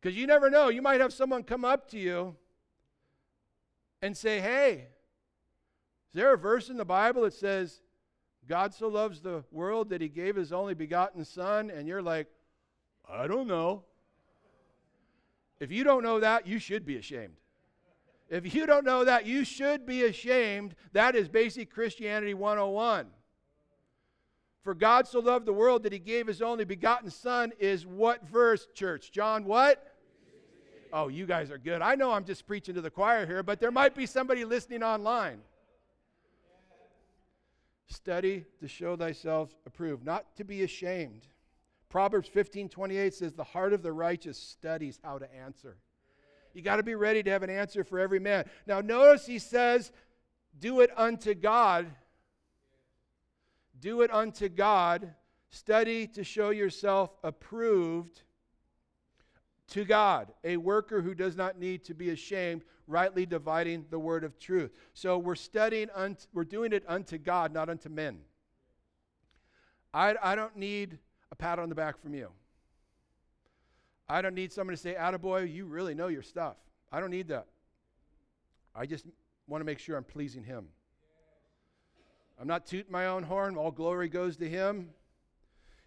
Because 0.00 0.16
you 0.16 0.26
never 0.26 0.48
know. 0.48 0.68
You 0.68 0.82
might 0.82 1.00
have 1.00 1.12
someone 1.12 1.42
come 1.42 1.64
up 1.64 1.90
to 1.90 1.98
you 1.98 2.36
and 4.00 4.16
say, 4.16 4.40
Hey, 4.40 4.88
is 6.08 6.14
there 6.14 6.32
a 6.32 6.38
verse 6.38 6.70
in 6.70 6.76
the 6.76 6.84
Bible 6.84 7.22
that 7.22 7.34
says, 7.34 7.82
God 8.48 8.74
so 8.74 8.88
loves 8.88 9.20
the 9.20 9.44
world 9.52 9.90
that 9.90 10.00
he 10.00 10.08
gave 10.08 10.36
his 10.36 10.52
only 10.52 10.74
begotten 10.74 11.24
Son? 11.24 11.70
And 11.70 11.86
you're 11.86 12.02
like, 12.02 12.26
I 13.08 13.26
don't 13.26 13.46
know. 13.46 13.84
If 15.60 15.70
you 15.70 15.84
don't 15.84 16.02
know 16.02 16.20
that, 16.20 16.46
you 16.46 16.58
should 16.58 16.86
be 16.86 16.96
ashamed. 16.96 17.34
If 18.30 18.54
you 18.54 18.64
don't 18.64 18.84
know 18.84 19.04
that, 19.04 19.26
you 19.26 19.44
should 19.44 19.84
be 19.84 20.04
ashamed. 20.04 20.74
That 20.92 21.14
is 21.14 21.28
basic 21.28 21.70
Christianity 21.70 22.32
101. 22.32 23.08
For 24.62 24.74
God 24.74 25.08
so 25.08 25.20
loved 25.20 25.46
the 25.46 25.52
world 25.52 25.82
that 25.82 25.92
he 25.92 25.98
gave 25.98 26.26
his 26.26 26.40
only 26.42 26.64
begotten 26.64 27.10
Son 27.10 27.52
is 27.58 27.86
what 27.86 28.26
verse, 28.28 28.66
church? 28.74 29.10
John, 29.10 29.44
what? 29.44 29.89
Oh, 30.92 31.08
you 31.08 31.26
guys 31.26 31.50
are 31.50 31.58
good. 31.58 31.82
I 31.82 31.94
know 31.94 32.12
I'm 32.12 32.24
just 32.24 32.46
preaching 32.46 32.74
to 32.74 32.80
the 32.80 32.90
choir 32.90 33.26
here, 33.26 33.42
but 33.42 33.60
there 33.60 33.70
might 33.70 33.94
be 33.94 34.06
somebody 34.06 34.44
listening 34.44 34.82
online. 34.82 35.40
Study 37.86 38.44
to 38.60 38.68
show 38.68 38.96
thyself 38.96 39.54
approved, 39.66 40.04
not 40.04 40.36
to 40.36 40.44
be 40.44 40.62
ashamed. 40.62 41.26
Proverbs 41.88 42.28
15 42.28 42.68
28 42.68 43.14
says, 43.14 43.34
The 43.34 43.44
heart 43.44 43.72
of 43.72 43.82
the 43.82 43.92
righteous 43.92 44.38
studies 44.38 44.98
how 45.02 45.18
to 45.18 45.34
answer. 45.34 45.76
You 46.54 46.62
got 46.62 46.76
to 46.76 46.82
be 46.82 46.94
ready 46.94 47.22
to 47.22 47.30
have 47.30 47.42
an 47.42 47.50
answer 47.50 47.84
for 47.84 47.98
every 47.98 48.18
man. 48.18 48.44
Now, 48.66 48.80
notice 48.80 49.26
he 49.26 49.38
says, 49.38 49.92
Do 50.58 50.80
it 50.80 50.90
unto 50.96 51.34
God. 51.34 51.86
Do 53.80 54.02
it 54.02 54.12
unto 54.12 54.48
God. 54.48 55.14
Study 55.50 56.06
to 56.08 56.22
show 56.22 56.50
yourself 56.50 57.10
approved 57.24 58.22
to 59.70 59.84
God, 59.84 60.32
a 60.44 60.56
worker 60.56 61.00
who 61.00 61.14
does 61.14 61.36
not 61.36 61.58
need 61.58 61.84
to 61.84 61.94
be 61.94 62.10
ashamed, 62.10 62.62
rightly 62.86 63.24
dividing 63.24 63.86
the 63.90 63.98
word 63.98 64.24
of 64.24 64.38
truth. 64.38 64.72
So 64.94 65.18
we're 65.18 65.34
studying, 65.34 65.88
we're 66.32 66.44
doing 66.44 66.72
it 66.72 66.84
unto 66.88 67.18
God, 67.18 67.52
not 67.52 67.68
unto 67.68 67.88
men. 67.88 68.18
I, 69.94 70.14
I 70.22 70.34
don't 70.34 70.56
need 70.56 70.98
a 71.32 71.36
pat 71.36 71.58
on 71.58 71.68
the 71.68 71.74
back 71.74 72.00
from 72.00 72.14
you. 72.14 72.30
I 74.08 74.22
don't 74.22 74.34
need 74.34 74.52
someone 74.52 74.74
to 74.74 74.80
say, 74.80 74.96
Attaboy, 74.98 75.52
you 75.52 75.66
really 75.66 75.94
know 75.94 76.08
your 76.08 76.22
stuff. 76.22 76.56
I 76.90 76.98
don't 76.98 77.10
need 77.10 77.28
that. 77.28 77.46
I 78.74 78.86
just 78.86 79.06
want 79.46 79.60
to 79.60 79.64
make 79.64 79.78
sure 79.78 79.96
I'm 79.96 80.04
pleasing 80.04 80.42
Him. 80.42 80.66
I'm 82.40 82.48
not 82.48 82.66
tooting 82.66 82.90
my 82.90 83.06
own 83.06 83.22
horn. 83.22 83.56
All 83.56 83.70
glory 83.70 84.08
goes 84.08 84.36
to 84.38 84.48
Him. 84.48 84.90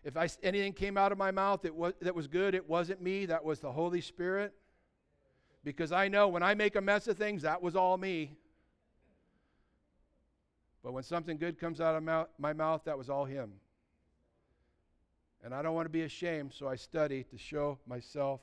If 0.03 0.17
I, 0.17 0.27
anything 0.41 0.73
came 0.73 0.97
out 0.97 1.11
of 1.11 1.17
my 1.17 1.31
mouth 1.31 1.61
that 1.61 1.73
was, 1.73 1.93
that 2.01 2.13
was 2.13 2.27
good, 2.27 2.55
it 2.55 2.67
wasn't 2.67 3.01
me, 3.01 3.25
that 3.27 3.43
was 3.43 3.59
the 3.59 3.71
Holy 3.71 4.01
Spirit. 4.01 4.53
Because 5.63 5.93
I 5.93 6.09
know 6.09 6.27
when 6.27 6.43
I 6.43 6.55
make 6.55 6.75
a 6.75 6.81
mess 6.81 7.07
of 7.07 7.17
things, 7.17 7.43
that 7.43 7.61
was 7.61 7.75
all 7.75 7.97
me. 7.97 8.35
But 10.83 10.91
when 10.91 11.03
something 11.03 11.37
good 11.37 11.57
comes 11.57 11.79
out 11.79 11.95
of 11.95 12.27
my 12.37 12.53
mouth, 12.53 12.81
that 12.83 12.97
was 12.97 13.09
all 13.09 13.23
Him. 13.23 13.53
And 15.41 15.53
I 15.53 15.61
don't 15.61 15.73
want 15.73 15.85
to 15.85 15.91
be 15.91 16.01
ashamed, 16.01 16.53
so 16.53 16.67
I 16.67 16.75
study 16.75 17.23
to 17.23 17.37
show 17.37 17.79
myself 17.87 18.41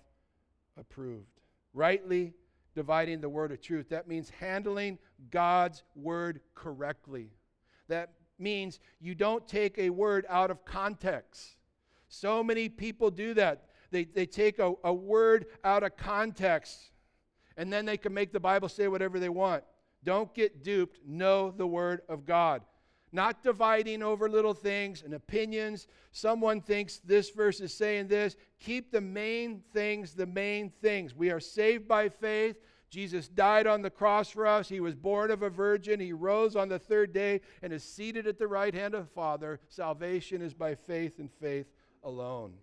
approved. 0.78 1.40
Rightly 1.74 2.32
dividing 2.74 3.20
the 3.20 3.28
word 3.28 3.52
of 3.52 3.60
truth. 3.60 3.90
That 3.90 4.08
means 4.08 4.30
handling 4.30 4.98
God's 5.30 5.82
word 5.94 6.40
correctly. 6.54 7.30
That 7.88 8.12
means 8.40 8.80
you 9.00 9.14
don't 9.14 9.46
take 9.46 9.78
a 9.78 9.90
word 9.90 10.26
out 10.28 10.50
of 10.50 10.64
context. 10.64 11.56
So 12.08 12.42
many 12.42 12.68
people 12.68 13.10
do 13.10 13.34
that. 13.34 13.66
They, 13.90 14.04
they 14.04 14.26
take 14.26 14.58
a, 14.58 14.74
a 14.84 14.92
word 14.92 15.46
out 15.64 15.82
of 15.82 15.96
context 15.96 16.90
and 17.56 17.72
then 17.72 17.84
they 17.84 17.96
can 17.96 18.14
make 18.14 18.32
the 18.32 18.40
Bible 18.40 18.68
say 18.68 18.88
whatever 18.88 19.18
they 19.18 19.28
want. 19.28 19.64
Don't 20.02 20.32
get 20.34 20.64
duped. 20.64 20.98
Know 21.06 21.50
the 21.50 21.66
Word 21.66 22.00
of 22.08 22.24
God. 22.24 22.62
Not 23.12 23.42
dividing 23.42 24.02
over 24.02 24.30
little 24.30 24.54
things 24.54 25.02
and 25.02 25.14
opinions. 25.14 25.88
Someone 26.12 26.60
thinks 26.60 26.98
this 26.98 27.30
verse 27.30 27.60
is 27.60 27.74
saying 27.74 28.06
this. 28.08 28.36
Keep 28.60 28.92
the 28.92 29.00
main 29.00 29.62
things 29.74 30.14
the 30.14 30.26
main 30.26 30.70
things. 30.80 31.14
We 31.14 31.30
are 31.30 31.40
saved 31.40 31.88
by 31.88 32.08
faith. 32.08 32.56
Jesus 32.90 33.28
died 33.28 33.68
on 33.68 33.82
the 33.82 33.90
cross 33.90 34.30
for 34.30 34.46
us. 34.46 34.68
He 34.68 34.80
was 34.80 34.96
born 34.96 35.30
of 35.30 35.42
a 35.42 35.50
virgin. 35.50 36.00
He 36.00 36.12
rose 36.12 36.56
on 36.56 36.68
the 36.68 36.78
third 36.78 37.12
day 37.12 37.40
and 37.62 37.72
is 37.72 37.84
seated 37.84 38.26
at 38.26 38.38
the 38.38 38.48
right 38.48 38.74
hand 38.74 38.94
of 38.94 39.06
the 39.06 39.12
Father. 39.12 39.60
Salvation 39.68 40.42
is 40.42 40.54
by 40.54 40.74
faith 40.74 41.20
and 41.20 41.30
faith 41.30 41.66
alone. 42.02 42.54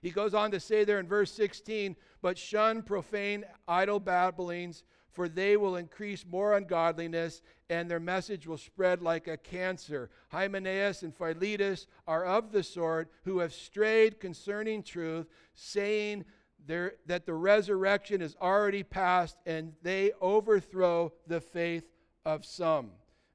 He 0.00 0.10
goes 0.10 0.34
on 0.34 0.52
to 0.52 0.60
say 0.60 0.84
there 0.84 1.00
in 1.00 1.08
verse 1.08 1.32
16, 1.32 1.96
but 2.22 2.38
shun 2.38 2.82
profane 2.82 3.44
idle 3.66 3.98
babblings, 3.98 4.84
for 5.10 5.28
they 5.28 5.56
will 5.56 5.74
increase 5.76 6.24
more 6.24 6.56
ungodliness, 6.56 7.42
and 7.68 7.90
their 7.90 7.98
message 7.98 8.46
will 8.46 8.58
spread 8.58 9.02
like 9.02 9.26
a 9.26 9.36
cancer. 9.36 10.10
Hymenaeus 10.28 11.02
and 11.02 11.12
Philetus 11.12 11.88
are 12.06 12.24
of 12.24 12.52
the 12.52 12.62
sort 12.62 13.10
who 13.24 13.40
have 13.40 13.52
strayed 13.52 14.20
concerning 14.20 14.84
truth, 14.84 15.26
saying 15.54 16.24
that 16.66 17.26
the 17.26 17.34
resurrection 17.34 18.20
is 18.20 18.36
already 18.40 18.82
past 18.82 19.36
and 19.46 19.72
they 19.82 20.12
overthrow 20.20 21.12
the 21.26 21.40
faith 21.40 21.84
of 22.24 22.44
some. 22.44 22.90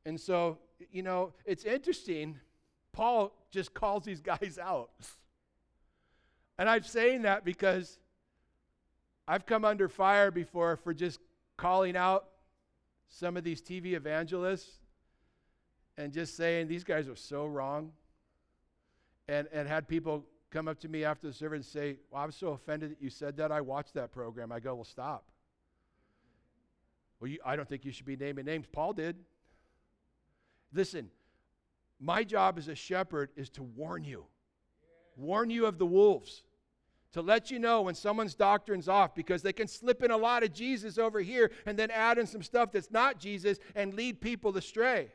And 0.05 0.19
so, 0.19 0.57
you 0.91 1.03
know, 1.03 1.33
it's 1.45 1.63
interesting. 1.63 2.39
Paul 2.91 3.33
just 3.51 3.73
calls 3.73 4.03
these 4.03 4.21
guys 4.21 4.59
out. 4.61 4.91
And 6.57 6.69
I'm 6.69 6.83
saying 6.83 7.23
that 7.23 7.43
because 7.45 7.97
I've 9.27 9.45
come 9.45 9.65
under 9.65 9.87
fire 9.87 10.29
before 10.29 10.75
for 10.75 10.93
just 10.93 11.19
calling 11.57 11.95
out 11.95 12.25
some 13.07 13.37
of 13.37 13.43
these 13.43 13.61
TV 13.61 13.93
evangelists 13.93 14.79
and 15.97 16.11
just 16.11 16.35
saying 16.35 16.67
these 16.67 16.83
guys 16.83 17.07
are 17.07 17.15
so 17.15 17.45
wrong. 17.45 17.91
And, 19.27 19.47
and 19.53 19.67
had 19.67 19.87
people 19.87 20.25
come 20.51 20.67
up 20.67 20.79
to 20.81 20.89
me 20.89 21.03
after 21.03 21.27
the 21.27 21.33
service 21.33 21.57
and 21.57 21.65
say, 21.65 21.97
Well, 22.11 22.21
I'm 22.21 22.31
so 22.31 22.49
offended 22.49 22.91
that 22.91 23.01
you 23.01 23.09
said 23.09 23.37
that. 23.37 23.51
I 23.51 23.61
watched 23.61 23.93
that 23.95 24.11
program. 24.11 24.51
I 24.51 24.59
go, 24.59 24.75
Well, 24.75 24.83
stop. 24.83 25.25
Well, 27.19 27.29
you, 27.29 27.39
I 27.45 27.55
don't 27.55 27.67
think 27.67 27.85
you 27.85 27.91
should 27.91 28.05
be 28.05 28.17
naming 28.17 28.45
names. 28.45 28.65
Paul 28.71 28.93
did. 28.93 29.15
Listen, 30.73 31.09
my 31.99 32.23
job 32.23 32.57
as 32.57 32.67
a 32.67 32.75
shepherd 32.75 33.29
is 33.35 33.49
to 33.51 33.63
warn 33.63 34.03
you, 34.03 34.25
warn 35.15 35.49
you 35.49 35.65
of 35.65 35.77
the 35.77 35.85
wolves, 35.85 36.43
to 37.13 37.21
let 37.21 37.51
you 37.51 37.59
know 37.59 37.81
when 37.81 37.95
someone's 37.95 38.35
doctrine's 38.35 38.87
off 38.87 39.13
because 39.13 39.41
they 39.41 39.53
can 39.53 39.67
slip 39.67 40.01
in 40.01 40.11
a 40.11 40.17
lot 40.17 40.43
of 40.43 40.53
Jesus 40.53 40.97
over 40.97 41.19
here 41.19 41.51
and 41.65 41.77
then 41.77 41.91
add 41.91 42.17
in 42.17 42.25
some 42.25 42.41
stuff 42.41 42.71
that's 42.71 42.89
not 42.89 43.19
Jesus 43.19 43.59
and 43.75 43.93
lead 43.93 44.21
people 44.21 44.55
astray. 44.57 45.09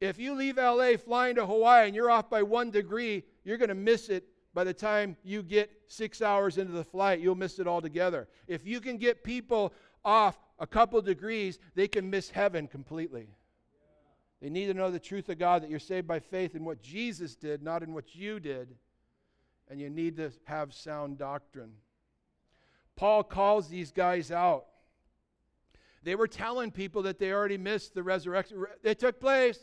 If 0.00 0.18
you 0.18 0.34
leave 0.34 0.56
LA 0.56 0.96
flying 0.96 1.34
to 1.34 1.44
Hawaii 1.44 1.86
and 1.86 1.94
you're 1.94 2.10
off 2.10 2.30
by 2.30 2.42
one 2.42 2.70
degree, 2.70 3.24
you're 3.44 3.58
going 3.58 3.68
to 3.68 3.74
miss 3.74 4.08
it 4.08 4.24
by 4.54 4.64
the 4.64 4.72
time 4.72 5.16
you 5.22 5.42
get 5.42 5.70
six 5.88 6.22
hours 6.22 6.56
into 6.56 6.72
the 6.72 6.84
flight. 6.84 7.20
You'll 7.20 7.34
miss 7.34 7.58
it 7.58 7.68
altogether. 7.68 8.26
If 8.46 8.66
you 8.66 8.80
can 8.80 8.96
get 8.96 9.22
people 9.22 9.74
off 10.04 10.38
a 10.58 10.66
couple 10.66 11.00
degrees, 11.02 11.58
they 11.74 11.86
can 11.86 12.08
miss 12.08 12.30
heaven 12.30 12.66
completely. 12.66 13.28
They 14.40 14.48
need 14.48 14.66
to 14.66 14.74
know 14.74 14.90
the 14.90 14.98
truth 14.98 15.28
of 15.28 15.38
God 15.38 15.62
that 15.62 15.70
you're 15.70 15.78
saved 15.78 16.06
by 16.06 16.18
faith 16.18 16.54
in 16.54 16.64
what 16.64 16.80
Jesus 16.80 17.36
did, 17.36 17.62
not 17.62 17.82
in 17.82 17.92
what 17.92 18.14
you 18.14 18.40
did. 18.40 18.74
And 19.68 19.78
you 19.78 19.90
need 19.90 20.16
to 20.16 20.32
have 20.44 20.72
sound 20.72 21.18
doctrine. 21.18 21.72
Paul 22.96 23.22
calls 23.22 23.68
these 23.68 23.92
guys 23.92 24.32
out. 24.32 24.64
They 26.02 26.14
were 26.14 26.26
telling 26.26 26.70
people 26.70 27.02
that 27.02 27.18
they 27.18 27.32
already 27.32 27.58
missed 27.58 27.94
the 27.94 28.02
resurrection. 28.02 28.64
It 28.82 28.98
took 28.98 29.20
place. 29.20 29.58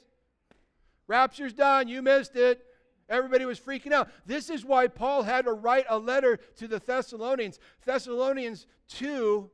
Rapture's 1.08 1.54
done. 1.54 1.88
You 1.88 2.02
missed 2.02 2.36
it. 2.36 2.64
Everybody 3.10 3.46
was 3.46 3.60
freaking 3.60 3.94
out. 3.94 4.10
This 4.26 4.50
is 4.50 4.66
why 4.66 4.88
Paul 4.88 5.24
had 5.24 5.46
to 5.46 5.54
write 5.54 5.86
a 5.90 5.98
letter 5.98 6.40
to 6.58 6.68
the 6.68 6.80
Thessalonians. 6.80 7.60
Thessalonians 7.86 8.68
2 8.90 9.50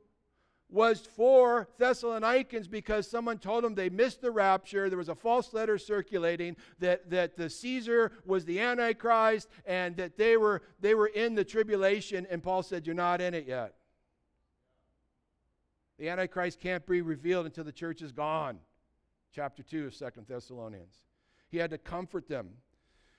was 0.68 1.00
for 1.00 1.68
Thessalonians 1.78 2.66
because 2.66 3.08
someone 3.08 3.38
told 3.38 3.62
them 3.62 3.76
they 3.76 3.88
missed 3.88 4.20
the 4.20 4.30
rapture. 4.32 4.88
There 4.88 4.98
was 4.98 5.08
a 5.08 5.14
false 5.14 5.54
letter 5.54 5.78
circulating 5.78 6.56
that, 6.80 7.08
that 7.10 7.36
the 7.36 7.48
Caesar 7.48 8.10
was 8.24 8.44
the 8.44 8.58
Antichrist 8.58 9.48
and 9.64 9.96
that 9.98 10.16
they 10.16 10.36
were, 10.36 10.62
they 10.80 10.94
were 10.94 11.06
in 11.06 11.36
the 11.36 11.44
tribulation. 11.44 12.26
And 12.28 12.42
Paul 12.42 12.64
said, 12.64 12.86
You're 12.86 12.96
not 12.96 13.20
in 13.20 13.34
it 13.34 13.46
yet. 13.46 13.74
The 15.98 16.08
Antichrist 16.08 16.58
can't 16.58 16.84
be 16.84 17.02
revealed 17.02 17.46
until 17.46 17.62
the 17.62 17.72
church 17.72 18.02
is 18.02 18.10
gone. 18.10 18.58
Chapter 19.32 19.62
2 19.62 19.86
of 19.86 19.94
Second 19.94 20.26
Thessalonians. 20.26 20.96
He 21.54 21.60
had 21.60 21.70
to 21.70 21.78
comfort 21.78 22.26
them. 22.26 22.48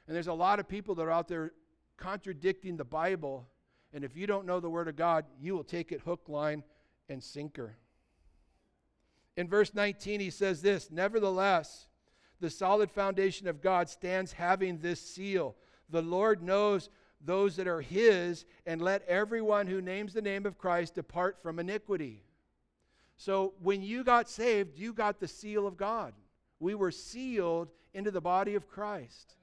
And 0.07 0.13
there's 0.13 0.27
a 0.27 0.33
lot 0.33 0.59
of 0.59 0.67
people 0.67 0.93
that 0.95 1.03
are 1.03 1.11
out 1.11 1.29
there 1.29 1.53
contradicting 1.95 2.75
the 2.75 2.83
Bible. 2.83 3.47
And 3.93 4.03
if 4.03 4.17
you 4.17 4.27
don't 4.27 4.45
know 4.45 4.59
the 4.59 4.69
Word 4.69 4.89
of 4.89 4.97
God, 4.97 5.23
you 5.39 5.55
will 5.55 5.63
take 5.63 5.93
it 5.93 6.01
hook, 6.01 6.27
line, 6.27 6.61
and 7.07 7.23
sinker. 7.23 7.77
In 9.37 9.47
verse 9.47 9.73
19, 9.73 10.19
he 10.19 10.29
says 10.31 10.61
this 10.61 10.91
Nevertheless, 10.91 11.87
the 12.41 12.49
solid 12.49 12.91
foundation 12.91 13.47
of 13.47 13.61
God 13.61 13.87
stands 13.87 14.33
having 14.33 14.79
this 14.79 14.99
seal. 14.99 15.55
The 15.89 16.01
Lord 16.01 16.43
knows 16.43 16.89
those 17.21 17.55
that 17.55 17.69
are 17.69 17.79
his, 17.79 18.43
and 18.65 18.81
let 18.81 19.07
everyone 19.07 19.67
who 19.67 19.79
names 19.79 20.13
the 20.13 20.21
name 20.21 20.45
of 20.45 20.57
Christ 20.57 20.95
depart 20.95 21.41
from 21.41 21.57
iniquity. 21.57 22.25
So 23.15 23.53
when 23.61 23.81
you 23.81 24.03
got 24.03 24.27
saved, 24.27 24.77
you 24.77 24.91
got 24.91 25.21
the 25.21 25.27
seal 25.29 25.65
of 25.65 25.77
God. 25.77 26.13
We 26.59 26.75
were 26.75 26.91
sealed 26.91 27.69
into 27.93 28.11
the 28.11 28.21
body 28.21 28.55
of 28.55 28.67
Christ. 28.67 29.35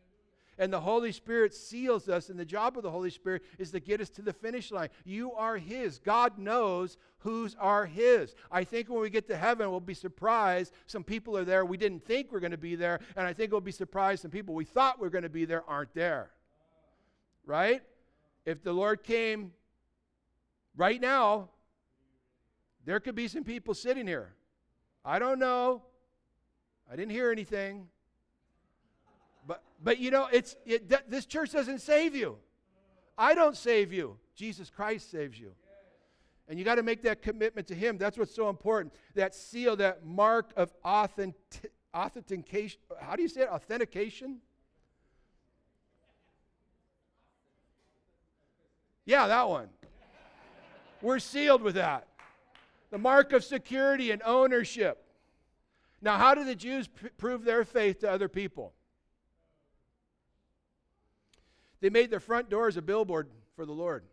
And 0.58 0.72
the 0.72 0.80
Holy 0.80 1.12
Spirit 1.12 1.54
seals 1.54 2.08
us, 2.08 2.28
and 2.28 2.38
the 2.38 2.44
job 2.44 2.76
of 2.76 2.82
the 2.82 2.90
Holy 2.90 3.10
Spirit 3.10 3.42
is 3.58 3.70
to 3.70 3.80
get 3.80 4.00
us 4.00 4.10
to 4.10 4.22
the 4.22 4.34
finish 4.34 4.70
line. 4.70 4.90
You 5.04 5.32
are 5.32 5.56
His. 5.56 5.98
God 5.98 6.38
knows 6.38 6.98
whose 7.18 7.56
are 7.58 7.86
His. 7.86 8.34
I 8.50 8.62
think 8.62 8.88
when 8.88 9.00
we 9.00 9.08
get 9.08 9.26
to 9.28 9.36
heaven, 9.36 9.70
we'll 9.70 9.80
be 9.80 9.94
surprised. 9.94 10.72
Some 10.86 11.04
people 11.04 11.36
are 11.38 11.44
there 11.44 11.64
we 11.64 11.78
didn't 11.78 12.04
think 12.04 12.30
were 12.30 12.40
going 12.40 12.52
to 12.52 12.58
be 12.58 12.76
there, 12.76 13.00
and 13.16 13.26
I 13.26 13.32
think 13.32 13.50
we'll 13.50 13.62
be 13.62 13.72
surprised 13.72 14.22
some 14.22 14.30
people 14.30 14.54
we 14.54 14.64
thought 14.66 14.98
we 15.00 15.06
were 15.06 15.10
going 15.10 15.22
to 15.22 15.30
be 15.30 15.46
there 15.46 15.64
aren't 15.66 15.94
there. 15.94 16.30
Right? 17.46 17.82
If 18.44 18.62
the 18.62 18.72
Lord 18.72 19.02
came 19.02 19.52
right 20.76 21.00
now, 21.00 21.48
there 22.84 23.00
could 23.00 23.14
be 23.14 23.26
some 23.26 23.44
people 23.44 23.74
sitting 23.74 24.06
here. 24.06 24.34
I 25.04 25.18
don't 25.18 25.38
know. 25.38 25.82
I 26.92 26.96
didn't 26.96 27.12
hear 27.12 27.32
anything. 27.32 27.88
But, 29.46 29.62
but 29.82 29.98
you 29.98 30.10
know, 30.10 30.28
it's, 30.30 30.56
it, 30.66 30.90
th- 30.90 31.04
this 31.08 31.24
church 31.24 31.50
doesn't 31.52 31.80
save 31.80 32.14
you. 32.14 32.36
I 33.16 33.34
don't 33.34 33.56
save 33.56 33.94
you. 33.94 34.18
Jesus 34.34 34.68
Christ 34.68 35.10
saves 35.10 35.40
you. 35.40 35.52
And 36.48 36.58
you 36.58 36.66
got 36.66 36.74
to 36.74 36.82
make 36.82 37.02
that 37.02 37.22
commitment 37.22 37.66
to 37.68 37.74
Him. 37.74 37.96
That's 37.96 38.18
what's 38.18 38.34
so 38.34 38.50
important. 38.50 38.92
That 39.14 39.34
seal, 39.34 39.74
that 39.76 40.04
mark 40.04 40.50
of 40.54 40.70
authentic, 40.84 41.72
authentication. 41.94 42.78
How 43.00 43.16
do 43.16 43.22
you 43.22 43.28
say 43.28 43.42
it? 43.42 43.48
Authentication? 43.48 44.38
Yeah, 49.06 49.28
that 49.28 49.48
one. 49.48 49.68
We're 51.00 51.20
sealed 51.20 51.62
with 51.62 51.76
that. 51.76 52.06
The 52.90 52.98
mark 52.98 53.32
of 53.32 53.44
security 53.44 54.10
and 54.10 54.20
ownership. 54.26 55.01
Now, 56.02 56.18
how 56.18 56.34
do 56.34 56.44
the 56.44 56.56
Jews 56.56 56.88
p- 56.88 57.08
prove 57.16 57.44
their 57.44 57.64
faith 57.64 58.00
to 58.00 58.10
other 58.10 58.28
people? 58.28 58.74
They 61.80 61.90
made 61.90 62.10
their 62.10 62.20
front 62.20 62.50
doors 62.50 62.76
a 62.76 62.82
billboard 62.82 63.28
for 63.54 63.64
the 63.64 63.72
Lord. 63.72 64.04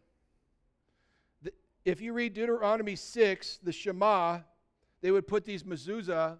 The, 1.41 1.51
if 1.85 1.99
you 1.99 2.13
read 2.13 2.35
Deuteronomy 2.35 2.95
6, 2.95 3.59
the 3.63 3.71
Shema, 3.71 4.39
they 5.01 5.09
would 5.09 5.27
put 5.27 5.45
these 5.45 5.63
mezuzah, 5.63 6.37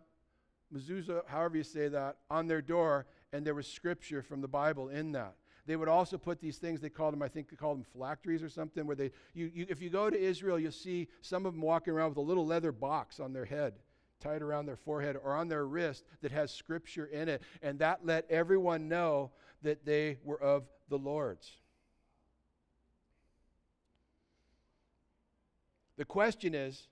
mezuzah, 0.74 1.24
however 1.28 1.58
you 1.58 1.64
say 1.64 1.88
that, 1.88 2.18
on 2.30 2.48
their 2.48 2.62
door, 2.62 3.08
and 3.34 3.46
there 3.46 3.56
was 3.56 3.68
scripture 3.68 4.22
from 4.22 4.42
the 4.42 4.48
Bible 4.48 4.90
in 4.90 5.12
that. 5.14 5.34
They 5.66 5.76
would 5.76 5.90
also 5.90 6.18
put 6.18 6.40
these 6.40 6.58
things, 6.58 6.80
they 6.80 6.90
called 6.90 7.14
them, 7.14 7.22
I 7.22 7.28
think 7.28 7.50
they 7.50 7.56
called 7.56 7.78
them 7.78 7.86
phylacteries 7.92 8.44
or 8.44 8.50
something, 8.50 8.86
where 8.86 8.96
they, 8.96 9.12
you, 9.34 9.52
you, 9.54 9.66
if 9.70 9.82
you 9.82 9.90
go 9.90 10.10
to 10.10 10.20
Israel, 10.20 10.60
you'll 10.60 10.72
see 10.72 11.08
some 11.22 11.46
of 11.46 11.54
them 11.54 11.62
walking 11.62 11.94
around 11.94 12.10
with 12.10 12.18
a 12.18 12.22
little 12.22 12.46
leather 12.46 12.72
box 12.72 13.20
on 13.20 13.34
their 13.34 13.46
head 13.46 13.74
tied 14.20 14.42
around 14.42 14.66
their 14.66 14.76
forehead 14.76 15.18
or 15.24 15.36
on 15.36 15.48
their 15.48 15.66
wrist 15.66 16.04
that 16.22 16.32
has 16.32 16.52
scripture 16.52 17.06
in 17.06 17.30
it. 17.30 17.42
And 17.62 17.80
that 17.80 18.06
let 18.06 18.30
everyone 18.30 18.88
know 18.88 19.32
that 19.62 19.86
they 19.86 20.18
were 20.24 20.42
of 20.42 20.64
the 20.90 20.98
Lord's. 20.98 21.52
The 25.98 26.06
question 26.06 26.56
is 26.56 26.88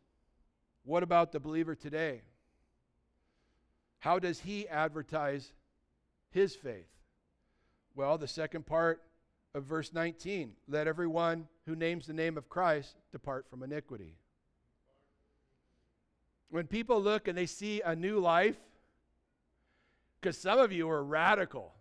what 0.83 1.03
about 1.03 1.31
the 1.31 1.39
believer 1.39 1.75
today? 1.75 2.21
How 3.99 4.19
does 4.19 4.39
he 4.39 4.67
advertise 4.67 5.51
his 6.29 6.55
faith? 6.55 6.87
Well, 7.95 8.17
the 8.17 8.27
second 8.27 8.65
part 8.65 9.01
of 9.53 9.63
verse 9.63 9.91
19 9.91 10.53
let 10.67 10.87
everyone 10.87 11.47
who 11.65 11.75
names 11.75 12.05
the 12.05 12.13
name 12.13 12.37
of 12.37 12.47
Christ 12.47 12.95
depart 13.11 13.49
from 13.49 13.63
iniquity. 13.63 14.15
When 16.49 16.67
people 16.67 17.01
look 17.01 17.27
and 17.27 17.37
they 17.37 17.45
see 17.45 17.81
a 17.81 17.95
new 17.95 18.19
life, 18.19 18.57
because 20.19 20.37
some 20.37 20.59
of 20.59 20.71
you 20.71 20.89
are 20.89 21.03
radical. 21.03 21.73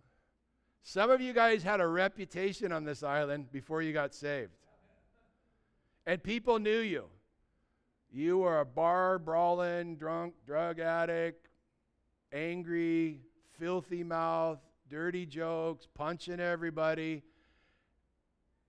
Some 0.83 1.09
of 1.09 1.19
you 1.19 1.33
guys 1.33 1.63
had 1.63 1.81
a 1.81 1.87
reputation 1.87 2.71
on 2.71 2.85
this 2.85 3.03
island 3.03 3.51
before 3.51 3.81
you 3.81 3.93
got 3.93 4.13
saved. 4.13 4.51
And 6.05 6.21
people 6.23 6.59
knew 6.59 6.79
you. 6.79 7.05
You 8.09 8.37
were 8.37 8.61
a 8.61 8.65
bar 8.65 9.19
brawling, 9.19 9.97
drunk, 9.97 10.33
drug 10.45 10.79
addict, 10.79 11.49
angry, 12.31 13.19
filthy 13.59 14.03
mouth, 14.03 14.59
dirty 14.89 15.25
jokes, 15.25 15.87
punching 15.93 16.39
everybody. 16.39 17.23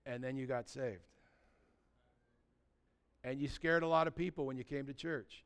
And 0.05 0.23
then 0.23 0.35
you 0.35 0.45
got 0.45 0.67
saved. 0.67 0.99
And 3.23 3.39
you 3.39 3.47
scared 3.47 3.83
a 3.83 3.87
lot 3.87 4.07
of 4.07 4.15
people 4.15 4.45
when 4.45 4.57
you 4.57 4.63
came 4.63 4.85
to 4.87 4.93
church. 4.93 5.45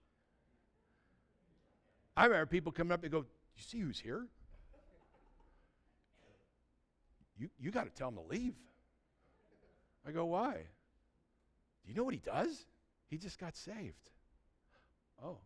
I 2.16 2.26
remember 2.26 2.46
people 2.46 2.72
coming 2.72 2.92
up 2.92 3.04
and 3.04 3.12
go, 3.12 3.26
You 3.56 3.64
see 3.64 3.80
who's 3.80 4.00
here? 4.00 4.28
You, 7.38 7.50
you 7.60 7.72
got 7.72 7.86
to 7.86 7.90
tell 7.90 8.10
him 8.10 8.16
to 8.16 8.22
leave. 8.22 8.56
I 10.08 10.12
go, 10.12 10.26
Why? 10.26 10.54
Do 10.54 11.92
you 11.92 11.96
know 11.96 12.04
what 12.04 12.14
he 12.14 12.20
does? 12.20 12.66
He 13.10 13.18
just 13.18 13.40
got 13.40 13.56
saved. 13.56 14.10
Oh. 15.24 15.38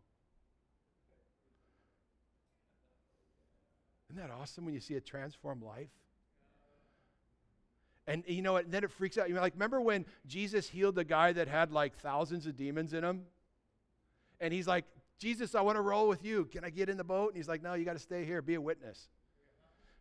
Isn't 4.10 4.22
that 4.22 4.32
awesome 4.32 4.66
when 4.66 4.74
you 4.74 4.80
see 4.80 4.96
a 4.96 5.02
transformed 5.02 5.64
life? 5.64 5.90
And 8.08 8.24
you 8.26 8.42
know 8.42 8.54
what? 8.54 8.72
Then 8.72 8.84
it 8.84 8.92
freaks 8.92 9.18
out. 9.18 9.28
You 9.28 9.36
know, 9.36 9.42
like, 9.42 9.54
remember 9.54 9.82
when 9.82 10.06
Jesus 10.26 10.70
healed 10.70 10.96
the 10.96 11.04
guy 11.04 11.34
that 11.34 11.48
had 11.50 11.72
like 11.72 11.98
thousands 11.98 12.48
of 12.48 12.56
demons 12.56 12.94
in 12.94 13.04
him? 13.04 13.24
And 14.40 14.54
he's 14.54 14.68
like, 14.68 14.86
Jesus, 15.20 15.56
I 15.56 15.62
want 15.62 15.78
to 15.78 15.82
roll 15.82 16.08
with 16.08 16.24
you. 16.24 16.46
Can 16.46 16.64
I 16.64 16.70
get 16.70 16.90
in 16.90 16.98
the 16.98 17.04
boat? 17.04 17.30
And 17.30 17.38
he's 17.38 17.48
like, 17.48 17.62
No, 17.62 17.74
you 17.74 17.86
got 17.86 17.94
to 17.94 18.00
stay 18.00 18.26
here, 18.26 18.42
be 18.42 18.56
a 18.56 18.62
witness. 18.62 19.10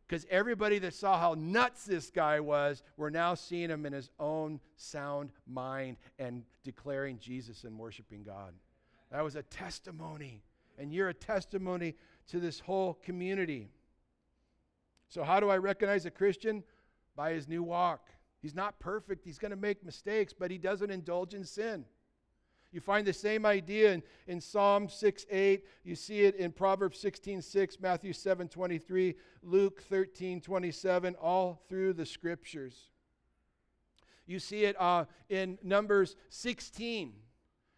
Because 0.06 0.24
everybody 0.30 0.78
that 0.80 0.94
saw 0.94 1.18
how 1.18 1.34
nuts 1.36 1.84
this 1.84 2.10
guy 2.10 2.38
was 2.38 2.82
were 2.96 3.10
now 3.10 3.34
seeing 3.34 3.70
him 3.70 3.84
in 3.86 3.92
his 3.92 4.10
own 4.20 4.60
sound 4.76 5.30
mind 5.48 5.96
and 6.18 6.44
declaring 6.62 7.18
Jesus 7.18 7.64
and 7.64 7.76
worshiping 7.76 8.22
God. 8.22 8.52
That 9.10 9.24
was 9.24 9.34
a 9.34 9.42
testimony. 9.42 10.42
And 10.78 10.92
you're 10.92 11.08
a 11.08 11.14
testimony 11.14 11.96
to 12.28 12.38
this 12.38 12.60
whole 12.60 12.94
community. 12.94 13.70
So, 15.08 15.24
how 15.24 15.40
do 15.40 15.48
I 15.48 15.56
recognize 15.56 16.06
a 16.06 16.10
Christian? 16.10 16.62
By 17.16 17.32
his 17.32 17.48
new 17.48 17.62
walk. 17.62 18.10
He's 18.42 18.54
not 18.54 18.78
perfect, 18.78 19.24
he's 19.24 19.38
going 19.38 19.50
to 19.50 19.56
make 19.56 19.84
mistakes, 19.84 20.32
but 20.32 20.50
he 20.50 20.58
doesn't 20.58 20.90
indulge 20.90 21.34
in 21.34 21.44
sin. 21.44 21.84
You 22.72 22.80
find 22.80 23.06
the 23.06 23.12
same 23.12 23.46
idea 23.46 23.92
in, 23.92 24.02
in 24.26 24.40
Psalm 24.40 24.88
6 24.88 25.26
8. 25.30 25.64
You 25.84 25.94
see 25.94 26.20
it 26.20 26.36
in 26.36 26.52
Proverbs 26.52 26.98
16 26.98 27.42
6, 27.42 27.80
Matthew 27.80 28.12
7 28.12 28.48
23, 28.48 29.14
Luke 29.42 29.82
13 29.82 30.40
27, 30.40 31.14
all 31.16 31.62
through 31.68 31.94
the 31.94 32.06
scriptures. 32.06 32.90
You 34.26 34.38
see 34.40 34.64
it 34.64 34.80
uh, 34.80 35.04
in 35.28 35.58
Numbers 35.62 36.16
16, 36.30 37.12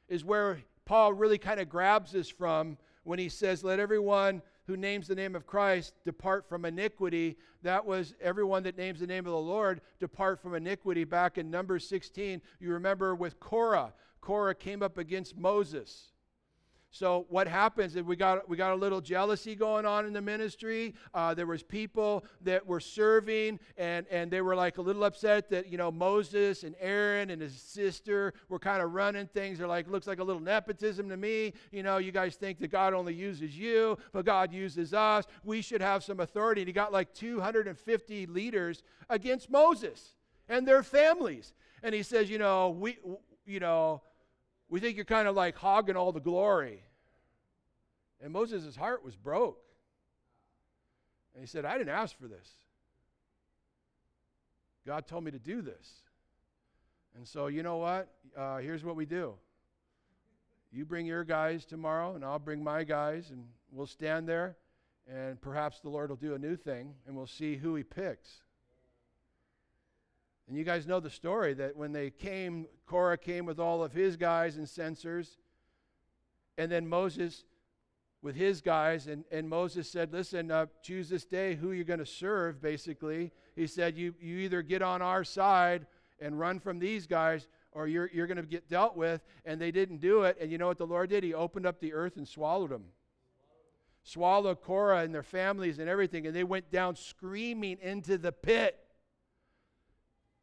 is 0.08 0.24
where 0.24 0.58
Paul 0.86 1.12
really 1.12 1.38
kind 1.38 1.60
of 1.60 1.68
grabs 1.68 2.14
us 2.14 2.28
from 2.28 2.78
when 3.04 3.18
he 3.18 3.28
says, 3.28 3.62
Let 3.62 3.78
everyone 3.78 4.42
who 4.66 4.76
names 4.76 5.08
the 5.08 5.14
name 5.14 5.34
of 5.34 5.46
Christ 5.46 5.94
depart 6.04 6.48
from 6.48 6.64
iniquity. 6.64 7.36
That 7.62 7.84
was 7.84 8.14
everyone 8.20 8.62
that 8.64 8.76
names 8.76 9.00
the 9.00 9.06
name 9.06 9.26
of 9.26 9.32
the 9.32 9.38
Lord 9.38 9.80
depart 9.98 10.40
from 10.40 10.54
iniquity 10.54 11.04
back 11.04 11.38
in 11.38 11.50
Numbers 11.50 11.88
16. 11.88 12.40
You 12.60 12.72
remember 12.72 13.14
with 13.14 13.40
Korah. 13.40 13.92
Korah 14.28 14.54
came 14.54 14.82
up 14.82 14.98
against 14.98 15.38
Moses. 15.38 16.12
So 16.90 17.24
what 17.30 17.48
happens 17.48 17.96
is 17.96 18.02
we 18.02 18.14
got 18.14 18.46
we 18.46 18.58
got 18.58 18.72
a 18.72 18.74
little 18.74 19.00
jealousy 19.00 19.54
going 19.54 19.86
on 19.86 20.04
in 20.04 20.12
the 20.12 20.20
ministry. 20.20 20.94
Uh, 21.14 21.32
there 21.32 21.46
was 21.46 21.62
people 21.62 22.26
that 22.42 22.66
were 22.66 22.78
serving, 22.78 23.58
and 23.78 24.04
and 24.10 24.30
they 24.30 24.42
were 24.42 24.54
like 24.54 24.76
a 24.76 24.82
little 24.82 25.04
upset 25.04 25.48
that 25.48 25.68
you 25.68 25.78
know 25.78 25.90
Moses 25.90 26.62
and 26.62 26.76
Aaron 26.78 27.30
and 27.30 27.40
his 27.40 27.58
sister 27.58 28.34
were 28.50 28.58
kind 28.58 28.82
of 28.82 28.92
running 28.92 29.28
things. 29.28 29.60
They're 29.60 29.66
like, 29.66 29.88
looks 29.88 30.06
like 30.06 30.18
a 30.18 30.24
little 30.24 30.42
nepotism 30.42 31.08
to 31.08 31.16
me. 31.16 31.54
You 31.72 31.82
know, 31.82 31.96
you 31.96 32.12
guys 32.12 32.36
think 32.36 32.58
that 32.58 32.68
God 32.68 32.92
only 32.92 33.14
uses 33.14 33.58
you, 33.58 33.96
but 34.12 34.26
God 34.26 34.52
uses 34.52 34.92
us. 34.92 35.24
We 35.42 35.62
should 35.62 35.80
have 35.80 36.04
some 36.04 36.20
authority. 36.20 36.60
And 36.60 36.68
he 36.68 36.74
got 36.74 36.92
like 36.92 37.14
250 37.14 38.26
leaders 38.26 38.82
against 39.08 39.48
Moses 39.48 40.16
and 40.50 40.68
their 40.68 40.82
families. 40.82 41.54
And 41.82 41.94
he 41.94 42.02
says, 42.02 42.28
you 42.28 42.36
know, 42.36 42.68
we 42.68 42.98
you 43.46 43.60
know 43.60 44.02
we 44.68 44.80
think 44.80 44.96
you're 44.96 45.04
kind 45.04 45.28
of 45.28 45.34
like 45.34 45.56
hogging 45.56 45.96
all 45.96 46.12
the 46.12 46.20
glory. 46.20 46.82
And 48.20 48.32
Moses' 48.32 48.76
heart 48.76 49.04
was 49.04 49.16
broke. 49.16 49.60
And 51.34 51.42
he 51.42 51.46
said, 51.46 51.64
I 51.64 51.78
didn't 51.78 51.94
ask 51.94 52.18
for 52.18 52.26
this. 52.26 52.48
God 54.86 55.06
told 55.06 55.24
me 55.24 55.30
to 55.30 55.38
do 55.38 55.62
this. 55.62 56.02
And 57.16 57.26
so, 57.26 57.46
you 57.46 57.62
know 57.62 57.76
what? 57.76 58.08
Uh, 58.36 58.58
here's 58.58 58.84
what 58.84 58.96
we 58.96 59.06
do. 59.06 59.34
You 60.70 60.84
bring 60.84 61.06
your 61.06 61.24
guys 61.24 61.64
tomorrow, 61.64 62.14
and 62.14 62.24
I'll 62.24 62.38
bring 62.38 62.62
my 62.62 62.84
guys, 62.84 63.30
and 63.30 63.44
we'll 63.72 63.86
stand 63.86 64.28
there, 64.28 64.56
and 65.10 65.40
perhaps 65.40 65.80
the 65.80 65.88
Lord 65.88 66.10
will 66.10 66.16
do 66.16 66.34
a 66.34 66.38
new 66.38 66.56
thing, 66.56 66.94
and 67.06 67.16
we'll 67.16 67.26
see 67.26 67.56
who 67.56 67.74
he 67.74 67.82
picks. 67.82 68.42
And 70.48 70.56
you 70.56 70.64
guys 70.64 70.86
know 70.86 70.98
the 70.98 71.10
story 71.10 71.52
that 71.54 71.76
when 71.76 71.92
they 71.92 72.10
came, 72.10 72.66
Korah 72.86 73.18
came 73.18 73.44
with 73.44 73.60
all 73.60 73.84
of 73.84 73.92
his 73.92 74.16
guys 74.16 74.56
and 74.56 74.66
censers. 74.66 75.36
And 76.56 76.72
then 76.72 76.88
Moses 76.88 77.44
with 78.22 78.34
his 78.34 78.60
guys, 78.60 79.06
and, 79.06 79.24
and 79.30 79.48
Moses 79.48 79.88
said, 79.88 80.12
Listen, 80.12 80.50
uh, 80.50 80.66
choose 80.82 81.08
this 81.08 81.24
day 81.24 81.54
who 81.54 81.72
you're 81.72 81.84
going 81.84 82.00
to 82.00 82.06
serve, 82.06 82.60
basically. 82.60 83.30
He 83.54 83.66
said, 83.66 83.96
you, 83.96 84.14
you 84.20 84.38
either 84.38 84.62
get 84.62 84.82
on 84.82 85.02
our 85.02 85.22
side 85.22 85.86
and 86.20 86.38
run 86.38 86.58
from 86.58 86.78
these 86.78 87.06
guys, 87.06 87.46
or 87.72 87.86
you're, 87.86 88.10
you're 88.12 88.26
going 88.26 88.38
to 88.38 88.42
get 88.42 88.68
dealt 88.68 88.96
with. 88.96 89.20
And 89.44 89.60
they 89.60 89.70
didn't 89.70 90.00
do 90.00 90.22
it. 90.22 90.36
And 90.40 90.50
you 90.50 90.58
know 90.58 90.66
what 90.66 90.78
the 90.78 90.86
Lord 90.86 91.10
did? 91.10 91.22
He 91.22 91.34
opened 91.34 91.66
up 91.66 91.80
the 91.80 91.92
earth 91.92 92.16
and 92.16 92.26
swallowed 92.26 92.70
them. 92.70 92.84
Swallowed 94.02 94.62
Korah 94.62 95.02
and 95.02 95.14
their 95.14 95.22
families 95.22 95.78
and 95.78 95.88
everything. 95.88 96.26
And 96.26 96.34
they 96.34 96.44
went 96.44 96.70
down 96.72 96.96
screaming 96.96 97.78
into 97.82 98.16
the 98.16 98.32
pit. 98.32 98.78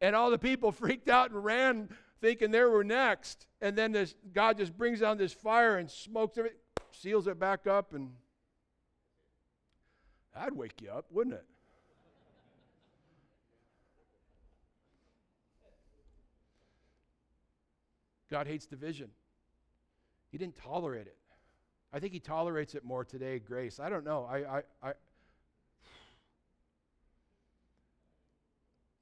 And 0.06 0.14
all 0.14 0.30
the 0.30 0.38
people 0.38 0.70
freaked 0.84 1.08
out 1.08 1.32
and 1.32 1.44
ran 1.44 1.88
thinking 2.20 2.52
they 2.52 2.62
were 2.62 2.84
next. 2.84 3.48
And 3.60 3.76
then 3.76 3.90
this 3.90 4.14
God 4.32 4.56
just 4.56 4.78
brings 4.78 5.00
down 5.00 5.18
this 5.18 5.32
fire 5.32 5.78
and 5.78 5.90
smokes 5.90 6.38
everything, 6.38 6.60
seals 6.92 7.26
it 7.26 7.40
back 7.40 7.66
up, 7.66 7.92
and 7.92 8.12
that'd 10.32 10.56
wake 10.56 10.80
you 10.80 10.90
up, 10.90 11.06
wouldn't 11.10 11.34
it? 11.34 11.44
God 18.30 18.46
hates 18.46 18.64
division. 18.64 19.10
He 20.30 20.38
didn't 20.38 20.54
tolerate 20.54 21.08
it. 21.08 21.16
I 21.92 21.98
think 21.98 22.12
he 22.12 22.20
tolerates 22.20 22.76
it 22.76 22.84
more 22.84 23.04
today, 23.04 23.40
grace. 23.40 23.80
I 23.80 23.88
don't 23.88 24.04
know. 24.04 24.24
I, 24.30 24.62
I, 24.82 24.92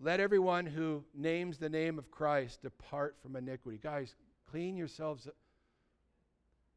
Let 0.05 0.21
everyone 0.21 0.67
who 0.67 1.03
names 1.15 1.57
the 1.57 1.71
name 1.71 1.99
of 1.99 2.11
Christ 2.11 2.61
depart 2.61 3.17
from 3.23 3.37
iniquity. 3.37 3.81
Guys, 3.83 4.15
clean 4.51 4.77
yourselves. 4.77 5.27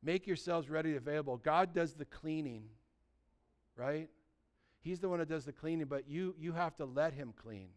Make 0.02 0.26
yourselves 0.26 0.70
ready 0.70 0.96
available. 0.96 1.36
God 1.36 1.74
does 1.74 1.94
the 1.94 2.06
cleaning, 2.06 2.64
right? 3.76 4.08
He's 4.80 5.02
the 5.02 5.10
one 5.10 5.20
that 5.20 5.28
does 5.28 5.44
the 5.44 5.52
cleaning, 5.52 5.88
but 5.88 6.08
you 6.08 6.36
you 6.40 6.54
have 6.54 6.78
to 6.78 6.86
let 6.86 7.12
him 7.12 7.34
clean. 7.36 7.68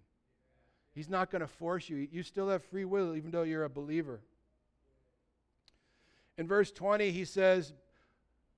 He's 0.93 1.09
not 1.09 1.33
going 1.33 1.41
to 1.41 1.49
force 1.49 1.89
you. 1.89 1.97
You 1.97 2.23
still 2.23 2.49
have 2.49 2.63
free 2.63 2.85
will 2.85 3.17
even 3.17 3.33
though 3.33 3.43
you're 3.43 3.65
a 3.65 3.69
believer. 3.69 4.21
In 6.39 6.47
verse 6.47 6.71
20 6.71 7.11
he 7.11 7.25
says, 7.25 7.73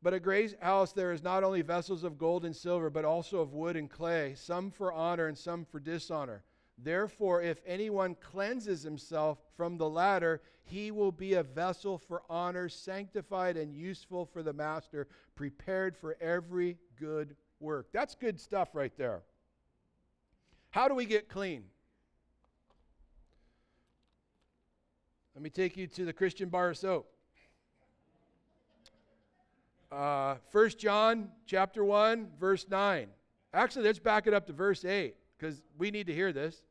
"But 0.03 0.13
a 0.13 0.21
great 0.21 0.61
house 0.61 0.93
there 0.93 1.13
is 1.13 1.23
not 1.23 1.43
only 1.43 1.63
vessels 1.63 2.05
of 2.05 2.19
gold 2.19 2.45
and 2.45 2.55
silver, 2.55 2.91
but 2.91 3.07
also 3.07 3.41
of 3.41 3.55
wood 3.55 3.77
and 3.77 3.89
clay, 3.89 4.35
some 4.35 4.71
for 4.71 4.93
honor 4.93 5.27
and 5.27 5.39
some 5.39 5.65
for 5.65 5.81
dishonor." 5.81 6.45
Therefore, 6.79 7.43
if 7.43 7.61
anyone 7.67 8.17
cleanses 8.17 8.83
himself 8.83 9.39
from 9.57 9.77
the 9.77 9.89
latter, 9.89 10.41
he 10.65 10.91
will 10.91 11.13
be 11.13 11.35
a 11.35 11.43
vessel 11.43 11.99
for 11.99 12.23
honor, 12.29 12.69
sanctified 12.69 13.57
and 13.57 13.75
useful 13.75 14.25
for 14.25 14.43
the 14.43 14.53
master, 14.53 15.07
prepared 15.35 15.97
for 15.97 16.17
every 16.21 16.79
good 16.99 17.37
work. 17.61 17.89
That's 17.93 18.15
good 18.15 18.41
stuff 18.41 18.71
right 18.75 18.93
there. 18.97 19.23
How 20.71 20.89
do 20.89 20.95
we 20.95 21.05
get 21.05 21.29
clean? 21.29 21.65
Let 25.35 25.43
me 25.43 25.51
take 25.51 25.77
you 25.77 25.87
to 25.89 26.05
the 26.05 26.13
Christian 26.13 26.49
bar 26.49 26.71
of 26.71 26.79
soap. 26.79 27.09
Uh, 29.91 30.37
1 30.51 30.71
John 30.79 31.29
chapter 31.47 31.85
1, 31.85 32.29
verse 32.41 32.67
9. 32.69 33.09
Actually, 33.53 33.85
let's 33.85 33.99
back 33.99 34.27
it 34.27 34.33
up 34.33 34.47
to 34.47 34.53
verse 34.55 34.85
8 34.85 35.15
because 35.43 35.61
we 35.77 35.91
need 35.91 36.07
to 36.07 36.15
hear 36.15 36.33
this. 36.33 36.63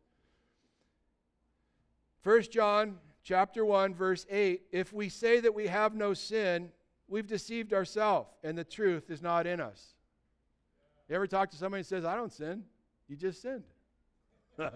1 2.23 2.43
John 2.43 2.99
chapter 3.21 3.65
1 3.65 3.93
verse 3.93 4.25
8, 4.29 4.61
if 4.71 4.93
we 4.93 5.09
say 5.09 5.41
that 5.41 5.53
we 5.53 5.67
have 5.67 5.93
no 5.93 6.13
sin, 6.13 6.69
we've 7.09 7.27
deceived 7.27 7.73
ourselves 7.73 8.29
and 8.43 8.57
the 8.57 8.63
truth 8.63 9.11
is 9.11 9.21
not 9.21 9.45
in 9.45 9.59
us. 9.59 9.95
You 11.09 11.15
ever 11.15 11.27
talk 11.27 11.51
to 11.51 11.57
somebody 11.57 11.81
who 11.81 11.85
says, 11.85 12.05
I 12.05 12.15
don't 12.15 12.31
sin? 12.31 12.63
You 13.09 13.17
just 13.17 13.41
sinned. 13.41 13.65
now 14.57 14.71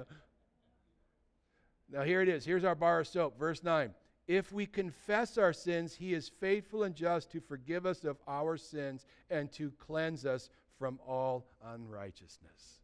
here 2.03 2.21
it 2.21 2.27
is. 2.27 2.43
Here's 2.43 2.65
our 2.65 2.75
bar 2.75 2.99
of 2.99 3.07
soap. 3.07 3.39
Verse 3.39 3.63
9. 3.63 3.93
If 4.27 4.51
we 4.51 4.65
confess 4.65 5.37
our 5.37 5.53
sins, 5.53 5.95
he 5.95 6.13
is 6.13 6.27
faithful 6.27 6.83
and 6.83 6.95
just 6.95 7.31
to 7.31 7.39
forgive 7.39 7.85
us 7.85 8.03
of 8.03 8.17
our 8.27 8.57
sins 8.57 9.05
and 9.29 9.49
to 9.53 9.71
cleanse 9.79 10.25
us 10.25 10.49
from 10.77 10.99
all 11.07 11.45
unrighteousness. 11.63 12.81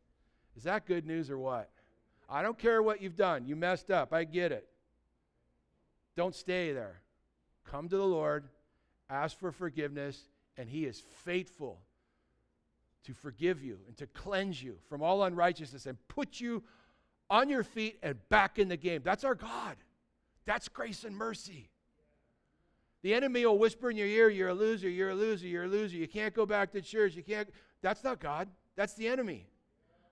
Is 0.55 0.63
that 0.63 0.85
good 0.85 1.05
news 1.05 1.29
or 1.29 1.37
what? 1.37 1.69
I 2.29 2.41
don't 2.41 2.57
care 2.57 2.81
what 2.81 3.01
you've 3.01 3.15
done. 3.15 3.45
You 3.45 3.55
messed 3.55 3.91
up. 3.91 4.13
I 4.13 4.23
get 4.23 4.51
it. 4.51 4.67
Don't 6.15 6.35
stay 6.35 6.71
there. 6.73 7.01
Come 7.65 7.87
to 7.89 7.97
the 7.97 8.05
Lord, 8.05 8.45
ask 9.09 9.37
for 9.37 9.51
forgiveness, 9.51 10.27
and 10.57 10.69
He 10.69 10.85
is 10.85 11.01
faithful 11.23 11.79
to 13.05 13.13
forgive 13.13 13.63
you 13.63 13.79
and 13.87 13.97
to 13.97 14.07
cleanse 14.07 14.61
you 14.61 14.77
from 14.87 15.01
all 15.01 15.23
unrighteousness 15.23 15.85
and 15.85 15.97
put 16.07 16.39
you 16.39 16.63
on 17.29 17.49
your 17.49 17.63
feet 17.63 17.97
and 18.03 18.17
back 18.29 18.59
in 18.59 18.67
the 18.67 18.77
game. 18.77 19.01
That's 19.03 19.23
our 19.23 19.35
God. 19.35 19.77
That's 20.45 20.67
grace 20.67 21.03
and 21.03 21.15
mercy. 21.15 21.69
The 23.03 23.13
enemy 23.13 23.45
will 23.45 23.57
whisper 23.57 23.89
in 23.89 23.97
your 23.97 24.07
ear, 24.07 24.29
You're 24.29 24.49
a 24.49 24.53
loser, 24.53 24.89
you're 24.89 25.11
a 25.11 25.15
loser, 25.15 25.47
you're 25.47 25.63
a 25.63 25.67
loser. 25.67 25.97
You 25.97 26.07
can't 26.07 26.33
go 26.33 26.45
back 26.45 26.71
to 26.73 26.81
church. 26.81 27.15
You 27.15 27.23
can't. 27.23 27.49
That's 27.81 28.03
not 28.03 28.19
God. 28.19 28.47
That's 28.75 28.93
the 28.93 29.07
enemy. 29.07 29.47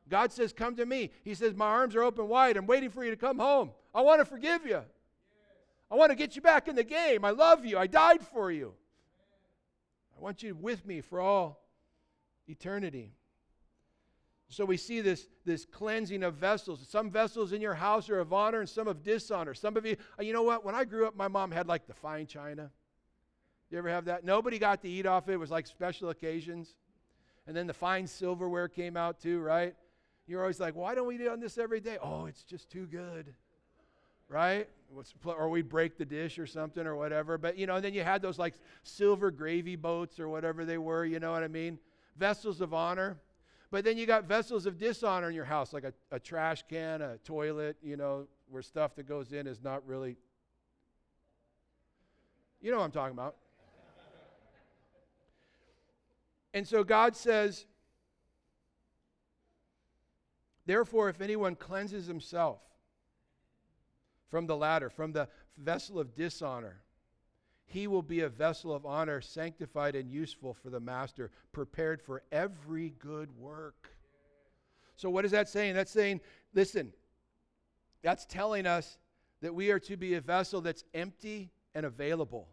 God 0.10 0.32
says, 0.32 0.54
Come 0.54 0.76
to 0.76 0.86
me. 0.86 1.12
He 1.24 1.34
says, 1.34 1.56
My 1.56 1.68
arms 1.68 1.96
are 1.96 2.04
open 2.04 2.28
wide. 2.28 2.58
I'm 2.58 2.66
waiting 2.66 2.90
for 2.90 3.04
you 3.04 3.12
to 3.12 3.18
come 3.18 3.40
home. 3.40 3.72
I 3.94 4.02
want 4.02 4.20
to 4.20 4.26
forgive 4.26 4.66
you. 4.66 4.82
I 5.92 5.96
want 5.96 6.12
to 6.12 6.16
get 6.16 6.36
you 6.36 6.42
back 6.42 6.68
in 6.68 6.76
the 6.76 6.84
game. 6.84 7.26
I 7.26 7.32
love 7.32 7.66
you. 7.66 7.78
I 7.78 7.88
died 7.88 8.22
for 8.22 8.52
you. 8.52 8.74
I 10.18 10.22
want 10.22 10.44
you 10.44 10.56
with 10.56 10.86
me 10.86 11.02
for 11.02 11.20
all 11.20 11.62
eternity. 12.48 13.14
So 14.50 14.66
we 14.66 14.78
see 14.78 15.02
this, 15.02 15.28
this 15.46 15.66
cleansing 15.66 16.24
of 16.24 16.34
vessels. 16.36 16.86
Some 16.90 17.12
vessels 17.12 17.54
in 17.54 17.62
your 17.62 17.76
house 17.76 18.10
are 18.10 18.20
of 18.20 18.34
honor 18.34 18.62
and 18.62 18.70
some 18.70 18.88
of 18.88 19.04
dishonor. 19.04 19.54
Some 19.54 19.78
of 19.78 19.86
you, 19.86 19.96
uh, 20.20 20.24
you 20.24 20.34
know 20.34 20.42
what? 20.42 20.66
When 20.66 20.74
I 20.74 20.86
grew 20.86 21.08
up, 21.08 21.16
my 21.16 21.28
mom 21.28 21.52
had 21.52 21.68
like 21.68 21.86
the 21.86 21.94
fine 21.94 22.26
china. 22.26 22.72
You 23.70 23.78
ever 23.78 23.90
have 23.90 24.06
that? 24.06 24.24
Nobody 24.24 24.58
got 24.58 24.82
to 24.82 24.90
eat 24.90 25.06
off 25.06 25.30
it. 25.30 25.34
It 25.34 25.38
was 25.38 25.52
like 25.52 25.68
special 25.68 26.10
occasions. 26.10 26.76
And 27.46 27.56
then 27.56 27.68
the 27.68 27.74
fine 27.74 28.08
silverware 28.08 28.68
came 28.68 28.98
out 28.98 29.20
too, 29.20 29.40
right? 29.40 29.76
You're 30.30 30.42
always 30.42 30.60
like, 30.60 30.76
why 30.76 30.94
don't 30.94 31.08
we 31.08 31.18
do 31.18 31.32
on 31.32 31.40
this 31.40 31.58
every 31.58 31.80
day? 31.80 31.98
Oh, 32.00 32.28
it's 32.28 32.44
just 32.44 32.70
too 32.70 32.86
good, 32.86 33.34
right? 34.28 34.70
Or 35.26 35.50
we 35.50 35.64
break 35.64 35.98
the 35.98 36.06
dish 36.06 36.38
or 36.38 36.46
something 36.46 36.86
or 36.86 36.96
whatever. 36.96 37.40
But, 37.40 37.58
you 37.58 37.66
know, 37.66 37.82
then 37.82 37.96
you 37.96 38.04
had 38.04 38.22
those 38.22 38.38
like 38.38 38.54
silver 38.84 39.32
gravy 39.32 39.76
boats 39.76 40.20
or 40.20 40.30
whatever 40.30 40.66
they 40.66 40.78
were, 40.78 41.04
you 41.04 41.20
know 41.20 41.32
what 41.32 41.42
I 41.42 41.48
mean? 41.48 41.80
Vessels 42.16 42.62
of 42.62 42.76
honor. 42.76 43.18
But 43.72 43.84
then 43.84 43.98
you 43.98 44.06
got 44.06 44.26
vessels 44.26 44.68
of 44.68 44.78
dishonor 44.78 45.30
in 45.30 45.36
your 45.36 45.46
house, 45.46 45.74
like 45.74 45.84
a, 45.84 45.94
a 46.12 46.20
trash 46.20 46.64
can, 46.70 47.02
a 47.02 47.18
toilet, 47.18 47.78
you 47.82 47.98
know, 47.98 48.28
where 48.50 48.62
stuff 48.62 48.96
that 48.98 49.08
goes 49.08 49.34
in 49.34 49.48
is 49.48 49.64
not 49.64 49.86
really. 49.88 50.16
You 52.62 52.70
know 52.70 52.78
what 52.78 52.84
I'm 52.84 52.92
talking 52.92 53.14
about. 53.14 53.36
and 56.54 56.68
so 56.68 56.84
God 56.84 57.16
says, 57.16 57.66
Therefore, 60.70 61.10
if 61.10 61.20
anyone 61.20 61.56
cleanses 61.56 62.06
himself 62.06 62.60
from 64.28 64.46
the 64.46 64.56
latter, 64.56 64.92
from 64.92 65.14
the 65.14 65.28
vessel 65.58 65.98
of 65.98 66.14
dishonor, 66.14 66.84
he 67.66 67.88
will 67.88 68.04
be 68.04 68.20
a 68.20 68.30
vessel 68.30 68.72
of 68.72 68.86
honor, 68.86 69.20
sanctified 69.20 69.96
and 69.96 70.12
useful 70.12 70.54
for 70.54 70.70
the 70.70 70.80
master, 70.80 71.32
prepared 71.54 72.04
for 72.04 72.22
every 72.32 72.94
good 73.00 73.36
work. 73.36 73.90
So, 74.96 75.10
what 75.10 75.26
is 75.26 75.32
that 75.32 75.50
saying? 75.50 75.74
That's 75.74 75.90
saying, 75.90 76.22
listen, 76.54 76.94
that's 78.04 78.28
telling 78.28 78.68
us 78.68 79.00
that 79.42 79.56
we 79.56 79.72
are 79.72 79.80
to 79.80 79.98
be 79.98 80.14
a 80.14 80.22
vessel 80.22 80.62
that's 80.62 80.84
empty 80.94 81.50
and 81.74 81.84
available. 81.84 82.48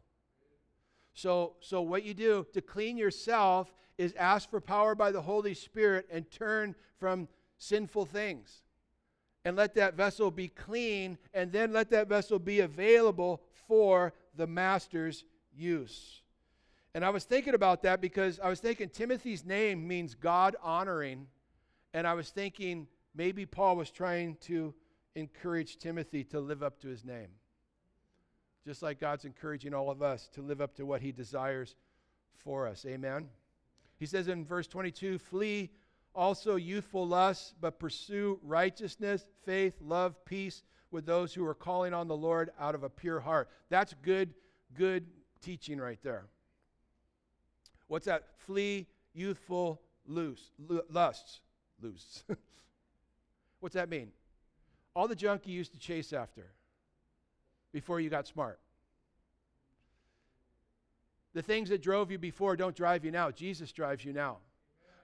So, 1.12 1.56
so 1.60 1.82
what 1.82 2.02
you 2.02 2.14
do 2.14 2.46
to 2.54 2.62
clean 2.62 2.96
yourself 2.96 3.74
is 3.98 4.14
ask 4.14 4.48
for 4.48 4.62
power 4.62 4.94
by 4.94 5.10
the 5.10 5.20
Holy 5.20 5.52
Spirit 5.52 6.08
and 6.10 6.30
turn 6.30 6.74
from 6.98 7.28
sinful 7.58 8.06
things. 8.06 8.62
And 9.44 9.56
let 9.56 9.74
that 9.76 9.94
vessel 9.94 10.30
be 10.30 10.48
clean, 10.48 11.18
and 11.32 11.52
then 11.52 11.72
let 11.72 11.90
that 11.90 12.08
vessel 12.08 12.38
be 12.38 12.60
available 12.60 13.42
for 13.68 14.12
the 14.34 14.46
master's 14.46 15.24
use. 15.54 16.22
And 16.96 17.04
I 17.04 17.10
was 17.10 17.24
thinking 17.24 17.54
about 17.54 17.82
that 17.82 18.00
because 18.00 18.40
I 18.40 18.48
was 18.48 18.58
thinking 18.58 18.88
Timothy's 18.88 19.44
name 19.44 19.86
means 19.86 20.14
God 20.14 20.56
honoring. 20.62 21.26
And 21.92 22.06
I 22.06 22.14
was 22.14 22.30
thinking 22.30 22.86
maybe 23.14 23.44
Paul 23.44 23.76
was 23.76 23.90
trying 23.90 24.36
to 24.42 24.74
encourage 25.14 25.76
Timothy 25.76 26.24
to 26.24 26.40
live 26.40 26.62
up 26.62 26.80
to 26.80 26.88
his 26.88 27.04
name. 27.04 27.28
Just 28.64 28.82
like 28.82 28.98
God's 28.98 29.26
encouraging 29.26 29.74
all 29.74 29.90
of 29.90 30.00
us 30.02 30.28
to 30.34 30.42
live 30.42 30.62
up 30.62 30.74
to 30.76 30.86
what 30.86 31.02
he 31.02 31.12
desires 31.12 31.76
for 32.38 32.66
us. 32.66 32.86
Amen. 32.86 33.28
He 33.98 34.06
says 34.06 34.28
in 34.28 34.44
verse 34.44 34.66
22 34.66 35.18
flee 35.18 35.70
also 36.16 36.56
youthful 36.56 37.06
lusts, 37.06 37.54
but 37.60 37.78
pursue 37.78 38.40
righteousness, 38.42 39.24
faith, 39.44 39.74
love, 39.80 40.16
peace 40.24 40.62
with 40.90 41.06
those 41.06 41.34
who 41.34 41.44
are 41.46 41.54
calling 41.54 41.92
on 41.92 42.08
the 42.08 42.16
Lord 42.16 42.50
out 42.58 42.74
of 42.74 42.82
a 42.82 42.88
pure 42.88 43.20
heart. 43.20 43.48
That's 43.68 43.94
good, 44.02 44.34
good 44.74 45.06
teaching 45.42 45.78
right 45.78 45.98
there. 46.02 46.24
What's 47.88 48.06
that? 48.06 48.24
Flee 48.46 48.86
youthful 49.14 49.80
loose, 50.06 50.50
lusts. 50.90 51.40
Loose. 51.80 52.24
What's 53.60 53.74
that 53.74 53.88
mean? 53.90 54.08
All 54.94 55.06
the 55.06 55.14
junk 55.14 55.46
you 55.46 55.54
used 55.54 55.72
to 55.72 55.78
chase 55.78 56.12
after 56.14 56.46
before 57.72 58.00
you 58.00 58.08
got 58.08 58.26
smart. 58.26 58.58
The 61.34 61.42
things 61.42 61.68
that 61.68 61.82
drove 61.82 62.10
you 62.10 62.18
before 62.18 62.56
don't 62.56 62.74
drive 62.74 63.04
you 63.04 63.10
now. 63.10 63.30
Jesus 63.30 63.72
drives 63.72 64.02
you 64.02 64.14
now. 64.14 64.38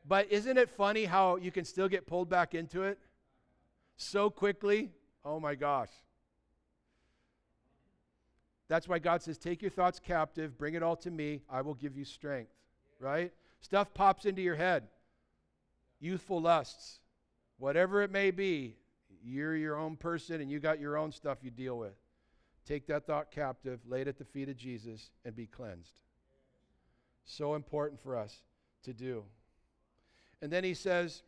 But 0.06 0.30
isn't 0.32 0.58
it 0.58 0.68
funny 0.68 1.04
how 1.04 1.36
you 1.36 1.50
can 1.50 1.64
still 1.64 1.88
get 1.88 2.06
pulled 2.06 2.28
back 2.28 2.54
into 2.54 2.82
it 2.82 2.98
so 3.96 4.30
quickly? 4.30 4.90
Oh 5.24 5.38
my 5.38 5.54
gosh. 5.54 5.90
That's 8.68 8.88
why 8.88 8.98
God 8.98 9.22
says, 9.22 9.38
Take 9.38 9.62
your 9.62 9.70
thoughts 9.70 10.00
captive, 10.00 10.58
bring 10.58 10.74
it 10.74 10.82
all 10.82 10.96
to 10.96 11.10
me, 11.10 11.42
I 11.48 11.60
will 11.60 11.74
give 11.74 11.96
you 11.96 12.04
strength. 12.04 12.52
Right? 12.98 13.32
Stuff 13.60 13.92
pops 13.94 14.24
into 14.24 14.42
your 14.42 14.56
head. 14.56 14.84
Youthful 16.00 16.40
lusts, 16.40 17.00
whatever 17.58 18.02
it 18.02 18.10
may 18.10 18.32
be, 18.32 18.76
you're 19.22 19.54
your 19.54 19.76
own 19.76 19.96
person 19.96 20.40
and 20.40 20.50
you 20.50 20.58
got 20.58 20.80
your 20.80 20.96
own 20.96 21.12
stuff 21.12 21.38
you 21.42 21.50
deal 21.50 21.78
with. 21.78 21.94
Take 22.66 22.86
that 22.88 23.06
thought 23.06 23.30
captive, 23.30 23.80
lay 23.86 24.02
it 24.02 24.08
at 24.08 24.18
the 24.18 24.24
feet 24.24 24.48
of 24.48 24.56
Jesus, 24.56 25.10
and 25.24 25.34
be 25.34 25.46
cleansed. 25.46 25.92
So 27.24 27.54
important 27.54 28.00
for 28.00 28.16
us 28.16 28.36
to 28.84 28.92
do. 28.92 29.24
And 30.42 30.52
then 30.52 30.64
he 30.64 30.74
says, 30.74 31.22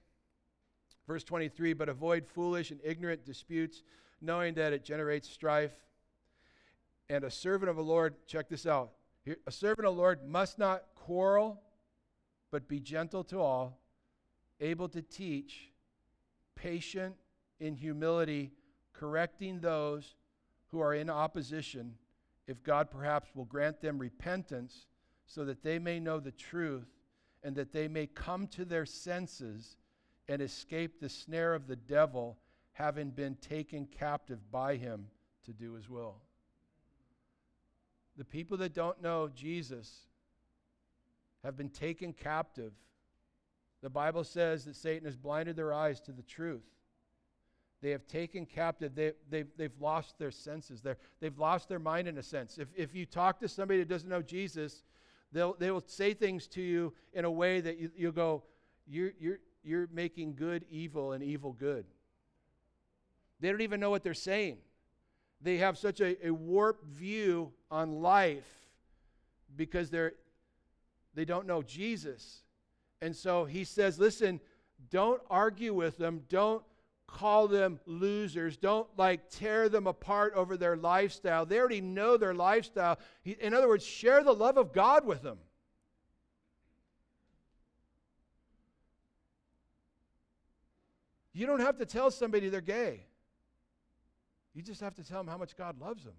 verse 1.06 1.22
23 1.22 1.72
But 1.72 1.88
avoid 1.88 2.26
foolish 2.26 2.72
and 2.72 2.80
ignorant 2.84 3.24
disputes, 3.24 3.82
knowing 4.20 4.54
that 4.54 4.72
it 4.72 4.84
generates 4.84 5.30
strife. 5.30 5.72
And 7.08 7.22
a 7.24 7.30
servant 7.30 7.70
of 7.70 7.76
the 7.76 7.82
Lord, 7.82 8.16
check 8.26 8.48
this 8.48 8.66
out. 8.66 8.90
Here, 9.24 9.36
a 9.46 9.52
servant 9.52 9.86
of 9.86 9.94
the 9.94 10.00
Lord 10.00 10.26
must 10.26 10.58
not 10.58 10.82
quarrel, 10.96 11.62
but 12.50 12.68
be 12.68 12.80
gentle 12.80 13.22
to 13.24 13.40
all, 13.40 13.78
able 14.60 14.88
to 14.88 15.00
teach, 15.00 15.70
patient 16.56 17.14
in 17.60 17.76
humility, 17.76 18.52
correcting 18.92 19.60
those 19.60 20.16
who 20.68 20.80
are 20.80 20.94
in 20.94 21.08
opposition, 21.08 21.94
if 22.46 22.62
God 22.62 22.90
perhaps 22.90 23.30
will 23.34 23.44
grant 23.44 23.80
them 23.80 23.98
repentance 23.98 24.86
so 25.26 25.44
that 25.44 25.62
they 25.62 25.78
may 25.78 26.00
know 26.00 26.20
the 26.20 26.32
truth 26.32 26.93
and 27.44 27.54
that 27.56 27.72
they 27.72 27.86
may 27.86 28.06
come 28.06 28.46
to 28.48 28.64
their 28.64 28.86
senses 28.86 29.76
and 30.28 30.40
escape 30.40 30.98
the 30.98 31.08
snare 31.08 31.54
of 31.54 31.66
the 31.66 31.76
devil, 31.76 32.38
having 32.72 33.10
been 33.10 33.36
taken 33.36 33.86
captive 33.86 34.50
by 34.50 34.76
him 34.76 35.06
to 35.44 35.52
do 35.52 35.74
his 35.74 35.88
will. 35.88 36.16
The 38.16 38.24
people 38.24 38.56
that 38.58 38.72
don't 38.72 39.02
know 39.02 39.28
Jesus 39.28 40.06
have 41.44 41.56
been 41.56 41.68
taken 41.68 42.14
captive. 42.14 42.72
The 43.82 43.90
Bible 43.90 44.24
says 44.24 44.64
that 44.64 44.76
Satan 44.76 45.04
has 45.04 45.16
blinded 45.16 45.56
their 45.56 45.74
eyes 45.74 46.00
to 46.00 46.12
the 46.12 46.22
truth. 46.22 46.64
They 47.82 47.90
have 47.90 48.06
taken 48.06 48.46
captive, 48.46 48.94
they, 48.94 49.12
they've, 49.28 49.48
they've 49.58 49.78
lost 49.78 50.18
their 50.18 50.30
senses. 50.30 50.80
They're, 50.80 50.96
they've 51.20 51.38
lost 51.38 51.68
their 51.68 51.78
mind 51.78 52.08
in 52.08 52.16
a 52.16 52.22
sense. 52.22 52.56
If, 52.56 52.68
if 52.74 52.94
you 52.94 53.04
talk 53.04 53.38
to 53.40 53.48
somebody 53.48 53.80
that 53.80 53.88
doesn't 53.88 54.08
know 54.08 54.22
Jesus, 54.22 54.82
They'll, 55.34 55.54
they 55.58 55.72
will 55.72 55.82
say 55.84 56.14
things 56.14 56.46
to 56.48 56.62
you 56.62 56.94
in 57.12 57.24
a 57.24 57.30
way 57.30 57.60
that 57.60 57.76
you, 57.76 57.90
you'll 57.96 58.12
go, 58.12 58.44
you're, 58.86 59.12
you're, 59.18 59.40
you're 59.64 59.88
making 59.92 60.36
good 60.36 60.64
evil 60.70 61.10
and 61.12 61.24
evil 61.24 61.52
good. 61.52 61.84
They 63.40 63.50
don't 63.50 63.60
even 63.60 63.80
know 63.80 63.90
what 63.90 64.04
they're 64.04 64.14
saying. 64.14 64.58
They 65.42 65.56
have 65.56 65.76
such 65.76 66.00
a, 66.00 66.28
a 66.28 66.30
warped 66.30 66.84
view 66.86 67.52
on 67.68 68.00
life 68.00 68.48
because 69.56 69.90
they're, 69.90 70.12
they 71.14 71.24
don't 71.24 71.48
know 71.48 71.62
Jesus. 71.62 72.44
And 73.02 73.14
so 73.14 73.44
he 73.44 73.64
says, 73.64 73.98
listen, 73.98 74.40
don't 74.88 75.20
argue 75.28 75.74
with 75.74 75.98
them. 75.98 76.22
Don't 76.28 76.62
call 77.06 77.48
them 77.48 77.78
losers. 77.86 78.56
Don't 78.56 78.88
like 78.96 79.30
tear 79.30 79.68
them 79.68 79.86
apart 79.86 80.34
over 80.34 80.56
their 80.56 80.76
lifestyle. 80.76 81.46
They 81.46 81.58
already 81.58 81.80
know 81.80 82.16
their 82.16 82.34
lifestyle. 82.34 82.98
In 83.24 83.54
other 83.54 83.68
words, 83.68 83.84
share 83.84 84.22
the 84.24 84.32
love 84.32 84.56
of 84.56 84.72
God 84.72 85.06
with 85.06 85.22
them. 85.22 85.38
You 91.32 91.46
don't 91.46 91.60
have 91.60 91.78
to 91.78 91.86
tell 91.86 92.10
somebody 92.10 92.48
they're 92.48 92.60
gay. 92.60 93.06
You 94.54 94.62
just 94.62 94.80
have 94.80 94.94
to 94.94 95.04
tell 95.04 95.18
them 95.18 95.26
how 95.26 95.36
much 95.36 95.56
God 95.56 95.80
loves 95.80 96.04
them. 96.04 96.14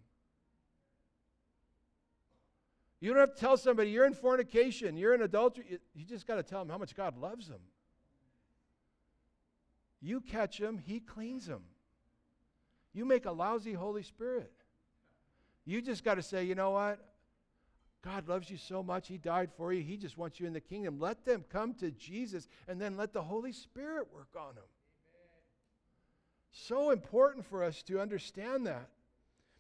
You 3.00 3.12
don't 3.12 3.20
have 3.20 3.36
to 3.36 3.40
tell 3.40 3.56
somebody 3.56 3.92
you're 3.92 4.06
in 4.06 4.14
fornication, 4.14 4.98
you're 4.98 5.14
in 5.14 5.22
adultery. 5.22 5.80
You 5.94 6.06
just 6.06 6.28
got 6.28 6.36
to 6.36 6.44
tell 6.44 6.60
them 6.60 6.70
how 6.70 6.78
much 6.78 6.96
God 6.96 7.18
loves 7.18 7.48
them. 7.48 7.62
You 10.02 10.22
catch 10.22 10.60
him, 10.60 10.78
he 10.78 11.00
cleans 11.00 11.48
him. 11.48 11.64
You 12.94 13.06
make 13.06 13.26
a 13.26 13.32
lousy 13.32 13.74
Holy 13.74 14.04
Spirit. 14.04 14.52
You 15.66 15.82
just 15.82 16.04
got 16.04 16.16
to 16.16 16.22
say, 16.22 16.44
you 16.44 16.56
know 16.56 16.72
what? 16.72 17.00
God 18.06 18.30
loves 18.30 18.52
you 18.52 18.58
so 18.58 18.84
much, 18.84 19.08
He 19.08 19.18
died 19.18 19.50
for 19.58 19.74
you. 19.74 19.82
He 19.82 19.98
just 19.98 20.16
wants 20.16 20.40
you 20.40 20.46
in 20.46 20.54
the 20.54 20.62
kingdom. 20.62 21.00
Let 21.00 21.26
them 21.26 21.44
come 21.50 21.74
to 21.76 21.90
Jesus 21.90 22.48
and 22.68 22.80
then 22.80 22.96
let 22.96 23.14
the 23.14 23.24
Holy 23.24 23.52
Spirit 23.52 24.08
work 24.14 24.30
on 24.40 24.54
them. 24.54 24.64
So 26.52 26.92
important 26.92 27.46
for 27.46 27.64
us 27.64 27.82
to 27.84 28.00
understand 28.00 28.68
that. 28.68 28.90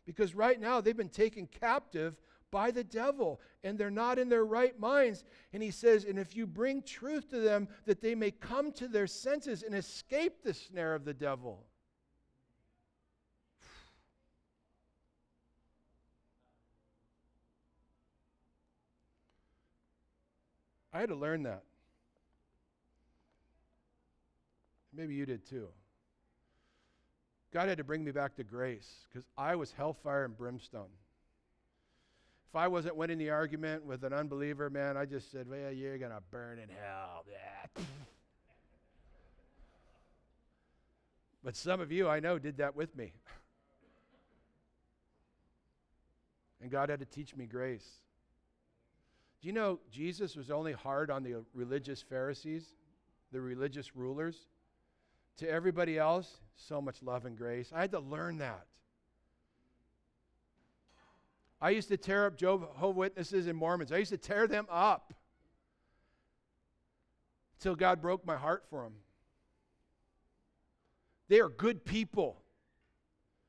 Because 0.06 0.36
right 0.36 0.62
now 0.62 0.80
they've 0.80 0.96
been 0.96 1.10
taken 1.10 1.48
captive 1.48 2.22
by 2.56 2.72
the 2.72 2.86
devil 2.86 3.41
and 3.66 3.78
they're 3.78 3.91
not 3.91 4.18
in 4.18 4.30
their 4.30 4.45
right 4.45 4.80
minds. 4.80 5.26
And 5.51 5.62
he 5.62 5.72
says, 5.72 6.06
And 6.06 6.18
if 6.18 6.38
you 6.38 6.47
bring 6.47 6.82
truth 6.82 7.30
to 7.32 7.41
them, 7.41 7.68
that 7.86 7.99
they 7.99 8.16
may 8.16 8.32
come 8.32 8.72
to 8.74 8.88
their 8.88 9.08
senses 9.08 9.62
and 9.62 9.76
escape 9.76 10.41
the 10.41 10.53
snare 10.53 10.95
of 10.95 11.03
the 11.03 11.14
devil. 11.14 11.66
I 20.93 20.99
had 21.01 21.10
to 21.10 21.16
learn 21.16 21.43
that. 21.43 21.64
Maybe 24.93 25.14
you 25.16 25.26
did 25.26 25.45
too. 25.45 25.68
God 27.51 27.68
had 27.68 27.80
to 27.80 27.84
bring 27.84 28.06
me 28.06 28.12
back 28.12 28.38
to 28.38 28.45
grace 28.45 29.08
because 29.10 29.28
I 29.38 29.58
was 29.58 29.74
hellfire 29.74 30.24
and 30.24 30.38
brimstone. 30.38 30.88
If 32.50 32.56
I 32.56 32.68
wasn't 32.68 32.96
winning 32.96 33.18
the 33.18 33.32
argument 33.32 33.86
with 33.86 34.04
an 34.04 34.14
unbeliever, 34.14 34.70
man, 34.70 34.98
I 34.98 35.06
just 35.06 35.32
said, 35.32 35.50
well, 35.50 35.72
you're 35.72 35.98
going 35.98 36.12
to 36.12 36.22
burn 36.32 36.60
in 36.60 36.70
hell. 36.70 37.26
but 41.43 41.56
some 41.56 41.82
of 41.82 41.91
you, 41.91 42.08
I 42.08 42.20
know, 42.20 42.39
did 42.39 42.58
that 42.58 42.76
with 42.76 42.96
me. 42.96 43.14
And 46.62 46.72
God 46.72 46.89
had 46.89 47.00
to 47.00 47.06
teach 47.06 47.36
me 47.36 47.46
grace. 47.46 47.86
Do 49.39 49.48
you 49.48 49.54
know 49.54 49.80
Jesus 49.91 50.36
was 50.36 50.50
only 50.50 50.74
hard 50.74 51.12
on 51.12 51.22
the 51.22 51.43
religious 51.54 52.02
Pharisees, 52.02 52.66
the 53.32 53.39
religious 53.39 53.96
rulers? 53.96 54.48
To 55.38 55.48
everybody 55.48 56.00
else, 56.00 56.39
so 56.56 56.82
much 56.82 57.04
love 57.04 57.26
and 57.26 57.38
grace. 57.38 57.72
I 57.72 57.82
had 57.82 57.91
to 57.91 58.00
learn 58.00 58.39
that. 58.39 58.66
I 61.66 61.72
used 61.72 61.88
to 61.88 61.97
tear 61.97 62.28
up 62.28 62.38
Jehovah 62.38 62.91
Witnesses 62.91 63.47
and 63.47 63.57
Mormons. 63.57 63.91
I 63.91 63.97
used 63.97 64.11
to 64.11 64.20
tear 64.20 64.45
them 64.45 64.68
up 64.70 65.16
until 67.57 67.76
God 67.76 68.03
broke 68.03 68.24
my 68.24 68.36
heart 68.36 68.66
for 68.70 68.84
them. 68.84 68.93
They 71.28 71.39
are 71.39 71.49
good 71.49 71.84
people. 71.84 72.38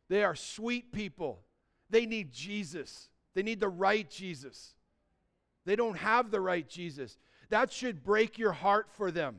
They 0.08 0.24
are 0.24 0.34
sweet 0.34 0.92
people. 0.92 1.42
They 1.90 2.06
need 2.06 2.32
Jesus. 2.32 3.10
They 3.34 3.42
need 3.42 3.60
the 3.60 3.68
right 3.68 4.08
Jesus. 4.08 4.76
They 5.66 5.76
don't 5.76 5.98
have 5.98 6.30
the 6.30 6.40
right 6.40 6.66
Jesus. 6.66 7.18
That 7.50 7.70
should 7.70 8.02
break 8.02 8.38
your 8.38 8.52
heart 8.52 8.86
for 8.94 9.10
them. 9.10 9.36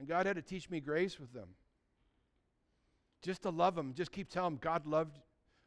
And 0.00 0.08
God 0.08 0.26
had 0.26 0.34
to 0.34 0.42
teach 0.42 0.68
me 0.68 0.80
grace 0.80 1.20
with 1.20 1.32
them. 1.32 1.46
Just 3.22 3.42
to 3.42 3.50
love 3.50 3.74
them. 3.74 3.94
Just 3.94 4.12
keep 4.12 4.28
telling 4.28 4.54
them 4.54 4.58
God 4.60 4.86
loved, 4.86 5.18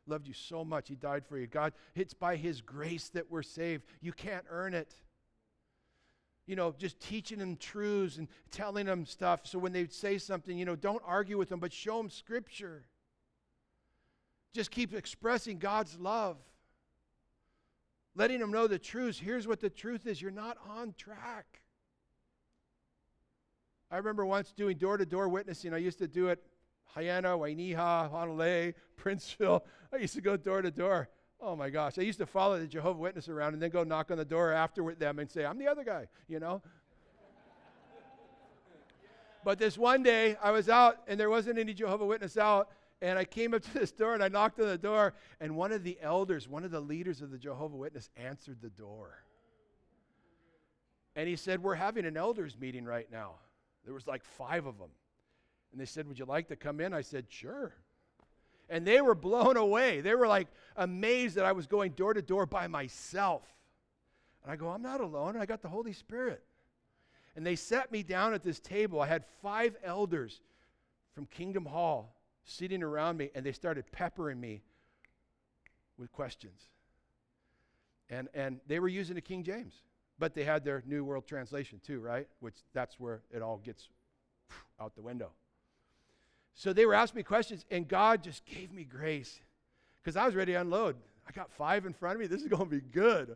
loved 0.06 0.28
you 0.28 0.34
so 0.34 0.64
much. 0.64 0.90
He 0.90 0.96
died 0.96 1.26
for 1.26 1.38
you. 1.38 1.48
God, 1.48 1.74
it's 1.96 2.14
by 2.14 2.36
His 2.36 2.62
grace 2.62 3.10
that 3.10 3.32
we're 3.32 3.44
saved. 3.44 3.86
You 4.02 4.12
can't 4.12 4.46
earn 4.50 4.74
it. 4.74 4.94
You 6.46 6.56
know, 6.56 6.76
just 6.78 7.00
teaching 7.00 7.40
them 7.40 7.56
truths 7.56 8.18
and 8.18 8.28
telling 8.52 8.86
them 8.86 9.06
stuff. 9.06 9.42
So 9.48 9.58
when 9.58 9.72
they 9.72 9.88
say 9.88 10.18
something, 10.18 10.56
you 10.58 10.66
know, 10.66 10.76
don't 10.76 11.02
argue 11.06 11.38
with 11.38 11.50
them, 11.50 11.60
but 11.60 11.74
show 11.74 11.98
them 11.98 12.10
Scripture. 12.10 12.84
Just 14.54 14.70
keep 14.70 14.94
expressing 14.94 15.58
God's 15.58 15.98
love. 15.98 16.38
Letting 18.16 18.40
them 18.40 18.52
know 18.52 18.68
the 18.68 18.80
truth. 18.80 19.20
Here's 19.20 19.48
what 19.48 19.60
the 19.60 19.70
truth 19.70 20.06
is 20.06 20.22
you're 20.22 20.32
not 20.32 20.58
on 20.70 20.94
track. 20.98 21.62
I 23.90 23.98
remember 23.98 24.26
once 24.26 24.52
doing 24.52 24.78
door 24.78 24.98
to 24.98 25.06
door 25.06 25.28
witnessing. 25.30 25.74
I 25.74 25.78
used 25.78 26.00
to 26.00 26.08
do 26.08 26.30
it 26.30 26.44
Haena, 26.94 27.30
Wainiha, 27.30 28.10
Honolulu, 28.10 28.74
Princeville. 29.02 29.62
I 29.94 29.98
used 29.98 30.16
to 30.16 30.22
go 30.22 30.38
door 30.38 30.62
to 30.62 30.72
door. 30.72 31.10
Oh 31.42 31.56
my 31.56 31.70
gosh. 31.70 31.98
I 31.98 32.02
used 32.02 32.20
to 32.20 32.26
follow 32.26 32.60
the 32.60 32.68
Jehovah 32.68 33.00
Witness 33.00 33.30
around 33.30 33.54
and 33.54 33.62
then 33.62 33.70
go 33.70 33.84
knock 33.84 34.12
on 34.12 34.18
the 34.18 34.26
door 34.26 34.52
after 34.52 34.84
with 34.84 35.00
them 35.00 35.20
and 35.20 35.30
say, 35.30 35.46
I'm 35.46 35.58
the 35.58 35.68
other 35.68 35.84
guy, 35.84 36.08
you 36.28 36.40
know? 36.40 36.62
but 39.44 39.60
this 39.60 39.78
one 39.78 40.04
day 40.04 40.38
I 40.42 40.52
was 40.52 40.70
out 40.70 40.98
and 41.08 41.20
there 41.20 41.30
wasn't 41.30 41.60
any 41.60 41.74
Jehovah 41.74 42.06
Witness 42.06 42.38
out 42.38 42.70
and 43.02 43.20
I 43.20 43.26
came 43.26 43.54
up 43.54 43.62
to 43.72 43.74
this 43.74 43.92
door 43.92 44.14
and 44.14 44.24
I 44.24 44.28
knocked 44.28 44.60
on 44.60 44.68
the 44.68 44.78
door, 44.78 45.14
and 45.40 45.56
one 45.56 45.72
of 45.72 45.84
the 45.84 45.98
elders, 46.02 46.48
one 46.48 46.64
of 46.64 46.72
the 46.72 46.80
leaders 46.80 47.22
of 47.22 47.32
the 47.32 47.38
Jehovah 47.38 47.76
Witness, 47.76 48.10
answered 48.16 48.58
the 48.62 48.70
door. 48.70 49.24
And 51.16 51.28
he 51.28 51.36
said, 51.36 51.64
We're 51.64 51.76
having 51.76 52.06
an 52.06 52.18
elders 52.18 52.58
meeting 52.60 52.86
right 52.86 53.10
now. 53.12 53.36
There 53.86 53.94
was 53.94 54.08
like 54.08 54.24
five 54.24 54.66
of 54.66 54.78
them. 54.78 54.90
And 55.76 55.82
they 55.82 55.86
said, 55.86 56.08
Would 56.08 56.18
you 56.18 56.24
like 56.24 56.48
to 56.48 56.56
come 56.56 56.80
in? 56.80 56.94
I 56.94 57.02
said, 57.02 57.26
Sure. 57.28 57.74
And 58.70 58.88
they 58.88 59.02
were 59.02 59.14
blown 59.14 59.58
away. 59.58 60.00
They 60.00 60.16
were 60.16 60.26
like 60.26 60.48
amazed 60.78 61.36
that 61.36 61.44
I 61.44 61.52
was 61.52 61.68
going 61.68 61.92
door 61.92 62.14
to 62.14 62.22
door 62.22 62.46
by 62.46 62.68
myself. 62.68 63.44
And 64.42 64.54
I 64.54 64.56
go, 64.56 64.70
I'm 64.70 64.82
not 64.82 65.02
alone. 65.02 65.36
I 65.36 65.46
got 65.46 65.62
the 65.62 65.68
Holy 65.68 65.92
Spirit. 65.92 66.42
And 67.36 67.46
they 67.46 67.58
sat 67.58 67.92
me 67.92 68.04
down 68.04 68.34
at 68.34 68.42
this 68.42 68.62
table. 68.62 69.02
I 69.02 69.08
had 69.08 69.26
five 69.42 69.76
elders 69.84 70.40
from 71.14 71.26
Kingdom 71.26 71.66
Hall 71.66 72.16
sitting 72.46 72.82
around 72.82 73.18
me, 73.18 73.30
and 73.36 73.46
they 73.46 73.52
started 73.52 73.92
peppering 73.92 74.40
me 74.40 74.62
with 75.98 76.10
questions. 76.14 76.70
And, 78.10 78.30
and 78.34 78.62
they 78.66 78.80
were 78.80 78.88
using 78.88 79.16
the 79.16 79.22
King 79.22 79.44
James, 79.44 79.74
but 80.18 80.34
they 80.34 80.46
had 80.46 80.64
their 80.64 80.84
New 80.88 81.04
World 81.04 81.28
Translation 81.28 81.82
too, 81.86 82.00
right? 82.00 82.30
Which 82.40 82.56
that's 82.74 82.98
where 82.98 83.24
it 83.30 83.42
all 83.42 83.58
gets 83.58 83.90
out 84.80 84.96
the 84.96 85.02
window. 85.02 85.32
So 86.56 86.74
they 86.74 86.86
were 86.86 86.94
asking 86.94 87.20
me 87.20 87.24
questions, 87.24 87.66
and 87.70 87.88
God 87.88 88.24
just 88.24 88.46
gave 88.46 88.72
me 88.72 88.84
grace 88.84 89.40
because 90.02 90.16
I 90.16 90.26
was 90.26 90.36
ready 90.36 90.54
to 90.54 90.62
unload. 90.62 90.96
I 91.28 91.32
got 91.32 91.52
five 91.52 91.86
in 91.86 91.94
front 91.94 92.16
of 92.16 92.22
me. 92.22 92.28
This 92.28 92.42
is 92.42 92.48
going 92.48 92.70
to 92.70 92.70
be 92.70 92.82
good. 92.82 93.36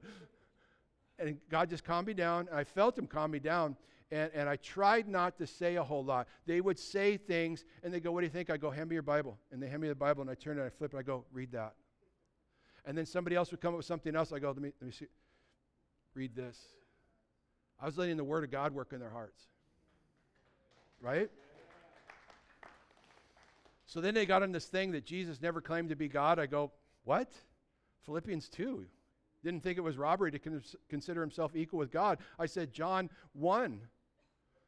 And 1.19 1.37
God 1.51 1.69
just 1.69 1.83
calmed 1.83 2.07
me 2.07 2.13
down. 2.13 2.47
I 2.51 2.63
felt 2.63 2.97
Him 2.97 3.07
calm 3.07 3.31
me 3.31 3.39
down 3.39 3.75
and, 4.11 4.31
and 4.33 4.49
I 4.49 4.55
tried 4.57 5.07
not 5.07 5.37
to 5.37 5.45
say 5.45 5.75
a 5.75 5.83
whole 5.83 6.03
lot. 6.03 6.27
They 6.45 6.61
would 6.61 6.79
say 6.79 7.17
things, 7.17 7.63
and 7.83 7.93
they 7.93 7.99
go, 7.99 8.11
What 8.11 8.21
do 8.21 8.25
you 8.25 8.31
think? 8.31 8.49
I 8.49 8.57
go, 8.57 8.71
Hand 8.71 8.89
me 8.89 8.95
your 8.95 9.03
Bible. 9.03 9.37
And 9.51 9.61
they 9.61 9.67
hand 9.67 9.81
me 9.81 9.87
the 9.87 9.95
Bible, 9.95 10.21
and 10.21 10.31
I 10.31 10.33
turn 10.33 10.57
it, 10.57 10.61
and 10.61 10.67
I 10.67 10.69
flip 10.69 10.93
it, 10.93 10.97
I 10.97 11.03
go, 11.03 11.25
Read 11.31 11.51
that. 11.51 11.73
And 12.85 12.97
then 12.97 13.05
somebody 13.05 13.35
else 13.35 13.51
would 13.51 13.61
come 13.61 13.73
up 13.73 13.77
with 13.77 13.85
something 13.85 14.15
else. 14.15 14.31
I 14.31 14.39
go, 14.39 14.47
Let 14.47 14.61
me, 14.61 14.71
let 14.81 14.87
me 14.87 14.91
see. 14.91 15.05
Read 16.15 16.35
this. 16.35 16.57
I 17.79 17.85
was 17.85 17.97
letting 17.97 18.17
the 18.17 18.23
Word 18.23 18.43
of 18.43 18.51
God 18.51 18.73
work 18.73 18.93
in 18.93 18.99
their 18.99 19.11
hearts. 19.11 19.41
Right? 21.01 21.29
So 23.89 24.01
then 24.01 24.13
they 24.13 24.27
got 24.27 24.43
on 24.43 24.51
this 24.51 24.67
thing 24.67 24.91
that 24.91 25.03
Jesus 25.03 25.41
never 25.41 25.61
claimed 25.61 25.89
to 25.89 25.95
be 25.95 26.07
God. 26.07 26.37
I 26.37 26.45
go, 26.45 26.71
What? 27.05 27.31
Philippians 28.05 28.47
2. 28.47 28.85
Didn't 29.43 29.63
think 29.63 29.79
it 29.79 29.81
was 29.81 29.97
robbery 29.97 30.31
to 30.31 30.39
consider 30.89 31.21
himself 31.21 31.55
equal 31.55 31.79
with 31.79 31.91
God. 31.91 32.19
I 32.37 32.45
said, 32.45 32.71
John 32.71 33.09
1. 33.33 33.81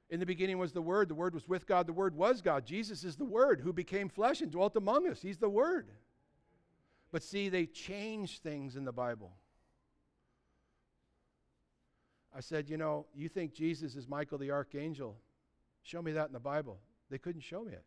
In 0.09 0.19
the 0.19 0.25
beginning 0.25 0.57
was 0.57 0.71
the 0.71 0.81
Word. 0.81 1.07
The 1.07 1.13
Word 1.13 1.35
was 1.35 1.47
with 1.47 1.67
God. 1.67 1.85
The 1.85 1.93
Word 1.93 2.15
was 2.15 2.41
God. 2.41 2.65
Jesus 2.65 3.03
is 3.03 3.15
the 3.15 3.23
Word 3.23 3.61
who 3.61 3.71
became 3.71 4.09
flesh 4.09 4.41
and 4.41 4.51
dwelt 4.51 4.75
among 4.75 5.07
us. 5.07 5.21
He's 5.21 5.37
the 5.37 5.49
Word. 5.49 5.91
But 7.11 7.21
see, 7.21 7.47
they 7.47 7.67
change 7.67 8.39
things 8.39 8.75
in 8.75 8.85
the 8.85 8.91
Bible. 8.91 9.33
I 12.35 12.39
said, 12.39 12.69
You 12.69 12.77
know, 12.77 13.05
you 13.13 13.29
think 13.29 13.53
Jesus 13.53 13.95
is 13.95 14.07
Michael 14.07 14.39
the 14.39 14.49
archangel. 14.49 15.15
Show 15.83 16.01
me 16.01 16.13
that 16.13 16.25
in 16.27 16.33
the 16.33 16.39
Bible. 16.39 16.79
They 17.11 17.19
couldn't 17.19 17.41
show 17.41 17.63
me 17.63 17.73
it. 17.73 17.83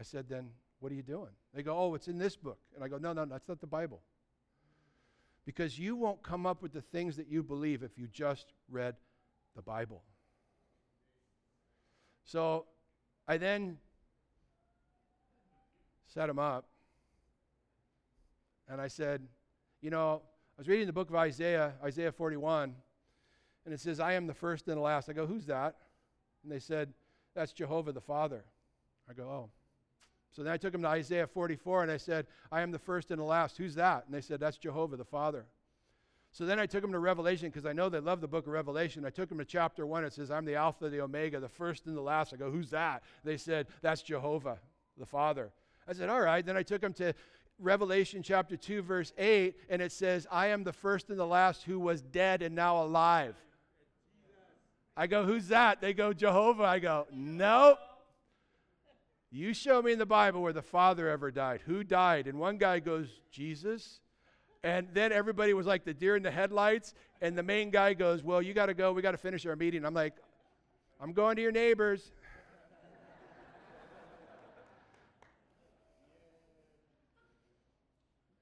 I 0.00 0.02
said, 0.02 0.28
Then 0.28 0.48
what 0.80 0.90
are 0.90 0.94
you 0.94 1.02
doing? 1.02 1.30
They 1.54 1.62
go, 1.62 1.76
Oh, 1.76 1.94
it's 1.94 2.08
in 2.08 2.18
this 2.18 2.34
book. 2.34 2.58
And 2.74 2.82
I 2.82 2.88
go, 2.88 2.96
No, 2.96 3.12
no, 3.12 3.26
that's 3.26 3.48
not 3.48 3.60
the 3.60 3.66
Bible 3.66 4.00
because 5.44 5.78
you 5.78 5.96
won't 5.96 6.22
come 6.22 6.46
up 6.46 6.62
with 6.62 6.72
the 6.72 6.80
things 6.80 7.16
that 7.16 7.28
you 7.28 7.42
believe 7.42 7.82
if 7.82 7.98
you 7.98 8.06
just 8.06 8.52
read 8.70 8.94
the 9.56 9.62
Bible. 9.62 10.02
So 12.24 12.66
I 13.26 13.36
then 13.36 13.78
set 16.06 16.28
him 16.28 16.38
up 16.38 16.66
and 18.68 18.80
I 18.80 18.88
said, 18.88 19.22
You 19.80 19.90
know, 19.90 20.22
I 20.56 20.60
was 20.60 20.68
reading 20.68 20.86
the 20.86 20.92
book 20.92 21.10
of 21.10 21.16
Isaiah, 21.16 21.72
Isaiah 21.82 22.12
41, 22.12 22.74
and 23.64 23.74
it 23.74 23.80
says, 23.80 23.98
I 23.98 24.12
am 24.12 24.26
the 24.26 24.34
first 24.34 24.68
and 24.68 24.76
the 24.76 24.82
last. 24.82 25.08
I 25.08 25.12
go, 25.14 25.26
Who's 25.26 25.46
that? 25.46 25.74
And 26.42 26.52
they 26.52 26.60
said, 26.60 26.92
That's 27.34 27.52
Jehovah 27.52 27.92
the 27.92 28.00
Father. 28.00 28.44
I 29.08 29.14
go, 29.14 29.24
Oh. 29.24 29.50
So 30.30 30.42
then 30.42 30.52
I 30.52 30.56
took 30.56 30.72
them 30.72 30.82
to 30.82 30.88
Isaiah 30.88 31.26
44 31.26 31.82
and 31.82 31.92
I 31.92 31.96
said, 31.96 32.26
I 32.52 32.60
am 32.60 32.70
the 32.70 32.78
first 32.78 33.10
and 33.10 33.20
the 33.20 33.24
last. 33.24 33.56
Who's 33.56 33.74
that? 33.74 34.04
And 34.06 34.14
they 34.14 34.20
said, 34.20 34.40
That's 34.40 34.56
Jehovah 34.56 34.96
the 34.96 35.04
Father. 35.04 35.46
So 36.32 36.46
then 36.46 36.60
I 36.60 36.66
took 36.66 36.82
them 36.82 36.92
to 36.92 36.98
Revelation 37.00 37.48
because 37.48 37.66
I 37.66 37.72
know 37.72 37.88
they 37.88 37.98
love 37.98 38.20
the 38.20 38.28
book 38.28 38.46
of 38.46 38.52
Revelation. 38.52 39.04
I 39.04 39.10
took 39.10 39.28
them 39.28 39.38
to 39.38 39.44
chapter 39.44 39.84
one. 39.84 40.04
It 40.04 40.12
says, 40.12 40.30
I'm 40.30 40.44
the 40.44 40.54
Alpha, 40.54 40.88
the 40.88 41.00
Omega, 41.00 41.40
the 41.40 41.48
first 41.48 41.86
and 41.86 41.96
the 41.96 42.00
last. 42.00 42.32
I 42.32 42.36
go, 42.36 42.50
Who's 42.50 42.70
that? 42.70 43.02
They 43.24 43.36
said, 43.36 43.66
That's 43.82 44.02
Jehovah, 44.02 44.58
the 44.96 45.06
Father. 45.06 45.50
I 45.88 45.92
said, 45.92 46.08
All 46.08 46.20
right. 46.20 46.46
Then 46.46 46.56
I 46.56 46.62
took 46.62 46.80
them 46.80 46.92
to 46.94 47.12
Revelation 47.58 48.22
chapter 48.22 48.56
2, 48.56 48.82
verse 48.82 49.12
8, 49.18 49.54
and 49.68 49.82
it 49.82 49.92
says, 49.92 50.26
I 50.30 50.46
am 50.48 50.64
the 50.64 50.72
first 50.72 51.10
and 51.10 51.18
the 51.18 51.26
last 51.26 51.64
who 51.64 51.78
was 51.80 52.00
dead 52.00 52.40
and 52.42 52.54
now 52.54 52.82
alive. 52.82 53.34
I 54.96 55.08
go, 55.08 55.24
Who's 55.24 55.48
that? 55.48 55.80
They 55.80 55.92
go, 55.92 56.12
Jehovah. 56.12 56.64
I 56.64 56.78
go, 56.78 57.08
Nope. 57.12 57.78
You 59.30 59.54
show 59.54 59.80
me 59.80 59.92
in 59.92 59.98
the 59.98 60.06
Bible 60.06 60.42
where 60.42 60.52
the 60.52 60.62
Father 60.62 61.08
ever 61.08 61.30
died. 61.30 61.62
Who 61.66 61.84
died? 61.84 62.26
And 62.26 62.38
one 62.38 62.58
guy 62.58 62.80
goes, 62.80 63.08
Jesus. 63.30 64.00
And 64.64 64.88
then 64.92 65.12
everybody 65.12 65.54
was 65.54 65.66
like 65.66 65.84
the 65.84 65.94
deer 65.94 66.16
in 66.16 66.22
the 66.22 66.30
headlights. 66.30 66.94
And 67.20 67.38
the 67.38 67.42
main 67.42 67.70
guy 67.70 67.94
goes, 67.94 68.22
Well, 68.22 68.42
you 68.42 68.54
got 68.54 68.66
to 68.66 68.74
go. 68.74 68.92
We 68.92 69.02
got 69.02 69.12
to 69.12 69.18
finish 69.18 69.46
our 69.46 69.56
meeting. 69.56 69.84
I'm 69.84 69.94
like, 69.94 70.14
I'm 71.00 71.12
going 71.12 71.36
to 71.36 71.42
your 71.42 71.52
neighbors. 71.52 72.12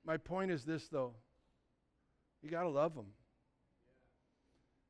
My 0.05 0.17
point 0.17 0.51
is 0.51 0.65
this, 0.65 0.89
though 0.89 1.13
you 2.43 2.51
got 2.51 2.63
to 2.63 2.69
love 2.69 2.95
them. 2.95 3.07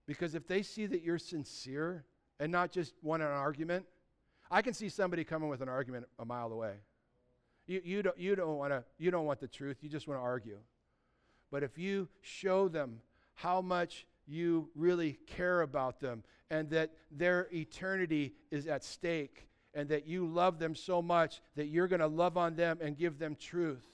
Because 0.06 0.34
if 0.34 0.46
they 0.46 0.62
see 0.62 0.86
that 0.86 1.02
you're 1.02 1.18
sincere 1.18 2.04
and 2.40 2.50
not 2.50 2.72
just 2.72 2.94
want 3.02 3.22
an 3.22 3.28
argument, 3.28 3.84
I 4.50 4.62
can 4.62 4.74
see 4.74 4.88
somebody 4.88 5.24
coming 5.24 5.48
with 5.48 5.60
an 5.60 5.68
argument 5.68 6.06
a 6.18 6.24
mile 6.24 6.52
away. 6.52 6.74
You, 7.66 7.82
you 7.84 8.02
don't, 8.02 8.18
you 8.18 8.34
don't 8.34 8.56
want 8.56 8.72
to 8.72 8.84
you 8.98 9.10
don't 9.10 9.26
want 9.26 9.40
the 9.40 9.48
truth, 9.48 9.78
you 9.82 9.88
just 9.88 10.08
want 10.08 10.18
to 10.18 10.24
argue. 10.24 10.58
But 11.50 11.62
if 11.62 11.78
you 11.78 12.08
show 12.20 12.68
them 12.68 13.00
how 13.34 13.60
much 13.60 14.06
you 14.26 14.68
really 14.74 15.18
care 15.26 15.62
about 15.62 16.00
them 16.00 16.22
and 16.50 16.68
that 16.70 16.92
their 17.10 17.48
eternity 17.52 18.34
is 18.50 18.66
at 18.66 18.84
stake 18.84 19.48
and 19.74 19.88
that 19.88 20.06
you 20.06 20.26
love 20.26 20.58
them 20.58 20.74
so 20.74 21.00
much 21.00 21.40
that 21.56 21.66
you're 21.66 21.88
going 21.88 22.00
to 22.00 22.06
love 22.06 22.36
on 22.36 22.56
them 22.56 22.78
and 22.80 22.96
give 22.96 23.18
them 23.18 23.36
truth 23.36 23.86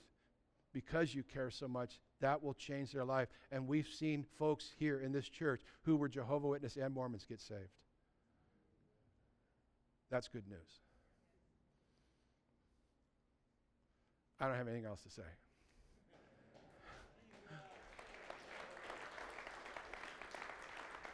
because 0.72 1.14
you 1.14 1.22
care 1.22 1.50
so 1.50 1.68
much, 1.68 2.00
that 2.20 2.42
will 2.42 2.55
change 2.55 2.90
their 2.92 3.05
life. 3.05 3.28
And 3.52 3.68
we've 3.68 3.86
seen 3.86 4.24
folks 4.38 4.72
here 4.76 5.00
in 5.00 5.12
this 5.12 5.28
church 5.28 5.62
who 5.82 5.96
were 5.96 6.09
Jehovah 6.09 6.48
Witness 6.48 6.76
and 6.76 6.92
Mormons 6.92 7.24
get 7.28 7.40
saved. 7.40 7.70
That's 10.14 10.28
good 10.28 10.48
news. 10.48 10.60
I 14.38 14.46
don't 14.46 14.56
have 14.56 14.68
anything 14.68 14.86
else 14.86 15.02
to 15.02 15.10
say. 15.10 15.22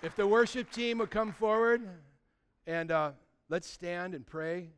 If 0.02 0.14
the 0.16 0.26
worship 0.26 0.70
team 0.70 0.98
would 0.98 1.10
come 1.10 1.32
forward 1.32 1.80
and 2.66 2.90
uh, 2.90 3.12
let's 3.48 3.70
stand 3.70 4.14
and 4.14 4.26
pray. 4.26 4.68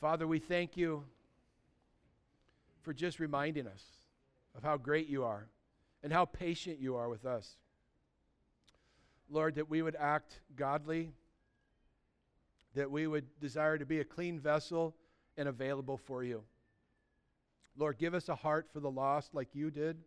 Father, 0.00 0.28
we 0.28 0.38
thank 0.38 0.76
you 0.76 1.02
for 2.82 2.94
just 2.94 3.18
reminding 3.18 3.66
us 3.66 3.82
of 4.56 4.62
how 4.62 4.76
great 4.76 5.08
you 5.08 5.24
are 5.24 5.48
and 6.02 6.12
how 6.12 6.24
patient 6.24 6.80
you 6.80 6.96
are 6.96 7.08
with 7.08 7.24
us. 7.24 7.56
Lord, 9.28 9.56
that 9.56 9.68
we 9.68 9.82
would 9.82 9.96
act 9.96 10.40
godly, 10.54 11.10
that 12.74 12.90
we 12.90 13.06
would 13.06 13.26
desire 13.40 13.78
to 13.78 13.86
be 13.86 14.00
a 14.00 14.04
clean 14.04 14.38
vessel 14.38 14.94
and 15.36 15.48
available 15.48 15.96
for 15.96 16.22
you. 16.22 16.42
Lord, 17.76 17.98
give 17.98 18.14
us 18.14 18.28
a 18.28 18.34
heart 18.34 18.68
for 18.72 18.80
the 18.80 18.90
lost 18.90 19.34
like 19.34 19.48
you 19.54 19.70
did. 19.70 19.98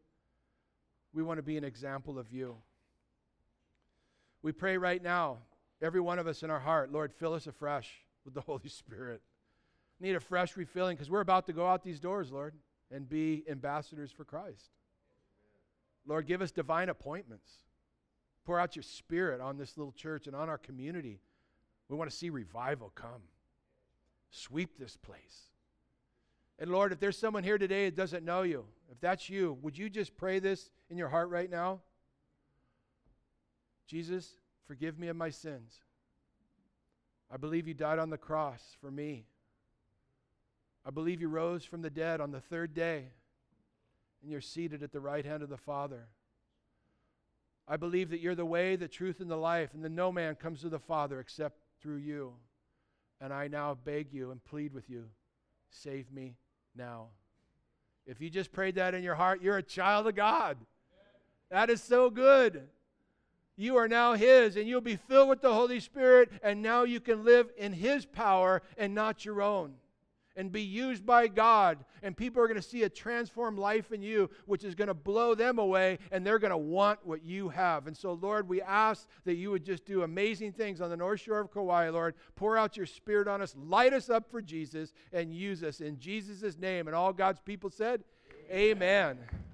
We 1.14 1.24
want 1.24 1.38
to 1.38 1.44
be 1.44 1.58
an 1.58 1.64
example 1.64 2.18
of 2.18 2.32
you. 2.32 2.56
We 4.42 4.52
pray 4.52 4.78
right 4.78 5.02
now, 5.02 5.40
every 5.82 6.00
one 6.00 6.18
of 6.18 6.28
us 6.28 6.44
in 6.44 6.50
our 6.50 6.60
heart, 6.60 6.92
Lord, 6.92 7.14
fill 7.14 7.34
us 7.34 7.48
afresh 7.48 7.90
with 8.26 8.34
the 8.34 8.42
Holy 8.48 8.70
Spirit. 8.70 9.22
Need 10.00 10.16
a 10.16 10.20
fresh 10.20 10.56
refilling 10.56 10.96
because 10.96 11.10
we're 11.10 11.20
about 11.20 11.46
to 11.48 11.54
go 11.54 11.68
out 11.68 11.84
these 11.84 12.00
doors, 12.00 12.32
Lord, 12.32 12.54
and 12.90 13.08
be 13.08 13.44
ambassadors 13.50 14.12
for 14.12 14.24
Christ. 14.24 14.72
Lord, 16.10 16.26
give 16.26 16.42
us 16.42 16.52
divine 16.52 16.90
appointments. 16.90 17.52
Pour 18.44 18.60
out 18.60 18.76
your 18.76 18.84
spirit 18.84 19.40
on 19.40 19.58
this 19.58 19.78
little 19.78 19.92
church 19.92 20.26
and 20.26 20.36
on 20.36 20.50
our 20.50 20.58
community. 20.58 21.22
We 21.88 21.96
want 21.96 22.10
to 22.10 22.16
see 22.16 22.32
revival 22.32 22.92
come. 22.96 23.22
Sweep 24.32 24.80
this 24.80 24.98
place. 24.98 25.52
And 26.58 26.72
Lord, 26.72 26.92
if 26.92 27.00
there's 27.00 27.18
someone 27.18 27.44
here 27.44 27.60
today 27.60 27.86
that 27.86 27.96
doesn't 27.96 28.26
know 28.26 28.42
you, 28.42 28.66
if 28.92 29.00
that's 29.00 29.30
you, 29.30 29.60
would 29.62 29.78
you 29.78 29.88
just 29.88 30.18
pray 30.18 30.40
this 30.40 30.72
in 30.90 30.98
your 30.98 31.10
heart 31.10 31.30
right 31.30 31.50
now? 31.50 31.80
Jesus, 33.86 34.34
forgive 34.66 34.98
me 34.98 35.10
of 35.10 35.16
my 35.16 35.30
sins. 35.30 35.78
I 37.32 37.38
believe 37.38 37.68
you 37.68 37.76
died 37.76 38.00
on 38.00 38.10
the 38.10 38.18
cross 38.18 38.76
for 38.82 38.90
me. 38.90 39.26
I 40.84 40.90
believe 40.90 41.22
you 41.22 41.28
rose 41.28 41.64
from 41.64 41.84
the 41.84 41.90
dead 41.92 42.20
on 42.20 42.32
the 42.32 42.42
third 42.42 42.74
day, 42.74 43.10
and 44.22 44.32
you're 44.32 44.42
seated 44.42 44.84
at 44.84 44.92
the 44.92 45.00
right 45.00 45.26
hand 45.26 45.44
of 45.44 45.50
the 45.50 45.58
Father. 45.58 46.08
I 47.68 47.78
believe 47.78 48.10
that 48.10 48.20
you're 48.20 48.36
the 48.36 48.46
way, 48.46 48.76
the 48.76 48.88
truth, 48.88 49.20
and 49.20 49.30
the 49.30 49.38
life, 49.38 49.74
and 49.74 49.84
that 49.84 49.92
no 49.92 50.12
man 50.12 50.36
comes 50.36 50.62
to 50.62 50.70
the 50.70 50.80
Father 50.80 51.20
except 51.20 51.60
through 51.82 51.98
you. 51.98 52.34
And 53.22 53.32
I 53.32 53.48
now 53.48 53.78
beg 53.84 54.12
you 54.12 54.32
and 54.32 54.44
plead 54.44 54.74
with 54.74 54.90
you 54.90 55.06
save 55.72 56.12
me 56.12 56.36
now. 56.76 57.08
If 58.06 58.20
you 58.22 58.30
just 58.30 58.52
prayed 58.52 58.76
that 58.76 58.96
in 58.96 59.04
your 59.04 59.16
heart, 59.16 59.42
you're 59.42 59.58
a 59.58 59.64
child 59.64 60.08
of 60.08 60.16
God. 60.16 60.58
That 61.52 61.70
is 61.70 61.82
so 61.82 62.10
good. 62.10 62.64
You 63.56 63.76
are 63.78 63.88
now 63.88 64.14
His, 64.14 64.56
and 64.56 64.68
you'll 64.68 64.82
be 64.82 64.96
filled 64.96 65.30
with 65.30 65.42
the 65.42 65.54
Holy 65.54 65.80
Spirit, 65.80 66.32
and 66.42 66.62
now 66.62 66.84
you 66.84 67.00
can 67.00 67.24
live 67.24 67.50
in 67.58 67.74
His 67.74 68.06
power 68.06 68.62
and 68.78 68.96
not 68.96 69.26
your 69.26 69.42
own. 69.42 69.74
And 70.40 70.54
be 70.54 70.62
used 70.62 71.06
by 71.06 71.28
God, 71.28 71.84
and 72.02 72.16
people 72.16 72.42
are 72.42 72.48
going 72.48 72.56
to 72.56 72.62
see 72.62 72.84
a 72.84 72.90
transformed 72.90 73.60
life 73.60 73.92
in 73.92 74.02
you, 74.02 74.30
which 74.46 74.64
is 74.64 74.74
going 74.74 74.88
to 74.88 74.94
blow 74.94 75.36
them 75.36 75.60
away, 75.60 76.00
and 76.14 76.26
they're 76.26 76.40
going 76.40 76.52
to 76.52 76.58
want 76.58 77.06
what 77.06 77.26
you 77.26 77.50
have. 77.50 77.88
And 77.88 77.98
so, 77.98 78.14
Lord, 78.14 78.48
we 78.48 78.62
ask 78.62 79.06
that 79.26 79.36
you 79.36 79.52
would 79.52 79.66
just 79.66 79.84
do 79.84 80.04
amazing 80.04 80.54
things 80.54 80.80
on 80.80 80.90
the 80.90 80.96
North 80.96 81.20
Shore 81.20 81.42
of 81.42 81.52
Kauai, 81.52 81.90
Lord. 81.90 82.16
Pour 82.38 82.58
out 82.58 82.78
your 82.78 82.86
Spirit 82.86 83.28
on 83.28 83.42
us, 83.42 83.54
light 83.58 83.92
us 83.92 84.10
up 84.10 84.32
for 84.32 84.42
Jesus, 84.42 84.94
and 85.12 85.34
use 85.34 85.62
us 85.62 85.82
in 85.82 86.00
Jesus' 86.00 86.58
name. 86.58 86.88
And 86.88 86.96
all 86.96 87.12
God's 87.12 87.42
people 87.42 87.70
said, 87.70 88.06
Amen. 88.50 89.18
Amen. 89.18 89.49